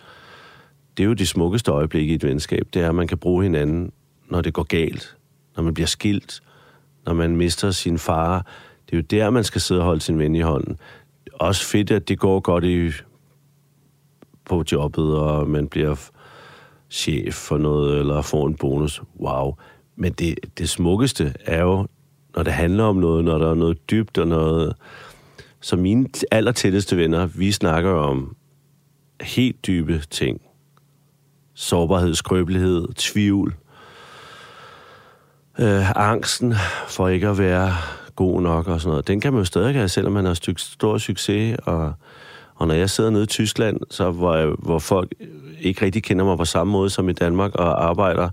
Det 0.98 1.04
er 1.04 1.08
jo 1.08 1.14
de 1.14 1.28
smukkeste 1.28 1.72
øjeblikke 1.72 2.12
i 2.12 2.16
et 2.16 2.24
venskab, 2.24 2.68
det 2.74 2.82
er, 2.82 2.90
at 2.90 2.96
man 2.96 3.08
kan 3.08 3.18
bruge 3.18 3.44
hinanden, 3.44 3.92
når 4.30 4.42
det 4.42 4.54
går 4.54 4.64
galt, 4.64 5.18
når 5.56 5.64
man 5.64 5.74
bliver 5.74 5.88
skilt, 5.88 6.42
når 7.06 7.14
man 7.14 7.36
mister 7.36 7.72
sin 7.72 7.98
far. 7.98 8.46
Det 8.86 8.94
er 8.94 8.98
jo 8.98 9.02
der, 9.02 9.30
man 9.30 9.44
skal 9.44 9.62
sidde 9.62 9.82
og 9.82 9.86
holde 9.86 10.02
sin 10.02 10.20
ven 10.20 10.36
i 10.36 10.40
hånden. 10.40 10.78
Også 11.34 11.66
fedt, 11.66 11.92
at 11.92 12.08
det 12.10 12.20
går 12.20 12.40
godt 12.40 12.64
i, 12.64 12.92
på 14.46 14.64
jobbet, 14.72 15.18
og 15.18 15.50
man 15.50 15.68
bliver 15.68 16.10
chef 16.94 17.34
for 17.34 17.58
noget, 17.58 18.00
eller 18.00 18.22
får 18.22 18.48
en 18.48 18.56
bonus. 18.56 19.02
Wow. 19.20 19.56
Men 19.96 20.14
det, 20.14 20.40
det 20.58 20.70
smukkeste 20.70 21.34
er 21.46 21.62
jo, 21.62 21.88
når 22.36 22.44
det 22.44 22.54
handler 22.54 22.84
om 22.84 22.96
noget, 22.96 23.26
når 23.26 23.38
der 23.38 23.52
er 23.52 23.56
noget 23.56 23.90
dybt 23.92 24.18
og 24.18 24.28
noget... 24.28 24.76
Så 25.62 25.76
mine 25.76 26.10
allertætteste 26.32 26.98
venner, 26.98 27.26
vi 27.26 27.52
snakker 27.52 27.92
om 27.92 28.36
helt 29.22 29.68
dybe 29.68 30.04
ting. 30.10 30.42
Sårbarhed, 31.54 32.16
skrøbelighed, 32.16 32.88
tvivl. 32.96 33.56
Øh, 35.60 35.92
angsten 35.96 36.54
for 36.88 37.08
ikke 37.08 37.28
at 37.28 37.38
være 37.38 37.74
god 38.16 38.42
nok 38.42 38.68
og 38.68 38.82
sådan 38.82 38.90
noget. 38.90 39.08
Den 39.08 39.22
kan 39.22 39.34
man 39.34 39.40
jo 39.40 39.46
stadig 39.46 39.74
have, 39.74 39.90
selvom 39.90 40.14
man 40.14 40.26
har 40.26 40.34
styk, 40.34 40.60
stor 40.60 40.98
succes. 40.98 41.58
Og, 41.64 41.94
og 42.64 42.68
når 42.68 42.76
jeg 42.76 42.90
sidder 42.90 43.10
nede 43.10 43.24
i 43.24 43.28
Tyskland, 43.28 43.80
så 43.92 44.12
hvor, 44.12 44.36
jeg, 44.36 44.48
hvor 44.60 44.80
folk 44.80 45.10
ikke 45.62 45.86
rigtig 45.86 46.04
kender 46.04 46.26
mig 46.26 46.38
på 46.38 46.46
samme 46.46 46.72
måde 46.74 46.90
som 46.90 47.10
i 47.10 47.14
Danmark 47.14 47.56
og 47.56 47.86
arbejder, 47.90 48.30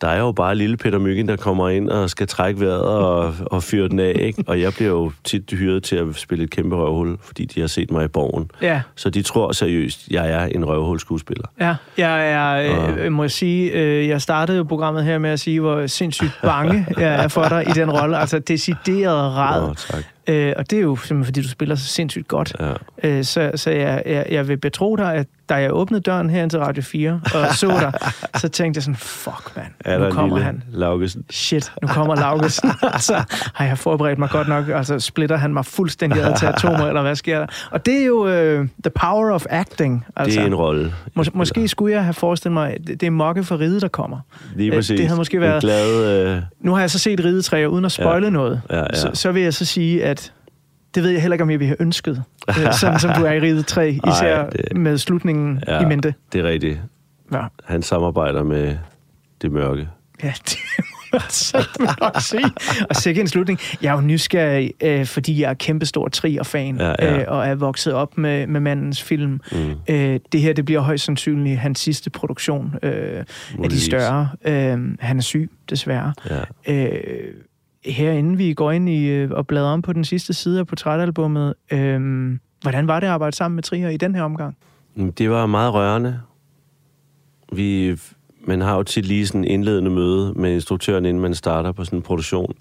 der 0.00 0.08
er 0.08 0.20
jo 0.20 0.32
bare 0.32 0.54
lille 0.54 0.76
Peter 0.76 0.98
Myggen, 0.98 1.28
der 1.28 1.36
kommer 1.36 1.68
ind 1.68 1.88
og 1.90 2.10
skal 2.10 2.26
trække 2.26 2.60
vejret 2.60 2.82
og, 2.82 3.34
og 3.46 3.62
fyre 3.62 3.88
den 3.88 3.98
af, 4.00 4.12
ikke? 4.20 4.44
Og 4.46 4.60
jeg 4.60 4.72
bliver 4.74 4.90
jo 4.90 5.12
tit 5.24 5.50
hyret 5.50 5.82
til 5.82 5.96
at 5.96 6.06
spille 6.14 6.44
et 6.44 6.50
kæmpe 6.50 6.76
røvhul, 6.76 7.16
fordi 7.22 7.44
de 7.44 7.60
har 7.60 7.66
set 7.66 7.90
mig 7.90 8.04
i 8.04 8.08
borgen. 8.08 8.50
Ja, 8.62 8.82
Så 8.96 9.10
de 9.10 9.22
tror 9.22 9.52
seriøst, 9.52 10.08
jeg 10.10 10.30
er 10.30 10.44
en 10.46 10.64
røvhulskuespiller. 10.66 11.44
ja. 11.60 11.76
Jeg 11.98 12.32
er, 12.32 12.76
Og- 12.78 12.98
øh, 12.98 13.12
må 13.12 13.22
jeg 13.22 13.30
sige, 13.30 13.70
øh, 13.72 14.08
jeg 14.08 14.22
startede 14.22 14.58
jo 14.58 14.64
programmet 14.64 15.04
her 15.04 15.18
med 15.18 15.30
at 15.30 15.40
sige, 15.40 15.60
hvor 15.60 15.86
sindssygt 15.86 16.38
bange 16.42 16.86
jeg 16.98 17.24
er 17.24 17.28
for 17.28 17.44
dig 17.48 17.64
i 17.68 17.72
den 17.72 17.90
rolle. 17.90 18.18
Altså 18.18 18.38
decideret 18.38 19.36
rad. 19.36 19.68
Nå, 19.68 19.74
tak. 19.74 20.04
Øh, 20.30 20.52
og 20.56 20.70
det 20.70 20.76
er 20.78 20.82
jo 20.82 20.96
simpelthen, 20.96 21.24
fordi 21.24 21.42
du 21.42 21.48
spiller 21.48 21.74
så 21.74 21.84
sindssygt 21.86 22.28
godt. 22.28 22.54
Ja. 22.60 22.72
Øh, 23.08 23.24
så 23.24 23.50
så 23.54 23.70
jeg, 23.70 24.02
jeg, 24.06 24.26
jeg 24.30 24.48
vil 24.48 24.56
betro 24.56 24.96
dig, 24.96 25.14
at 25.14 25.26
da 25.48 25.54
jeg 25.54 25.72
åbnede 25.72 26.00
døren 26.02 26.30
her 26.30 26.48
til 26.48 26.58
Radio 26.58 26.82
4 26.82 27.20
og 27.34 27.54
så 27.54 27.66
dig, 27.80 27.92
så 28.40 28.48
tænkte 28.48 28.78
jeg 28.78 28.82
sådan, 28.82 28.96
fuck 28.96 29.56
mand, 29.56 30.00
nu 30.04 30.10
kommer 30.10 30.36
en 30.36 30.42
han. 30.42 30.62
Laugesen? 30.72 31.24
Shit, 31.30 31.72
nu 31.82 31.88
kommer 31.88 32.16
Laugesen. 32.16 32.70
så 33.08 33.22
har 33.54 33.64
jeg 33.64 33.78
forberedt 33.78 34.18
mig 34.18 34.30
godt 34.30 34.48
nok, 34.48 34.68
altså 34.68 34.98
splitter 35.00 35.36
han 35.36 35.52
mig 35.54 35.66
fuldstændig 35.66 36.22
ad 36.22 36.38
til 36.38 36.46
atomer, 36.46 36.86
eller 36.86 37.02
hvad 37.02 37.14
sker 37.16 37.38
der? 37.38 37.46
Og 37.70 37.86
det 37.86 37.94
er 38.02 38.06
jo 38.06 38.24
uh, 38.24 38.66
the 38.84 38.90
power 39.00 39.32
of 39.32 39.44
acting. 39.50 40.04
Altså, 40.16 40.38
Det 40.38 40.42
er 40.42 40.46
en 40.46 40.54
rolle. 40.54 40.92
mås- 41.18 41.30
måske 41.34 41.68
skulle 41.68 41.94
jeg 41.94 42.04
have 42.04 42.14
forestillet 42.14 42.54
mig, 42.54 42.72
at 42.72 42.86
det 42.86 43.02
er 43.02 43.10
Mokke 43.10 43.44
for 43.44 43.60
ride, 43.60 43.80
der 43.80 43.88
kommer. 43.88 44.18
Lige 44.56 44.70
Øh, 44.70 44.76
præcis. 44.78 44.98
det 45.00 45.06
havde 45.06 45.18
måske 45.18 45.34
En 45.36 45.40
været- 45.40 45.60
glad... 45.62 46.26
Øh, 46.36 46.42
Nu 46.60 46.72
har 46.74 46.80
jeg 46.80 46.90
så 46.90 46.98
set 46.98 47.24
ridetræer, 47.24 47.66
uden 47.66 47.84
at 47.84 47.92
spoile 47.92 48.26
Ja. 48.26 48.30
noget. 48.30 48.60
Ja, 48.70 48.78
ja. 48.78 48.86
Så, 48.94 49.10
så 49.14 49.32
vil 49.32 49.42
jeg 49.42 49.54
så 49.54 49.64
sige, 49.64 50.04
at 50.04 50.19
det 50.94 51.02
ved 51.02 51.10
jeg 51.10 51.20
heller 51.20 51.34
ikke, 51.34 51.42
om 51.42 51.50
jeg 51.50 51.58
ville 51.58 51.68
have 51.68 51.82
ønsket. 51.82 52.22
øh, 52.48 52.72
sådan 52.72 52.98
som 52.98 53.10
du 53.18 53.24
er 53.24 53.32
i 53.32 53.40
Ride 53.46 53.62
3, 53.62 53.90
især 53.90 54.36
Ej, 54.42 54.50
det- 54.50 54.76
med 54.76 54.98
slutningen 54.98 55.62
Ja. 55.68 55.80
i 55.80 55.84
mente. 55.84 56.14
det 56.32 56.40
er 56.40 56.44
rigtigt. 56.44 56.80
Ja, 57.32 57.42
Han 57.64 57.82
samarbejder 57.82 58.42
med 58.44 58.76
det 59.42 59.52
mørke. 59.52 59.88
ja 60.22 60.32
det 60.48 60.56
må 61.12 61.18
så 61.28 61.58
jeg 61.78 61.94
nok 62.00 62.20
sige. 62.20 62.44
Og 62.90 62.96
sikkert 62.96 63.22
en 63.22 63.28
slutning. 63.28 63.58
Jeg 63.82 63.88
er 63.90 63.94
jo 63.94 64.00
nysgerrig, 64.00 64.72
øh, 64.82 65.06
fordi 65.06 65.40
jeg 65.42 65.50
er 65.50 65.54
kæmpestor 65.54 66.08
Trier-fan, 66.08 66.76
Ja, 66.80 66.94
ja. 66.98 67.18
Øh, 67.18 67.24
og 67.28 67.46
er 67.46 67.54
vokset 67.54 67.92
op 67.92 68.18
med, 68.18 68.46
med 68.46 68.60
mandens 68.60 69.02
film. 69.02 69.40
Mm. 69.52 69.70
Øh, 69.88 70.20
det 70.32 70.40
her, 70.40 70.52
det 70.52 70.64
bliver 70.64 70.80
højst 70.80 71.04
sandsynligt 71.04 71.58
hans 71.58 71.78
sidste 71.80 72.10
produktion 72.10 72.74
øh, 72.82 73.24
af 73.64 73.70
de 73.70 73.80
større. 73.80 74.28
Øh, 74.44 74.78
han 75.00 75.16
er 75.18 75.22
syg, 75.22 75.50
desværre. 75.70 76.12
Ja. 76.66 76.72
Øh, 76.74 77.34
her 77.84 78.12
inden 78.12 78.38
vi 78.38 78.54
går 78.54 78.70
ind 78.70 78.88
i 78.88 79.08
øh, 79.08 79.30
og 79.30 79.46
bladrer 79.46 79.72
om 79.72 79.82
på 79.82 79.92
den 79.92 80.04
sidste 80.04 80.32
side 80.32 80.58
af 80.58 80.66
portrætalbummet, 80.66 81.54
øh, 81.72 82.00
hvordan 82.62 82.86
var 82.86 83.00
det 83.00 83.06
at 83.06 83.12
arbejde 83.12 83.36
sammen 83.36 83.54
med 83.54 83.62
Trier 83.62 83.88
i 83.88 83.96
den 83.96 84.14
her 84.14 84.22
omgang? 84.22 84.56
Det 85.18 85.30
var 85.30 85.46
meget 85.46 85.74
rørende. 85.74 86.20
Vi, 87.52 87.96
man 88.44 88.60
har 88.60 88.76
jo 88.76 88.82
tit 88.82 89.06
lige 89.06 89.26
sådan 89.26 89.44
en 89.44 89.50
indledende 89.50 89.90
møde 89.90 90.32
med 90.36 90.54
instruktøren, 90.54 91.04
inden 91.04 91.22
man 91.22 91.34
starter 91.34 91.72
på 91.72 91.84
sådan 91.84 91.98
en 91.98 92.02
produktion. 92.02 92.54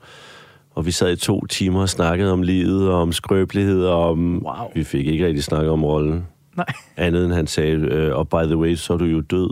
Og 0.72 0.86
vi 0.86 0.92
sad 0.92 1.12
i 1.12 1.16
to 1.16 1.46
timer 1.46 1.82
og 1.82 1.90
snakkede 1.90 2.32
om 2.32 2.42
livet 2.42 2.90
og 2.90 3.02
om 3.02 3.12
skrøbelighed, 3.12 3.86
og 3.86 4.10
om... 4.10 4.46
Wow. 4.46 4.72
Vi 4.76 4.84
fik 4.84 5.08
ikke 5.08 5.26
rigtig 5.26 5.44
snakket 5.44 5.72
om 5.72 5.84
rollen. 5.84 6.28
Nej. 6.58 6.66
Andet 6.98 7.26
end 7.26 7.34
han 7.34 7.48
sagde, 7.48 7.76
øh, 7.76 8.16
og 8.16 8.30
by 8.30 8.46
the 8.46 8.58
way, 8.58 8.76
så 8.76 8.94
er 8.94 8.98
du 8.98 9.06
jo 9.06 9.22
død. 9.22 9.50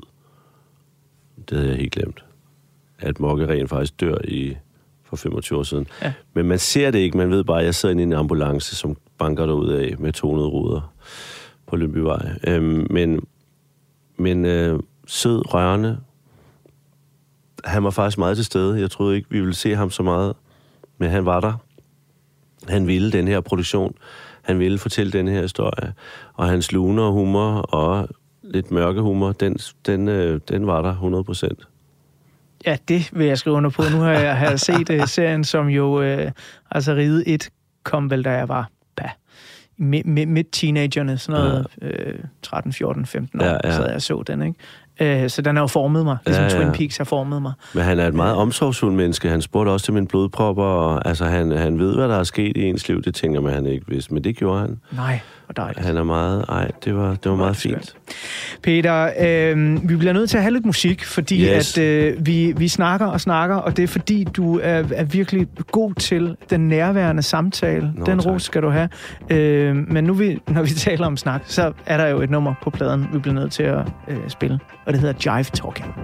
Det 1.50 1.58
havde 1.58 1.70
jeg 1.70 1.78
helt 1.78 1.92
glemt. 1.92 2.24
At 3.00 3.20
Mokke 3.20 3.48
rent 3.48 3.70
faktisk 3.70 4.02
dør 4.02 4.18
i 4.24 4.56
for 5.10 5.16
25 5.16 5.60
år 5.60 5.64
siden. 5.64 5.88
Ja. 6.02 6.14
Men 6.34 6.46
man 6.46 6.60
ser 6.60 6.92
det 6.92 7.00
ikke, 7.00 7.18
man 7.18 7.32
ved 7.32 7.44
bare, 7.44 7.60
at 7.60 7.66
jeg 7.66 7.76
sidder 7.76 7.92
inde 7.94 8.04
i 8.04 8.06
en 8.06 8.14
ambulance, 8.14 8.76
som 8.76 8.98
banker 9.18 9.46
derud 9.46 9.70
af 9.70 9.96
med 10.00 10.14
200 10.14 10.50
ruder 10.50 10.94
på 11.68 11.76
Lønbyvej. 11.76 12.30
Øhm, 12.48 12.88
men 12.90 13.22
men 14.18 14.46
øh, 14.46 14.80
sød, 15.08 15.54
rørende. 15.54 15.98
Han 17.66 17.84
var 17.84 17.90
faktisk 17.90 18.18
meget 18.18 18.36
til 18.36 18.46
stede. 18.46 18.80
Jeg 18.80 18.92
troede 18.92 19.16
ikke, 19.16 19.30
vi 19.30 19.40
ville 19.40 19.56
se 19.56 19.76
ham 19.76 19.92
så 19.92 20.04
meget, 20.04 20.34
men 20.98 21.10
han 21.10 21.26
var 21.26 21.40
der. 21.40 21.54
Han 22.68 22.88
ville 22.88 23.12
den 23.12 23.28
her 23.28 23.42
produktion. 23.42 23.96
Han 24.42 24.60
ville 24.60 24.78
fortælle 24.78 25.12
den 25.12 25.28
her 25.28 25.42
historie. 25.42 25.94
Og 26.34 26.48
hans 26.48 26.72
lune 26.72 27.02
og 27.02 27.12
humor 27.12 27.52
og 27.60 28.10
lidt 28.44 28.72
mørke 28.72 29.02
humor, 29.02 29.32
den, 29.32 29.58
den, 29.86 30.08
øh, 30.08 30.40
den 30.50 30.68
var 30.68 30.82
der 30.82 30.90
100 30.90 31.24
procent. 31.24 31.68
Ja, 32.68 32.78
det 32.88 33.10
vil 33.14 33.28
jeg 33.28 33.38
skrive 33.38 33.56
under 33.56 33.70
på. 33.70 33.84
Nu 33.92 33.98
har 33.98 34.12
jeg, 34.12 34.38
har 34.38 34.56
set 34.56 34.90
uh, 34.90 35.08
serien, 35.08 35.44
som 35.44 35.68
jo... 35.68 36.00
Uh, 36.00 36.32
altså, 36.72 36.94
Ride 36.94 37.28
1 37.28 37.50
kom 37.84 38.10
vel, 38.10 38.26
da 38.26 38.32
jeg 38.32 38.50
var 38.50 38.70
bah, 38.96 39.10
midt, 39.78 40.28
midt, 40.28 40.52
teenagerne, 40.52 41.18
sådan 41.18 41.42
noget 41.42 41.68
ja. 41.82 41.88
uh, 41.88 42.20
13, 42.42 42.74
14, 42.74 43.06
15 43.06 43.42
år, 43.42 43.46
Ja, 43.46 43.58
ja, 43.64 43.72
sad 43.72 43.92
jeg 43.92 44.02
så 44.02 44.24
den, 44.28 44.42
ikke? 44.42 45.24
Uh, 45.24 45.30
så 45.30 45.42
den 45.42 45.56
har 45.56 45.64
jo 45.64 45.68
formet 45.68 46.04
mig, 46.04 46.18
ligesom 46.26 46.44
Ja, 46.44 46.50
ja, 46.50 46.56
ja. 46.56 46.62
ja. 46.62 46.70
Twin 46.70 46.78
Peaks 46.80 46.98
har 46.98 47.04
formet 47.04 47.42
mig. 47.42 47.54
Men 47.74 47.84
han 47.84 48.00
er 48.00 48.08
et 48.08 48.14
meget 48.14 48.36
omsorgsfuld 48.36 48.94
menneske. 48.94 49.30
Han 49.30 49.42
spurgte 49.42 49.70
også 49.70 49.86
til 49.86 49.94
min 49.94 50.08
blodpropper, 50.08 50.64
og 50.64 51.08
altså, 51.08 51.26
han, 51.26 51.52
han 51.52 51.80
ved, 51.80 51.96
hvad 51.96 52.08
der 52.08 52.20
er 52.20 52.24
sket 52.24 52.58
i 52.58 52.64
ens 52.64 52.88
liv. 52.88 53.02
Det 53.02 53.16
tænker 53.16 53.42
man, 53.42 53.54
han 53.54 53.66
ikke 53.66 53.86
vidste, 53.88 54.14
men 54.14 54.24
det 54.24 54.36
gjorde 54.38 54.60
han. 54.60 54.80
Nej, 54.92 55.20
hvor 55.48 55.54
dejligt. 55.64 55.86
Han 55.86 55.98
er 55.98 56.04
meget... 56.04 56.46
Ej, 56.50 56.72
det 56.86 56.96
var, 56.96 57.10
det 57.16 57.32
var 57.32 57.36
meget 57.38 57.56
fint. 57.56 57.96
Peter, 58.64 59.10
øh, 59.20 59.90
vi 59.90 59.96
bliver 59.96 60.14
nødt 60.14 60.30
til 60.30 60.38
at 60.38 60.44
have 60.44 60.54
lidt 60.54 60.66
musik, 60.66 61.06
fordi 61.06 61.44
Yes. 61.48 61.78
at 61.78 61.84
øh, 61.84 62.26
vi, 62.26 62.54
vi 62.58 62.68
snakker 62.68 63.06
og 63.06 63.22
snakker, 63.22 63.56
og 63.56 63.78
det 63.78 63.84
er 63.84 63.88
fordi, 63.88 64.24
du 64.24 64.60
er, 64.64 64.84
er 64.96 65.04
virkelig 65.04 65.48
god 65.72 65.94
til 65.94 66.36
den 66.50 66.68
nærværende 66.68 67.22
samtale. 67.22 67.92
Nå, 67.96 68.06
den 68.06 68.20
tak. 68.20 68.32
ros 68.32 68.44
skal 68.44 68.62
du 68.62 68.70
have. 68.70 68.90
Øh, 69.30 69.76
men 69.76 70.04
nu 70.04 70.14
vi, 70.14 70.40
når 70.48 70.62
vi 70.62 70.70
taler 70.88 71.06
om 71.06 71.18
snak, 71.18 71.42
så 71.46 71.72
er 71.86 71.98
der 71.98 72.08
jo 72.08 72.22
et 72.22 72.30
nummer 72.30 72.54
på 72.64 72.70
pladen, 72.70 73.08
vi 73.14 73.20
bliver 73.20 73.36
nødt 73.36 73.52
til 73.52 73.64
at 73.64 73.80
øh, 74.08 74.18
spille, 74.28 74.60
og 74.86 74.94
det 74.94 75.02
hedder 75.02 75.36
Jive 75.36 75.44
Talking. 75.44 75.96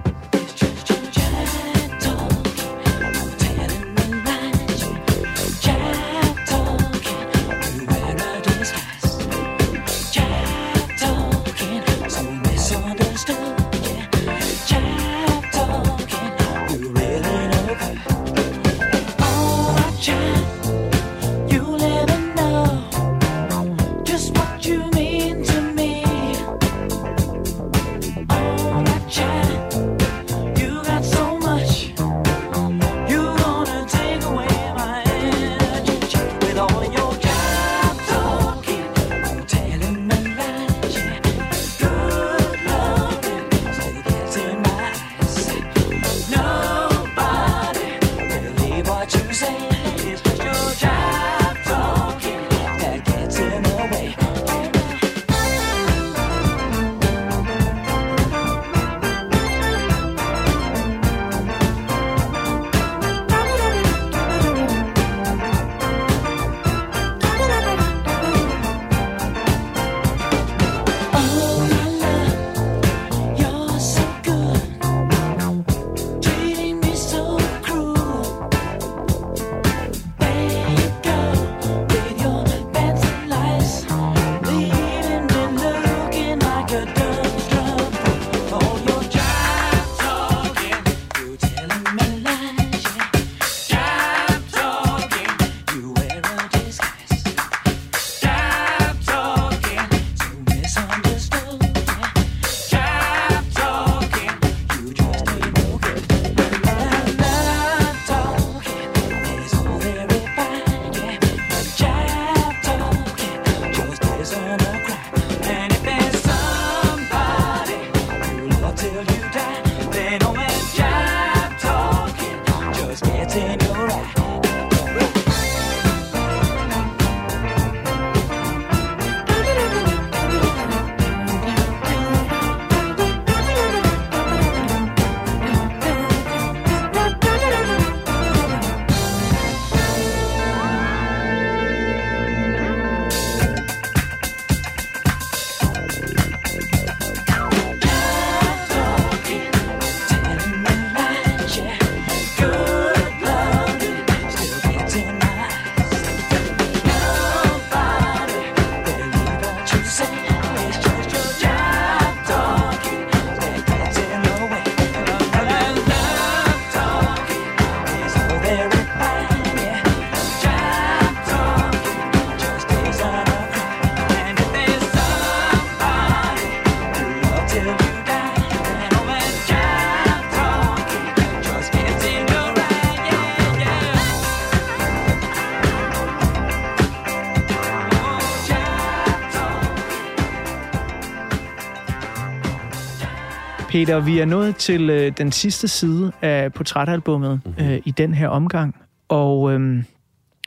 Peter, 193.73 193.99
vi 193.99 194.19
er 194.19 194.25
nået 194.25 194.55
til 194.55 194.89
øh, 194.89 195.17
den 195.17 195.31
sidste 195.31 195.67
side 195.67 196.11
af 196.21 196.53
portrætalbummet 196.53 197.41
mm-hmm. 197.45 197.65
øh, 197.65 197.81
i 197.85 197.91
den 197.91 198.13
her 198.13 198.27
omgang. 198.27 198.75
Og 199.07 199.53
øh, 199.53 199.83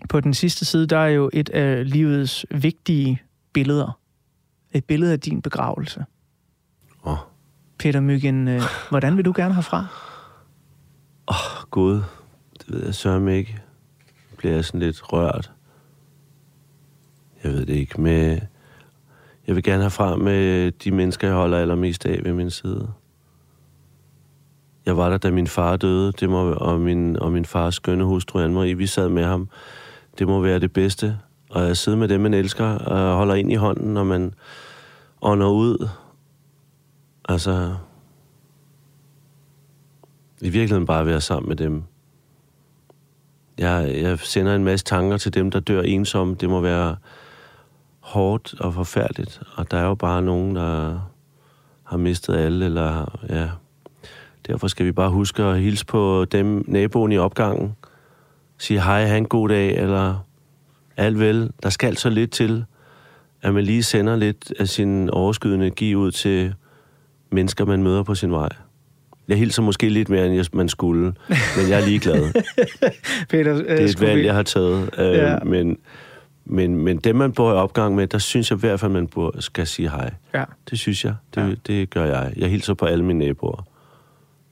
på 0.09 0.20
den 0.20 0.35
sidste 0.35 0.64
side, 0.64 0.87
der 0.87 0.99
er 0.99 1.09
jo 1.09 1.31
et 1.33 1.49
af 1.49 1.91
livets 1.91 2.47
vigtige 2.51 3.22
billeder. 3.53 3.99
Et 4.72 4.85
billede 4.85 5.12
af 5.12 5.20
din 5.20 5.43
begravelse. 5.43 6.05
Åh, 7.07 7.16
Peter 7.79 8.01
Myggen, 8.01 8.49
øh, 8.49 8.62
hvordan 8.89 9.16
vil 9.16 9.24
du 9.24 9.33
gerne 9.37 9.55
herfra? 9.55 9.87
Gud, 11.70 12.03
det 12.59 12.64
ved 12.68 12.85
jeg 12.85 12.95
sørme 12.95 13.37
ikke. 13.37 13.59
Bliver 14.37 14.55
jeg 14.55 14.64
sådan 14.64 14.81
lidt 14.81 15.12
rørt. 15.12 15.53
Jeg 17.45 17.53
ved 17.53 17.66
det 17.66 17.74
ikke. 17.74 18.01
Med, 18.01 18.41
jeg 19.47 19.55
vil 19.55 19.62
gerne 19.62 19.83
herfra 19.83 20.16
med 20.16 20.70
de 20.70 20.91
mennesker, 20.91 21.29
jeg 21.29 21.37
holder 21.37 21.59
allermest 21.59 22.07
af 22.07 22.20
ved 22.24 22.33
min 22.33 22.51
side. 22.51 22.93
Jeg 24.87 24.97
var 24.97 25.11
der, 25.11 25.18
da 25.18 25.30
min 25.30 25.47
far 25.47 25.76
døde, 25.76 26.12
det 26.12 26.30
må, 26.30 26.53
og, 26.53 26.80
min, 26.80 27.18
og 27.18 27.32
min 27.32 27.45
fars 27.45 27.74
skønne 27.74 28.05
hustru, 28.05 28.39
Anne-Marie, 28.39 28.74
vi 28.74 28.87
sad 28.87 29.09
med 29.09 29.24
ham. 29.24 29.49
Det 30.18 30.28
må 30.28 30.41
være 30.41 30.59
det 30.59 30.72
bedste. 30.72 31.18
Og 31.51 31.62
jeg 31.62 31.76
sidder 31.76 31.99
med 31.99 32.09
dem, 32.09 32.20
man 32.20 32.34
elsker, 32.34 32.64
og 32.64 33.16
holder 33.16 33.34
ind 33.34 33.53
i 33.53 33.55
hånden, 33.55 33.95
når 33.95 34.05
man 34.05 34.34
ånder 35.22 35.49
ud. 35.49 35.89
Altså, 37.28 37.74
i 40.41 40.49
virkeligheden 40.49 40.87
bare 40.87 41.07
være 41.07 41.20
sammen 41.20 41.49
med 41.49 41.57
dem. 41.57 41.82
Jeg, 43.59 43.95
jeg 44.03 44.18
sender 44.18 44.55
en 44.55 44.64
masse 44.64 44.84
tanker 44.84 45.16
til 45.16 45.34
dem, 45.34 45.51
der 45.51 45.61
dør 45.61 45.82
ensomme. 45.82 46.34
Det 46.34 46.51
må 46.51 46.61
være 46.61 46.97
hårdt 48.01 48.61
og 48.61 48.74
forfærdeligt. 48.74 49.43
Og 49.55 49.70
der 49.70 49.76
er 49.76 49.84
jo 49.84 49.95
bare 49.95 50.22
nogen, 50.22 50.57
der 50.57 51.01
har 51.82 51.97
mistet 51.97 52.37
alle, 52.37 52.64
eller 52.64 53.18
ja. 53.28 53.49
Derfor 54.47 54.68
skal 54.68 54.86
vi 54.86 54.92
bare 54.92 55.11
huske 55.11 55.42
at 55.42 55.61
hilse 55.61 55.86
på 55.86 56.24
dem, 56.32 56.64
naboen 56.68 57.12
i 57.12 57.18
opgangen. 57.18 57.72
Sige 58.59 58.82
hej, 58.82 59.05
have 59.05 59.18
en 59.18 59.24
god 59.26 59.49
dag, 59.49 59.76
eller 59.76 60.26
alt 60.97 61.18
vel. 61.20 61.51
Der 61.62 61.70
skal 61.70 61.97
så 61.97 62.11
lidt 62.11 62.30
til, 62.30 62.64
at 63.42 63.55
man 63.55 63.64
lige 63.64 63.82
sender 63.82 64.16
lidt 64.16 64.53
af 64.59 64.68
sin 64.68 65.11
overskydende 65.11 65.66
energi 65.66 65.94
ud 65.94 66.11
til 66.11 66.55
mennesker, 67.32 67.64
man 67.64 67.82
møder 67.82 68.03
på 68.03 68.14
sin 68.14 68.30
vej. 68.32 68.49
Jeg 69.28 69.38
hilser 69.38 69.62
måske 69.62 69.88
lidt 69.88 70.09
mere, 70.09 70.26
end 70.26 70.44
man 70.53 70.68
skulle, 70.68 71.03
men 71.28 71.68
jeg 71.68 71.80
er 71.80 71.86
ligeglad. 71.86 72.32
Peter, 73.30 73.55
øh, 73.55 73.59
Det 73.61 73.80
er 73.80 73.84
et 73.84 74.01
valg, 74.01 74.18
vi- 74.20 74.26
jeg 74.26 74.34
har 74.34 74.42
taget. 74.42 74.90
Øh, 74.99 75.07
Ja. 75.14 75.38
men, 75.38 75.78
men, 76.44 76.76
men 76.76 76.97
dem, 76.99 77.16
man 77.16 77.32
bor 77.32 77.51
i 77.53 77.55
opgang 77.55 77.94
med, 77.94 78.07
der 78.07 78.18
synes 78.18 78.51
jeg 78.51 78.57
i 78.57 78.61
hvert 78.61 78.80
fald, 78.80 78.92
man 78.92 79.09
skal 79.38 79.66
sige 79.66 79.90
hej. 79.90 80.11
Ja. 80.34 80.44
Det 80.70 80.78
synes 80.78 81.05
jeg. 81.05 81.14
Det, 81.34 81.40
ja. 81.49 81.55
det 81.66 81.90
gør 81.90 82.05
jeg. 82.05 82.32
Jeg 82.36 82.49
hilser 82.51 82.74
på 82.74 82.84
alle 82.84 83.05
mine 83.05 83.18
naboer. 83.18 83.66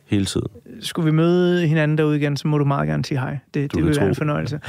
Hele 0.07 0.25
tiden. 0.25 0.47
Skulle 0.81 1.05
vi 1.05 1.17
møde 1.17 1.67
hinanden 1.67 1.99
derude 1.99 2.17
igen, 2.17 2.37
så 2.37 2.49
må 2.49 2.59
du 2.59 2.65
meget 2.65 2.89
gerne 2.89 3.05
sige 3.05 3.19
hej. 3.19 3.39
Det, 3.55 3.73
Du 3.73 3.79
det 3.79 3.87
vil 3.87 3.97
være 3.97 4.09
en 4.09 4.15
fornøjelse. 4.15 4.61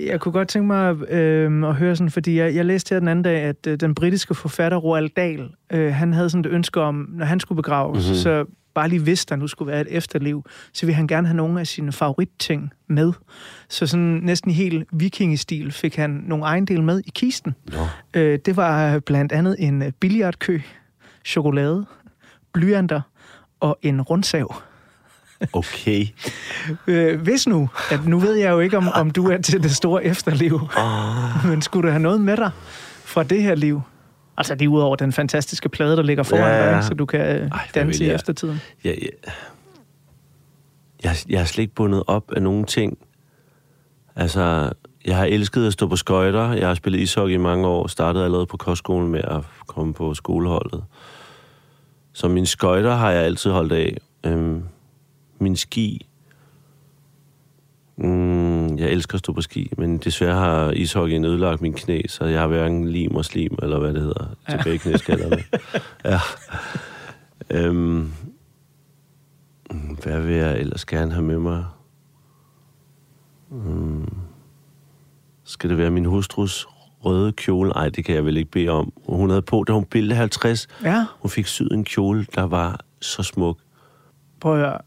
Jeg 0.00 0.20
kunne 0.20 0.32
godt 0.32 0.48
tænke 0.48 0.66
mig 0.66 1.10
øh, 1.10 1.68
at 1.68 1.74
høre 1.74 1.96
sådan, 1.96 2.10
fordi 2.10 2.38
jeg, 2.38 2.54
jeg 2.54 2.64
læste 2.64 2.94
her 2.94 2.98
den 2.98 3.08
anden 3.08 3.22
dag, 3.22 3.42
at 3.42 3.66
øh, 3.66 3.80
den 3.80 3.94
britiske 3.94 4.34
forfatter 4.34 4.78
Roald 4.78 5.10
Dahl, 5.16 5.48
øh, 5.72 5.94
han 5.94 6.12
havde 6.12 6.30
sådan 6.30 6.44
et 6.44 6.50
ønske 6.50 6.80
om, 6.80 7.08
når 7.12 7.26
han 7.26 7.40
skulle 7.40 7.56
begraves, 7.56 8.04
mm-hmm. 8.04 8.16
så 8.16 8.44
bare 8.74 8.88
lige 8.88 9.02
hvis 9.02 9.26
der 9.26 9.36
nu 9.36 9.46
skulle 9.46 9.72
være 9.72 9.80
et 9.80 9.86
efterliv, 9.90 10.44
så 10.72 10.86
ville 10.86 10.96
han 10.96 11.06
gerne 11.06 11.26
have 11.26 11.36
nogle 11.36 11.60
af 11.60 11.66
sine 11.66 11.92
favoritting 11.92 12.72
med. 12.88 13.12
Så 13.68 13.86
sådan 13.86 14.20
næsten 14.22 14.50
i 14.50 14.54
helt 14.54 14.88
vikingestil 14.92 15.72
fik 15.72 15.96
han 15.96 16.10
nogle 16.10 16.44
ejendele 16.44 16.82
med 16.82 17.00
i 17.06 17.10
kisten. 17.14 17.54
Nå. 17.72 18.20
Øh, 18.20 18.38
det 18.46 18.56
var 18.56 18.98
blandt 18.98 19.32
andet 19.32 19.56
en 19.58 19.82
øh, 19.82 19.92
billiardkø, 20.00 20.58
chokolade, 21.24 21.86
blyanter 22.52 23.00
og 23.60 23.78
en 23.82 24.02
rundsav. 24.02 24.54
Okay. 25.52 26.06
Øh, 26.86 27.20
hvis 27.20 27.46
nu, 27.46 27.68
at 27.90 28.06
nu 28.06 28.18
ved 28.18 28.34
jeg 28.34 28.50
jo 28.50 28.60
ikke, 28.60 28.76
om, 28.76 28.88
om 28.88 29.10
du 29.10 29.26
er 29.30 29.36
til 29.38 29.62
det 29.62 29.70
store 29.76 30.04
efterliv, 30.04 30.60
Oh. 30.78 31.46
men 31.50 31.62
skulle 31.62 31.86
du 31.88 31.90
have 31.92 32.02
noget 32.02 32.20
med 32.20 32.36
dig 32.36 32.50
fra 33.04 33.22
det 33.22 33.42
her 33.42 33.54
liv? 33.54 33.82
Altså 34.36 34.56
er 34.60 34.68
udover 34.68 34.96
den 34.96 35.12
fantastiske 35.12 35.68
plade, 35.68 35.96
der 35.96 36.02
ligger 36.02 36.22
foran 36.22 36.42
Ja, 36.42 36.66
dig, 36.66 36.72
ja. 36.74 36.82
så 36.82 36.94
du 36.94 37.06
kan 37.06 37.20
øh, 37.20 37.38
hvad 37.38 37.50
danse 37.74 38.04
i 38.04 38.06
jeg? 38.06 38.14
eftertiden. 38.14 38.60
Jeg, 38.84 38.98
jeg, 39.02 39.32
jeg, 41.04 41.16
jeg 41.28 41.40
er 41.40 41.44
slet 41.44 41.62
ikke 41.62 41.74
bundet 41.74 42.02
op 42.06 42.32
af 42.36 42.42
nogen 42.42 42.64
ting. 42.64 42.98
Altså, 44.16 44.70
jeg 45.06 45.16
har 45.16 45.24
elsket 45.24 45.66
at 45.66 45.72
stå 45.72 45.86
på 45.88 45.96
skøjter. 45.96 46.52
Jeg 46.52 46.68
har 46.68 46.74
spillet 46.74 47.00
ishockey 47.00 47.34
i 47.34 47.36
mange 47.36 47.66
år. 47.66 47.86
Startede 47.86 48.24
allerede 48.24 48.46
på 48.46 48.56
kostskolen 48.56 49.08
med 49.10 49.20
at 49.24 49.40
komme 49.66 49.94
på 49.94 50.14
skoleholdet. 50.14 50.84
Så 52.12 52.28
mine 52.28 52.46
skøjter 52.46 52.94
har 52.94 53.10
jeg 53.10 53.22
altid 53.24 53.50
holdt 53.50 53.72
af. 53.72 53.96
Øhm, 54.26 54.62
min 55.44 55.56
ski... 55.56 56.06
Mm, 57.96 58.78
jeg 58.78 58.90
elsker 58.90 59.14
at 59.14 59.18
stå 59.18 59.32
på 59.32 59.40
ski, 59.40 59.72
men 59.78 59.98
desværre 59.98 60.34
har 60.34 60.70
ishockeyen 60.70 61.24
ødelagt 61.24 61.60
min 61.60 61.72
knæ, 61.72 62.00
så 62.08 62.24
jeg 62.24 62.40
har 62.40 62.46
hverken 62.46 62.88
lim 62.88 63.16
og 63.16 63.24
slim, 63.24 63.58
eller 63.62 63.78
hvad 63.78 63.94
det 63.94 64.02
hedder, 64.02 64.26
tilbage 64.50 64.74
i 64.74 64.78
knæskallerne. 64.78 65.44
ja. 66.04 66.20
Øhm, 67.50 68.12
hvad 70.02 70.20
vil 70.20 70.34
jeg 70.36 70.58
ellers 70.58 70.84
gerne 70.84 71.12
have 71.12 71.24
med 71.24 71.38
mig? 71.38 71.64
Mm, 73.50 74.08
skal 75.44 75.70
det 75.70 75.78
være 75.78 75.90
min 75.90 76.04
hustrus 76.04 76.66
røde 77.04 77.32
kjole? 77.32 77.70
Nej, 77.70 77.88
det 77.88 78.04
kan 78.04 78.14
jeg 78.14 78.24
vel 78.24 78.36
ikke 78.36 78.50
bede 78.50 78.68
om. 78.68 78.92
Hun 79.08 79.30
havde 79.30 79.42
på, 79.42 79.64
da 79.64 79.72
hun 79.72 79.84
bildte 79.84 80.14
50. 80.14 80.68
Ja, 80.82 81.06
Hun 81.20 81.30
fik 81.30 81.46
syet 81.46 81.72
en 81.72 81.84
kjole, 81.84 82.26
der 82.34 82.42
var 82.42 82.80
så 83.00 83.22
smuk. 83.22 83.58
Prøv 84.44 84.52
at 84.54 84.58
høre. 84.60 84.78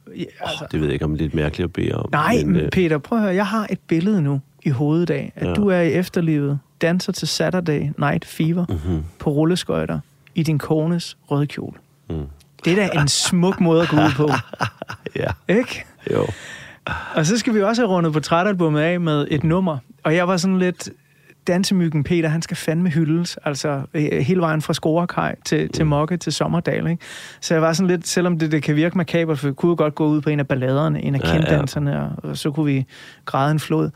Altså, 0.41 0.58
Oh, 0.64 0.68
det 0.72 0.80
ved 0.80 0.88
jeg 0.88 0.93
ikke, 0.93 1.05
om 1.05 1.12
det 1.12 1.20
er 1.20 1.24
lidt 1.24 1.34
mærkeligt 1.34 1.64
at 1.66 1.74
bede 1.74 1.91
om. 1.91 2.10
nej, 2.12 2.43
men, 2.45 2.55
øh, 2.55 2.70
Peter, 2.70 2.97
prøv 2.97 3.18
at 3.18 3.24
høre. 3.24 3.36
Jeg 3.36 3.47
har 3.47 3.68
et 3.70 3.80
billede 3.88 4.22
nu 4.22 4.41
i 4.64 4.70
hovedet 4.70 5.10
af, 5.10 5.32
at 5.36 5.47
Ja. 5.47 5.53
du 5.53 5.68
er 5.68 5.80
i 5.82 5.91
efterlivet, 5.91 6.60
danser 6.82 7.12
til 7.14 7.28
Saturday 7.28 7.89
Night 7.97 8.26
Fever 8.26 8.66
mhm, 8.70 9.03
på 9.20 9.30
rulleskøjter 9.30 9.99
i 10.36 10.43
din 10.43 10.58
kones 10.60 11.18
røde 11.32 11.47
kjole. 11.47 11.74
mm. 12.10 12.16
Det 12.66 12.80
er 12.80 12.88
da 12.88 13.01
en 13.01 13.08
smuk 13.08 13.60
måde 13.62 13.82
at 13.82 13.89
gå 13.89 13.95
ud 13.97 14.12
på, 14.16 14.30
Ja, 15.16 15.28
ikke? 15.47 15.84
jo. 16.14 16.28
Og 17.16 17.26
så 17.26 17.38
skal 17.38 17.53
vi 17.53 17.62
også 17.62 17.82
have 17.82 17.89
rundet 17.95 18.14
portrætalbummet 18.14 18.82
af 18.82 18.99
med 18.99 19.28
et 19.32 19.43
nummer. 19.43 19.78
Og 20.03 20.16
jeg 20.16 20.28
var 20.28 20.38
sådan 20.38 20.60
lidt, 20.60 20.89
dansemyggen 21.48 22.04
Peter, 22.04 22.30
han 22.30 22.41
skal 22.41 22.58
fandme 22.58 22.89
hyldes. 22.89 23.38
Altså 23.45 23.82
øh, 23.93 24.04
hele 24.12 24.41
vejen 24.41 24.62
fra 24.62 24.74
Skorekaj 24.74 25.36
til, 25.45 25.70
til 25.70 25.86
Mokke 25.86 26.18
til 26.18 26.34
Sommerdal. 26.34 26.88
Ikke? 26.88 27.04
Så 27.41 27.54
jeg 27.54 27.62
var 27.62 27.74
sådan 27.74 27.88
lidt, 27.88 28.08
selvom 28.08 28.39
det, 28.39 28.52
det 28.52 28.64
kan 28.64 28.76
virke 28.76 28.98
makabert, 28.98 29.39
for 29.39 29.48
vi 29.48 29.54
kunne 29.54 29.76
godt 29.76 29.95
gå 29.95 30.08
ud 30.08 30.22
på 30.22 30.30
en 30.30 30.39
af 30.39 30.48
balladerne, 30.48 31.02
en 31.04 31.16
af 31.16 31.20
Ja, 31.20 31.28
ja, 31.28 31.34
ja. 31.34 31.39
kenddanserne, 31.41 32.02
og, 32.02 32.30
og 32.30 32.38
så 32.38 32.52
kunne 32.52 32.66
vi 32.66 32.86
græde 33.26 33.52
en 33.52 33.60
flod. 33.60 33.89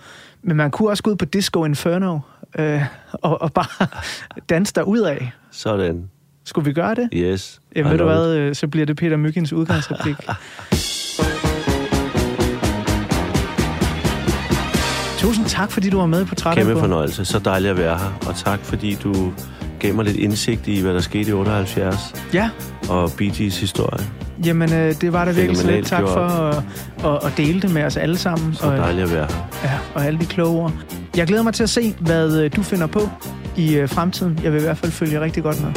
Men 0.43 0.57
man 0.57 0.71
kunne 0.71 0.89
også 0.89 1.03
gå 1.03 1.11
ud 1.11 1.15
på 1.15 1.25
Disco 1.25 1.65
Inferno 1.65 2.19
øh, 2.59 2.81
og, 3.11 3.41
og 3.41 3.53
bare 3.53 3.87
danse 4.49 4.73
der 4.73 4.83
ud 4.83 4.99
af. 4.99 5.31
Sådan. 5.51 6.09
Skulle 6.45 6.65
vi 6.65 6.73
gøre 6.73 6.95
det? 6.95 7.09
Yes. 7.13 7.61
Jamen 7.75 7.91
ved 7.91 7.97
du 7.97 8.03
hvad, 8.05 8.35
øh, 8.35 8.55
så 8.55 8.67
bliver 8.67 8.85
det 8.85 8.97
Peter 8.97 9.17
Myggens 9.17 9.53
udgangsreplik. 9.53 10.15
Tusind 15.21 15.45
tak, 15.45 15.71
fordi 15.71 15.89
du 15.89 15.97
var 15.97 16.05
med 16.05 16.25
på 16.25 16.33
it. 16.33 16.43
Kæmpe 16.55 16.79
fornøjelse. 16.79 17.25
Så 17.25 17.39
dejligt 17.39 17.71
at 17.71 17.77
være 17.77 17.97
her. 17.97 18.19
Og 18.27 18.35
tak, 18.35 18.59
fordi 18.63 18.97
du 19.03 19.31
gav 19.79 19.93
mig 19.95 20.05
lidt 20.05 20.17
indsigt 20.17 20.67
i, 20.67 20.81
hvad 20.81 20.93
der 20.93 20.99
skete 20.99 21.29
i 21.29 21.33
78. 21.33 22.13
Ja, 22.33 22.49
Og 22.89 23.11
Bee 23.17 23.29
Gees 23.29 23.59
historie. 23.59 24.05
jamen 24.45 24.73
øh, 24.73 25.01
det 25.01 25.13
var 25.13 25.25
da 25.25 25.31
virkelig 25.31 25.57
så 25.57 25.71
lidt. 25.71 25.87
Tak 25.87 26.01
for 26.01 26.19
at, 26.19 26.63
at, 27.05 27.19
at 27.31 27.37
dele 27.37 27.61
det 27.61 27.73
med 27.73 27.83
os 27.83 27.97
alle 27.97 28.17
sammen. 28.17 28.53
Så 28.53 28.65
og, 28.65 28.77
dejligt 28.77 29.03
at 29.05 29.13
være 29.13 29.27
her. 29.29 29.69
ja, 29.71 29.77
og 29.95 30.05
alle 30.05 30.19
de 30.19 30.25
kloge 30.25 30.61
ord. 30.61 30.71
Jeg 31.17 31.27
glæder 31.27 31.43
mig 31.43 31.53
til 31.53 31.63
at 31.63 31.69
se, 31.69 31.95
hvad 31.99 32.43
øh, 32.43 32.51
du 32.55 32.63
finder 32.63 32.87
på 32.87 33.09
i 33.57 33.75
øh, 33.75 33.89
fremtiden. 33.89 34.39
Jeg 34.43 34.51
vil 34.53 34.59
i 34.59 34.63
hvert 34.63 34.77
fald 34.77 34.91
følge 34.91 35.21
rigtig 35.21 35.43
godt 35.43 35.61
med. 35.63 35.71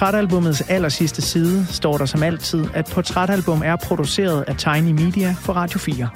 Portrætalbumets 0.00 0.60
aller 0.60 0.88
sidste 0.88 1.22
side 1.22 1.66
står 1.66 1.98
der 1.98 2.06
som 2.06 2.22
altid, 2.22 2.64
at 2.74 2.90
portrætalbum 2.94 3.62
er 3.64 3.76
produceret 3.76 4.44
af 4.48 4.56
Tiny 4.56 5.02
Media 5.02 5.36
for 5.40 5.52
Radio 5.52 5.78
4. 5.78 6.08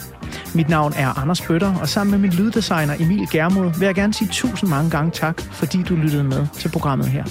Mit 0.55 0.69
navn 0.69 0.93
er 0.97 1.19
Anders 1.19 1.41
Bøtter, 1.41 1.75
og 1.75 1.89
sammen 1.89 2.11
med 2.11 2.19
min 2.19 2.31
lyddesigner 2.39 2.95
Emil 3.01 3.29
Germod 3.33 3.79
vil 3.79 3.87
jeg 3.87 3.95
gerne 3.95 4.15
sige 4.15 4.29
tusind 4.33 4.71
mange 4.71 4.91
gange 4.91 5.11
tak, 5.11 5.41
fordi 5.41 5.83
du 5.83 5.95
lyttede 5.95 6.25
med 6.25 6.47
til 6.55 6.69
programmet 6.69 7.07
her. 7.07 7.25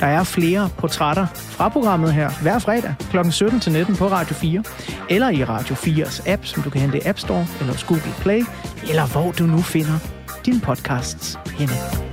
Der 0.00 0.06
er 0.06 0.24
flere 0.24 0.70
portrætter 0.78 1.26
fra 1.34 1.68
programmet 1.68 2.12
her 2.12 2.30
hver 2.42 2.58
fredag 2.58 2.94
kl. 3.10 3.18
17-19 3.18 3.96
på 3.96 4.08
Radio 4.08 4.34
4, 4.34 4.62
eller 5.10 5.30
i 5.30 5.44
Radio 5.44 5.74
4's 5.74 6.30
app, 6.30 6.44
som 6.44 6.62
du 6.62 6.70
kan 6.70 6.80
hente 6.80 6.98
i 6.98 7.00
App 7.04 7.18
Store 7.18 7.46
eller 7.60 7.72
hos 7.72 7.84
Google 7.84 8.14
Play, 8.20 8.44
eller 8.88 9.06
hvor 9.06 9.32
du 9.32 9.46
nu 9.46 9.60
finder 9.62 9.98
dine 10.46 10.60
podcasts 10.60 11.38
henne. 11.58 12.11